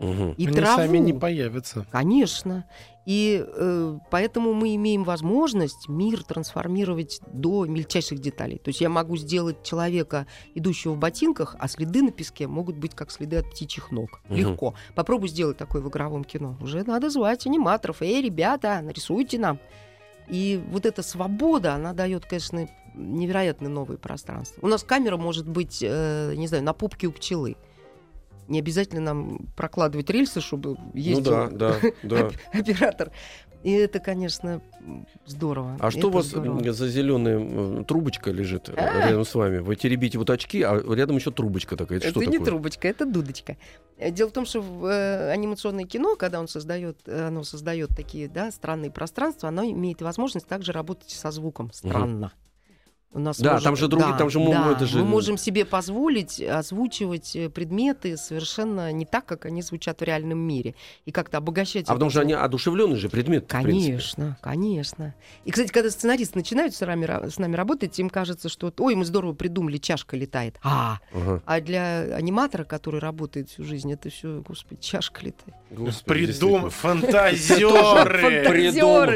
Мгм. 0.00 0.32
и 0.32 0.46
Они 0.46 0.56
траву. 0.56 0.76
сами 0.76 0.98
не 0.98 1.12
появятся. 1.12 1.86
Конечно. 1.92 2.64
И 3.04 3.44
э, 3.44 3.98
поэтому 4.12 4.52
мы 4.52 4.76
имеем 4.76 5.02
возможность 5.02 5.88
мир 5.88 6.22
трансформировать 6.22 7.20
до 7.32 7.66
мельчайших 7.66 8.20
деталей. 8.20 8.58
То 8.58 8.68
есть 8.68 8.80
я 8.80 8.88
могу 8.88 9.16
сделать 9.16 9.64
человека, 9.64 10.28
идущего 10.54 10.92
в 10.92 10.98
ботинках, 10.98 11.56
а 11.58 11.66
следы 11.66 12.02
на 12.02 12.12
песке 12.12 12.46
могут 12.46 12.76
быть 12.76 12.94
как 12.94 13.10
следы 13.10 13.38
от 13.38 13.50
птичьих 13.50 13.90
ног. 13.90 14.20
Мгм. 14.28 14.36
Легко. 14.36 14.74
Попробуй 14.94 15.28
сделать 15.30 15.56
такое 15.56 15.82
в 15.82 15.88
игровом 15.88 16.22
кино. 16.24 16.56
Уже 16.60 16.84
надо 16.84 17.10
звать 17.10 17.44
аниматоров. 17.44 18.02
Эй, 18.02 18.22
ребята, 18.22 18.80
нарисуйте 18.82 19.38
нам. 19.40 19.58
И 20.28 20.62
вот 20.70 20.86
эта 20.86 21.02
свобода, 21.02 21.74
она 21.74 21.92
дает, 21.94 22.24
конечно, 22.26 22.68
невероятно 22.94 23.68
новые 23.68 23.98
пространства. 23.98 24.60
У 24.64 24.68
нас 24.68 24.82
камера 24.82 25.16
может 25.16 25.48
быть, 25.48 25.78
э, 25.82 26.34
не 26.36 26.46
знаю, 26.46 26.62
на 26.64 26.72
пупке 26.72 27.06
у 27.06 27.12
пчелы. 27.12 27.56
Не 28.48 28.58
обязательно 28.58 29.00
нам 29.00 29.46
прокладывать 29.56 30.10
рельсы, 30.10 30.40
чтобы 30.40 30.76
ездил 30.94 31.32
Ну 31.36 31.50
да, 31.56 31.78
да, 31.80 31.90
да. 32.02 32.26
оп- 32.26 32.32
оператор. 32.52 33.10
И 33.62 33.70
это, 33.70 34.00
конечно, 34.00 34.60
здорово. 35.24 35.76
А 35.78 35.90
что 35.92 35.98
Это 36.00 36.06
у 36.08 36.10
вас 36.10 36.26
здорово. 36.26 36.72
за 36.72 36.88
зеленая 36.88 37.84
трубочка 37.84 38.32
лежит 38.32 38.68
э, 38.68 38.72
А. 38.76 39.08
рядом 39.08 39.24
с 39.24 39.32
вами? 39.36 39.58
Вы 39.58 39.76
теребите 39.76 40.18
вот 40.18 40.28
очки, 40.30 40.62
а 40.62 40.74
рядом 40.92 41.14
еще 41.16 41.30
трубочка 41.30 41.76
такая. 41.76 41.98
Это, 41.98 42.08
Это 42.08 42.18
что 42.20 42.28
не 42.28 42.38
такое? 42.38 42.46
трубочка, 42.46 42.88
это 42.88 43.06
дудочка. 43.06 43.56
Э, 43.98 44.10
Дело 44.10 44.30
в 44.30 44.32
том, 44.32 44.46
что 44.46 44.60
в 44.60 44.84
э, 44.86 45.30
анимационное 45.30 45.84
кино, 45.84 46.16
когда 46.16 46.40
он 46.40 46.48
создает, 46.48 46.98
э, 47.06 47.28
оно 47.28 47.44
создает 47.44 47.90
такие 47.90 48.28
да, 48.28 48.50
странные 48.50 48.90
пространства, 48.90 49.48
оно 49.50 49.62
имеет 49.64 50.02
возможность 50.02 50.48
также 50.48 50.72
работать 50.72 51.10
со 51.10 51.30
звуком. 51.30 51.70
Странно. 51.72 52.32
У 53.14 53.18
нас 53.18 53.38
Да, 53.38 53.52
может- 53.52 53.64
там 53.64 53.76
же 53.76 53.88
другие- 53.88 54.12
да, 54.12 54.18
там 54.18 54.30
же 54.30 54.38
мо- 54.38 54.52
да, 54.52 54.72
это 54.72 54.86
же- 54.86 54.98
мы 54.98 55.04
можем 55.04 55.36
себе 55.36 55.66
позволить 55.66 56.40
озвучивать 56.40 57.36
э, 57.36 57.50
предметы 57.50 58.16
совершенно 58.16 58.90
не 58.90 59.04
так, 59.04 59.26
как 59.26 59.44
они 59.44 59.60
звучат 59.60 60.00
в 60.00 60.04
реальном 60.04 60.38
мире, 60.38 60.74
и 61.04 61.10
как-то 61.12 61.36
обогащать. 61.38 61.88
А 61.88 61.92
потому 61.92 62.10
что 62.10 62.22
они 62.22 62.32
одушевленные 62.32 62.96
же 62.98 63.10
предметы. 63.10 63.46
Конечно, 63.46 64.38
конечно. 64.40 65.14
И, 65.44 65.50
кстати, 65.50 65.70
когда 65.70 65.90
сценаристы 65.90 66.38
начинают 66.38 66.74
с 66.74 66.80
нами, 66.80 67.28
с 67.28 67.38
нами 67.38 67.54
работать, 67.54 67.98
им 67.98 68.08
кажется, 68.08 68.48
что 68.48 68.72
ой, 68.78 68.94
мы 68.94 69.04
здорово 69.04 69.34
придумали, 69.34 69.76
чашка 69.76 70.16
летает. 70.16 70.56
А, 70.62 70.98
Ага. 71.12 71.42
а 71.44 71.60
для 71.60 72.16
аниматора, 72.16 72.64
который 72.64 73.00
работает 73.00 73.50
всю 73.50 73.62
жизнь, 73.64 73.92
это 73.92 74.08
все, 74.08 74.42
господи, 74.46 74.80
чашка 74.80 75.20
летает. 75.22 75.54
Господи, 75.70 76.26
Придум... 76.26 76.70
Фантазеры! 76.70 77.60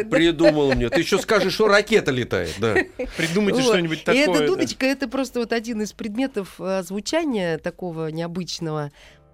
Придумал, 0.04 0.72
мне. 0.74 0.88
Ты 0.88 1.00
еще 1.00 1.18
скажешь, 1.18 1.54
что 1.54 1.68
ракета 1.68 2.10
летает, 2.10 2.54
да. 2.58 2.74
Придумайте 3.16 3.62
Вот. 3.62 3.72
Что-нибудь 3.86 4.02
И 4.02 4.04
такое. 4.04 4.22
эта 4.22 4.38
да. 4.40 4.46
дудочка, 4.46 4.86
это 4.86 5.08
просто 5.08 5.40
вот 5.40 5.52
один 5.52 5.82
из 5.82 5.92
предметов 5.92 6.56
э, 6.60 6.82
звучания 6.82 7.58
такого 7.58 8.08
необычного. 8.08 8.90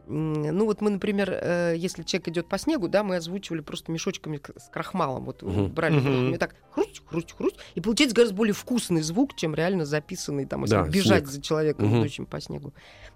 Ну 0.09 0.64
вот 0.66 0.80
мы, 0.80 0.90
например, 0.90 1.30
э, 1.32 1.74
если 1.76 2.03
человек 2.03 2.28
идет 2.28 2.48
по 2.48 2.59
снегу, 2.59 2.88
да, 2.88 3.05
мы 3.05 3.16
озвучивали 3.16 3.61
просто 3.61 3.92
мешочками 3.92 4.40
с 4.57 4.68
крахмалом. 4.68 5.24
Вот 5.24 5.42
Мгм. 5.42 5.68
брали 5.68 5.94
Мгм. 5.94 6.34
и 6.34 6.38
так 6.38 6.57
хрусть, 6.72 7.03
хрусть, 7.07 7.32
хрусть. 7.36 7.57
И 7.76 7.80
получается 7.80 8.14
гораздо 8.16 8.34
более 8.34 8.53
вкусный 8.53 9.00
звук, 9.03 9.36
чем 9.36 9.55
реально 9.55 9.84
записанный 9.84 10.44
там, 10.44 10.62
если 10.62 10.74
Да, 10.74 10.82
бежать 10.88 11.22
снег. 11.24 11.28
за 11.28 11.40
человеком, 11.40 11.86
Мгм. 11.86 12.00
идущим 12.00 12.26
по 12.26 12.40
снегу. 12.40 12.72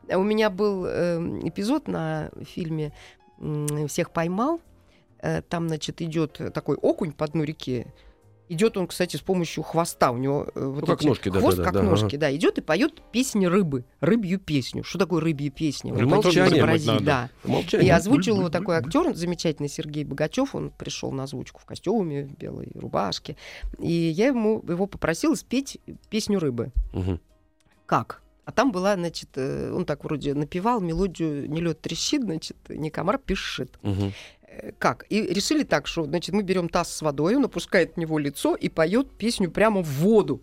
У 0.09 0.23
меня 0.23 0.49
был 0.49 0.87
э, 0.87 1.19
эпизод 1.43 1.89
на 1.89 2.31
фильме 2.45 2.93
«Всех 3.89 4.11
поймал». 4.13 4.61
Там, 5.49 5.67
значит, 5.69 6.01
идет 6.03 6.41
такой 6.55 6.77
окунь 6.77 7.11
по 7.11 7.27
дну 7.27 7.43
реки. 7.43 7.87
Идет 8.49 8.77
он, 8.77 8.87
кстати, 8.87 9.17
с 9.17 9.21
помощью 9.21 9.63
хвоста. 9.65 10.13
У 10.13 10.19
него 10.19 10.47
э, 10.55 10.65
вот 10.65 10.83
Ну, 10.83 10.87
как 10.87 11.01
эти- 11.01 11.07
ножки, 11.09 11.29
да, 11.31 11.41
хвост 11.41 11.57
да, 11.59 11.65
как 11.65 11.73
да, 11.75 11.83
ножки, 11.83 12.17
да. 12.17 12.35
Идет 12.35 12.59
и 12.59 12.61
поет 12.61 13.03
песни 13.11 13.47
рыбы, 13.47 13.85
рыбью 14.01 14.39
песню. 14.39 14.85
Что 14.85 14.99
такое 15.01 15.21
рыбья 15.21 15.51
песня? 15.51 15.93
Вот 15.93 16.03
Молчание. 16.03 16.59
изобразить, 16.59 17.05
да. 17.05 17.31
Молчание. 17.45 17.89
И 17.89 17.91
озвучил 17.91 18.39
его 18.39 18.49
такой 18.49 18.77
актер, 18.77 19.15
замечательный 19.15 19.69
Сергей 19.69 20.05
Богачев. 20.05 20.55
Он 20.55 20.71
пришел 20.71 21.11
на 21.11 21.25
озвучку 21.25 21.61
в 21.61 21.65
костюме, 21.65 22.25
в 22.25 22.37
белой 22.39 22.71
рубашке. 22.75 23.37
И 23.79 23.91
я 23.93 24.29
ему 24.29 24.63
его 24.69 24.87
попросила 24.87 25.35
спеть 25.35 25.79
песню 26.09 26.39
рыбы. 26.39 26.71
Мгм. 26.93 27.21
Как? 27.87 28.23
А 28.45 28.53
там 28.53 28.71
была, 28.71 28.95
значит, 28.95 29.31
э, 29.35 29.73
он 29.75 29.85
так 29.85 30.05
вроде 30.05 30.33
напевал 30.33 30.81
мелодию 30.81 31.51
«Не 31.51 31.61
лед 31.61 31.81
трещит», 31.81 32.23
значит, 32.23 32.57
«Не 32.69 32.91
комар 32.91 33.19
пишет». 33.19 33.77
Мгм. 33.83 34.13
Э, 34.63 34.73
Как? 34.79 35.05
И 35.11 35.23
решили 35.23 35.63
так, 35.63 35.87
что, 35.87 36.05
значит, 36.05 36.35
мы 36.35 36.43
берем 36.43 36.69
таз 36.69 36.93
с 36.95 37.03
водой, 37.03 37.37
он 37.37 37.45
опускает 37.45 37.95
в 37.95 37.97
него 37.99 38.19
лицо 38.19 38.55
и 38.55 38.69
поет 38.69 39.11
песню 39.11 39.51
прямо 39.51 39.83
в 39.83 39.89
воду. 39.89 40.41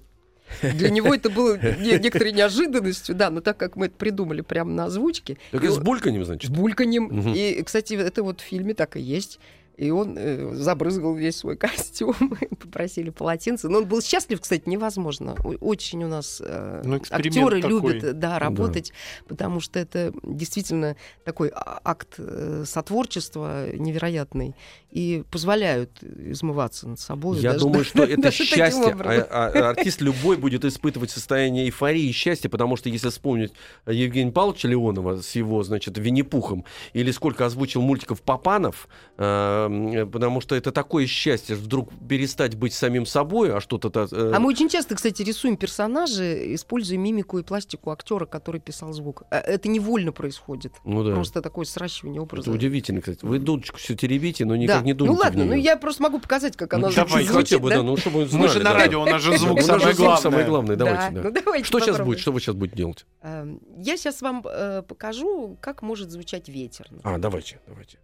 Для 0.61 0.89
него 0.89 1.13
это 1.15 1.29
было 1.29 1.57
не- 1.57 1.97
некоторой 1.99 2.31
неожиданностью, 2.33 3.15
да, 3.15 3.29
но 3.29 3.41
так 3.41 3.57
как 3.57 3.75
мы 3.75 3.87
это 3.87 3.95
придумали 3.95 4.41
прямо 4.41 4.71
на 4.71 4.85
озвучке, 4.85 5.37
Так 5.51 5.63
и 5.63 5.67
с 5.69 5.77
бульканем, 5.77 6.23
с 6.23 6.27
значит? 6.27 6.51
бульканьем. 6.51 7.03
Мгм. 7.05 7.33
И, 7.33 7.61
кстати, 7.63 7.93
это 7.95 8.23
вот 8.23 8.41
в 8.41 8.43
фильме 8.43 8.73
так 8.73 8.95
и 8.97 9.01
есть. 9.01 9.39
И 9.75 9.89
он 9.89 10.15
э, 10.17 10.53
забрызгал 10.53 11.15
весь 11.15 11.37
свой 11.37 11.57
костюм, 11.57 12.13
попросили 12.59 13.09
полотенце. 13.09 13.69
Но 13.69 13.79
он 13.79 13.85
был 13.85 14.01
счастлив, 14.01 14.39
кстати, 14.39 14.63
невозможно. 14.67 15.35
Очень 15.61 16.03
у 16.03 16.07
нас 16.07 16.41
э, 16.45 16.81
Ну, 16.85 17.01
актеры 17.09 17.61
такой. 17.61 17.69
любят 17.69 18.03
э, 18.03 18.13
да, 18.13 18.37
работать, 18.39 18.93
потому 19.27 19.59
что 19.59 19.79
это 19.79 20.13
действительно 20.23 20.95
такой 21.25 21.49
а- 21.49 21.79
акт 21.83 22.15
э, 22.19 22.63
сотворчества 22.65 23.71
невероятный. 23.73 24.55
И 24.91 25.23
позволяют 25.31 26.03
измываться 26.03 26.87
над 26.87 26.99
собой. 26.99 27.39
Я 27.39 27.53
даже- 27.53 27.65
думаю, 27.65 27.83
что 27.85 28.03
это 28.03 28.29
счастье. 28.31 28.95
А- 28.99 29.27
а- 29.53 29.69
артист 29.69 30.01
любой 30.01 30.37
будет 30.37 30.65
испытывать 30.65 31.09
состояние 31.09 31.65
эйфории 31.65 32.03
и 32.03 32.11
счастья, 32.11 32.47
потому 32.49 32.75
что 32.75 32.89
если 32.89 33.09
вспомнить 33.09 33.53
Евгения 33.87 34.31
Павловича 34.31 34.67
Леонова 34.67 35.21
с 35.21 35.33
его, 35.35 35.63
значит, 35.63 35.97
Винни-Пухом, 35.97 36.63
или 36.93 37.09
сколько 37.11 37.45
озвучил 37.47 37.81
мультиков 37.81 38.21
Папанов, 38.21 38.87
э, 39.17 39.62
потому 40.11 40.41
что 40.41 40.55
это 40.55 40.71
такое 40.71 41.05
счастье, 41.07 41.55
вдруг 41.55 41.89
перестать 42.07 42.55
быть 42.55 42.73
самим 42.73 43.05
собой, 43.05 43.53
а 43.55 43.59
что-то... 43.61 44.07
э, 44.11 44.31
А 44.35 44.39
мы 44.39 44.47
очень 44.49 44.69
часто, 44.69 44.95
кстати, 44.95 45.21
рисуем 45.21 45.57
персонажей, 45.57 46.55
используя 46.55 46.97
мимику 46.97 47.39
и 47.39 47.43
пластику 47.43 47.91
актера, 47.91 48.25
который 48.25 48.61
писал 48.61 48.93
звук. 48.93 49.23
А 49.31 49.37
Это 49.39 49.69
невольно 49.69 50.11
происходит. 50.11 50.73
ну 50.83 51.03
да. 51.03 51.13
Просто 51.13 51.41
такое 51.41 51.65
сращивание 51.65 52.17
Это 52.23 52.23
образа. 52.35 52.51
удивительно, 52.51 53.01
кстати. 53.01 53.19
Вы 53.23 53.39
дудочку 53.39 53.77
все 53.77 53.95
теребите, 53.95 54.45
но 54.45 54.55
никак 54.55 54.79
Да. 54.79 54.85
не 54.85 54.93
думаете 54.93 55.15
Ну 55.17 55.23
ладно, 55.23 55.43
в 55.43 55.47
ну 55.47 55.53
я 55.53 55.77
просто 55.77 56.03
могу 56.03 56.19
показать, 56.19 56.55
как 56.57 56.71
Ну, 56.73 56.77
она 56.79 56.87
чуть-чуть 56.89 57.27
звучит, 57.27 57.31
хотя 57.31 57.59
бы, 57.59 57.69
да? 57.69 57.75
да, 57.77 57.83
ну 57.83 57.97
чтобы 57.97 58.19
Мы 58.21 58.25
знали, 58.27 58.47
же 58.47 58.57
на 58.59 58.63
да. 58.71 58.73
радио, 58.73 59.01
у 59.01 59.05
нас 59.05 59.21
же 59.21 59.37
звук 59.37 59.53
У 59.53 59.55
нас 59.55 59.65
же 59.65 59.71
самое 59.71 59.93
звук 59.95 60.19
самое 60.19 60.45
главное. 60.45 60.75
главное, 60.75 60.75
давайте, 60.75 61.15
да. 61.15 61.29
Ну 61.29 61.43
давайте 61.43 61.65
Что 61.67 61.79
сейчас 61.79 61.99
будет? 61.99 62.19
Что 62.19 62.31
вы 62.31 62.39
сейчас 62.39 62.55
будете 62.55 62.77
делать? 62.77 63.05
Эм, 63.21 63.59
Я 63.77 63.97
сейчас 63.97 64.21
вам 64.21 64.43
э, 64.45 64.81
покажу, 64.87 65.57
как 65.61 65.81
может 65.81 66.11
звучать 66.11 66.49
ветер. 66.49 66.87
А, 67.03 67.17
давайте, 67.17 67.59
давайте. 67.67 67.97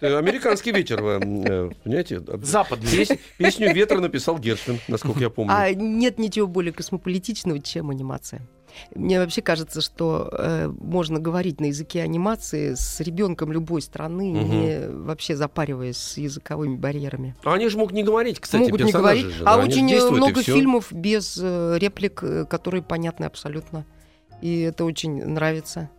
Американский 0.00 0.72
ветер, 0.72 1.00
э, 1.02 1.70
понимаете? 1.84 2.20
Западный. 2.42 2.90
Пес- 2.90 3.18
Песню 3.38 3.72
«Ветра» 3.74 3.98
написал 4.00 4.38
Гершвин, 4.38 4.78
насколько 4.88 5.20
я 5.20 5.30
помню. 5.30 5.52
А 5.54 5.72
нет 5.72 6.18
ничего 6.18 6.46
более 6.46 6.72
космополитичного, 6.72 7.60
чем 7.60 7.90
анимация. 7.90 8.42
Мне 8.94 9.18
вообще 9.18 9.42
кажется, 9.42 9.80
что 9.80 10.28
э, 10.32 10.68
можно 10.68 11.18
говорить 11.18 11.60
на 11.60 11.66
языке 11.66 12.02
анимации 12.02 12.74
с 12.74 13.00
ребенком 13.00 13.50
любой 13.52 13.82
страны, 13.82 14.30
Мгм. 14.32 14.50
не 14.50 14.88
вообще 14.88 15.34
запариваясь 15.34 15.96
с 15.96 16.16
языковыми 16.18 16.76
барьерами. 16.76 17.34
А 17.42 17.54
Они 17.54 17.68
же 17.68 17.76
могут 17.76 17.94
не 17.94 18.04
говорить, 18.04 18.38
кстати, 18.38 18.62
Могут 18.62 18.80
не 18.84 18.92
говорить. 18.92 19.26
же, 19.26 19.42
а 19.42 19.56
да, 19.56 19.62
они 19.64 19.72
очень 19.96 20.10
много 20.12 20.42
фильмов 20.42 20.86
без 20.92 21.36
э, 21.42 21.78
реплик, 21.80 22.22
э, 22.22 22.44
которые 22.44 22.82
понятны 22.82 23.24
абсолютно. 23.24 23.84
И 24.40 24.60
это 24.60 24.84
очень 24.84 25.24
нравится. 25.26 25.90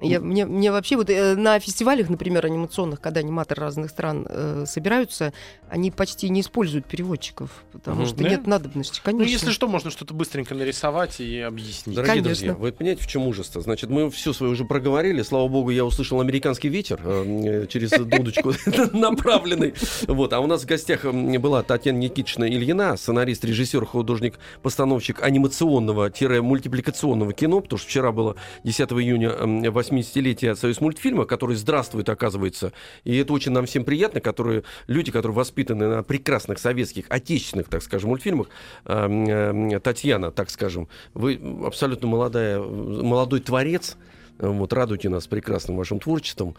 Я, 0.00 0.20
мне, 0.20 0.46
мне 0.46 0.70
вообще 0.70 0.96
вот 0.96 1.10
э, 1.10 1.34
на 1.34 1.58
фестивалях, 1.58 2.08
например, 2.08 2.46
анимационных, 2.46 3.00
когда 3.00 3.18
аниматоры 3.18 3.62
разных 3.62 3.90
стран 3.90 4.26
э, 4.28 4.64
собираются, 4.66 5.32
они 5.68 5.90
почти 5.90 6.28
не 6.28 6.42
используют 6.42 6.86
переводчиков, 6.86 7.50
потому 7.72 8.02
угу, 8.02 8.08
что 8.08 8.22
да? 8.22 8.28
нет 8.28 8.46
надобности, 8.46 8.98
ну, 8.98 9.02
конечно. 9.04 9.26
Ну, 9.26 9.32
если 9.32 9.50
что, 9.50 9.66
можно 9.66 9.90
что-то 9.90 10.14
быстренько 10.14 10.54
нарисовать 10.54 11.18
и 11.18 11.40
объяснить. 11.40 11.96
Дорогие 11.96 12.22
конечно. 12.22 12.28
друзья, 12.28 12.54
вы 12.54 12.70
понимаете, 12.70 13.02
в 13.02 13.08
чем 13.08 13.26
ужас-то? 13.26 13.60
Значит, 13.60 13.90
мы 13.90 14.08
все 14.10 14.32
свое 14.32 14.52
уже 14.52 14.64
проговорили. 14.64 15.22
Слава 15.22 15.48
богу, 15.48 15.70
я 15.70 15.84
услышал 15.84 16.20
американский 16.20 16.68
ветер 16.68 17.00
э, 17.02 17.64
э 17.64 17.66
через 17.66 17.90
дудочку 17.90 18.52
направленный. 18.96 19.74
Вот. 20.06 20.32
А 20.32 20.38
у 20.38 20.46
нас 20.46 20.62
в 20.62 20.66
гостях 20.66 21.04
была 21.04 21.64
Татьяна 21.64 21.98
Никитична 21.98 22.44
Ильина, 22.44 22.96
сценарист, 22.96 23.44
режиссер, 23.44 23.84
художник, 23.84 24.38
постановщик 24.62 25.24
анимационного-мультипликационного 25.24 27.32
кино, 27.32 27.60
потому 27.60 27.78
что 27.78 27.88
вчера 27.88 28.12
было 28.12 28.36
10 28.62 28.92
июня 28.92 29.30
э, 29.30 29.70
8 29.70 29.87
80-летия 29.90 30.54
союз 30.54 30.80
мультфильма, 30.80 31.24
который 31.24 31.56
здравствует, 31.56 32.08
оказывается. 32.08 32.72
И 33.04 33.16
это 33.16 33.32
очень 33.32 33.52
нам 33.52 33.66
всем 33.66 33.84
приятно, 33.84 34.20
которые 34.20 34.64
люди, 34.86 35.10
которые 35.10 35.34
воспитаны 35.36 35.88
на 35.88 36.02
прекрасных 36.02 36.58
советских, 36.58 37.06
отечественных, 37.08 37.68
так 37.68 37.82
скажем, 37.82 38.10
мультфильмах. 38.10 38.48
Эм, 38.84 39.28
эм, 39.28 39.80
Татьяна, 39.80 40.30
так 40.30 40.50
скажем, 40.50 40.88
вы 41.14 41.40
абсолютно 41.64 42.08
молодая, 42.08 42.60
молодой 42.60 43.40
творец. 43.40 43.96
Вот, 44.38 44.72
радуйте 44.72 45.08
нас 45.08 45.26
прекрасным 45.26 45.76
вашим 45.76 45.98
творчеством. 45.98 46.54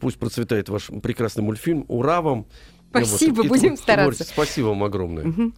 Пусть 0.00 0.18
процветает 0.18 0.68
ваш 0.68 0.86
прекрасный 1.02 1.42
мультфильм. 1.42 1.84
Ура 1.88 2.22
вам! 2.22 2.46
Ну 2.92 3.04
спасибо, 3.04 3.36
вот, 3.38 3.48
будем 3.48 3.74
и, 3.74 3.76
стараться. 3.76 4.24
Спасибо 4.24 4.66
вам 4.66 4.84
огромное. 4.84 5.26
Угу. 5.26 5.52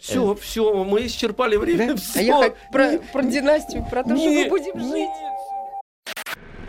Все, 0.00 0.32
э. 0.32 0.36
все, 0.40 0.84
мы 0.84 1.06
исчерпали 1.06 1.56
время. 1.56 1.88
Да? 1.88 1.96
Все. 1.96 2.18
А 2.18 2.22
я 2.22 2.54
про, 2.72 2.98
про 3.12 3.22
династию, 3.22 3.86
про 3.88 4.02
то, 4.02 4.12
не, 4.12 4.20
что 4.20 4.30
мы 4.30 4.48
будем 4.48 4.80
жить. 4.80 5.10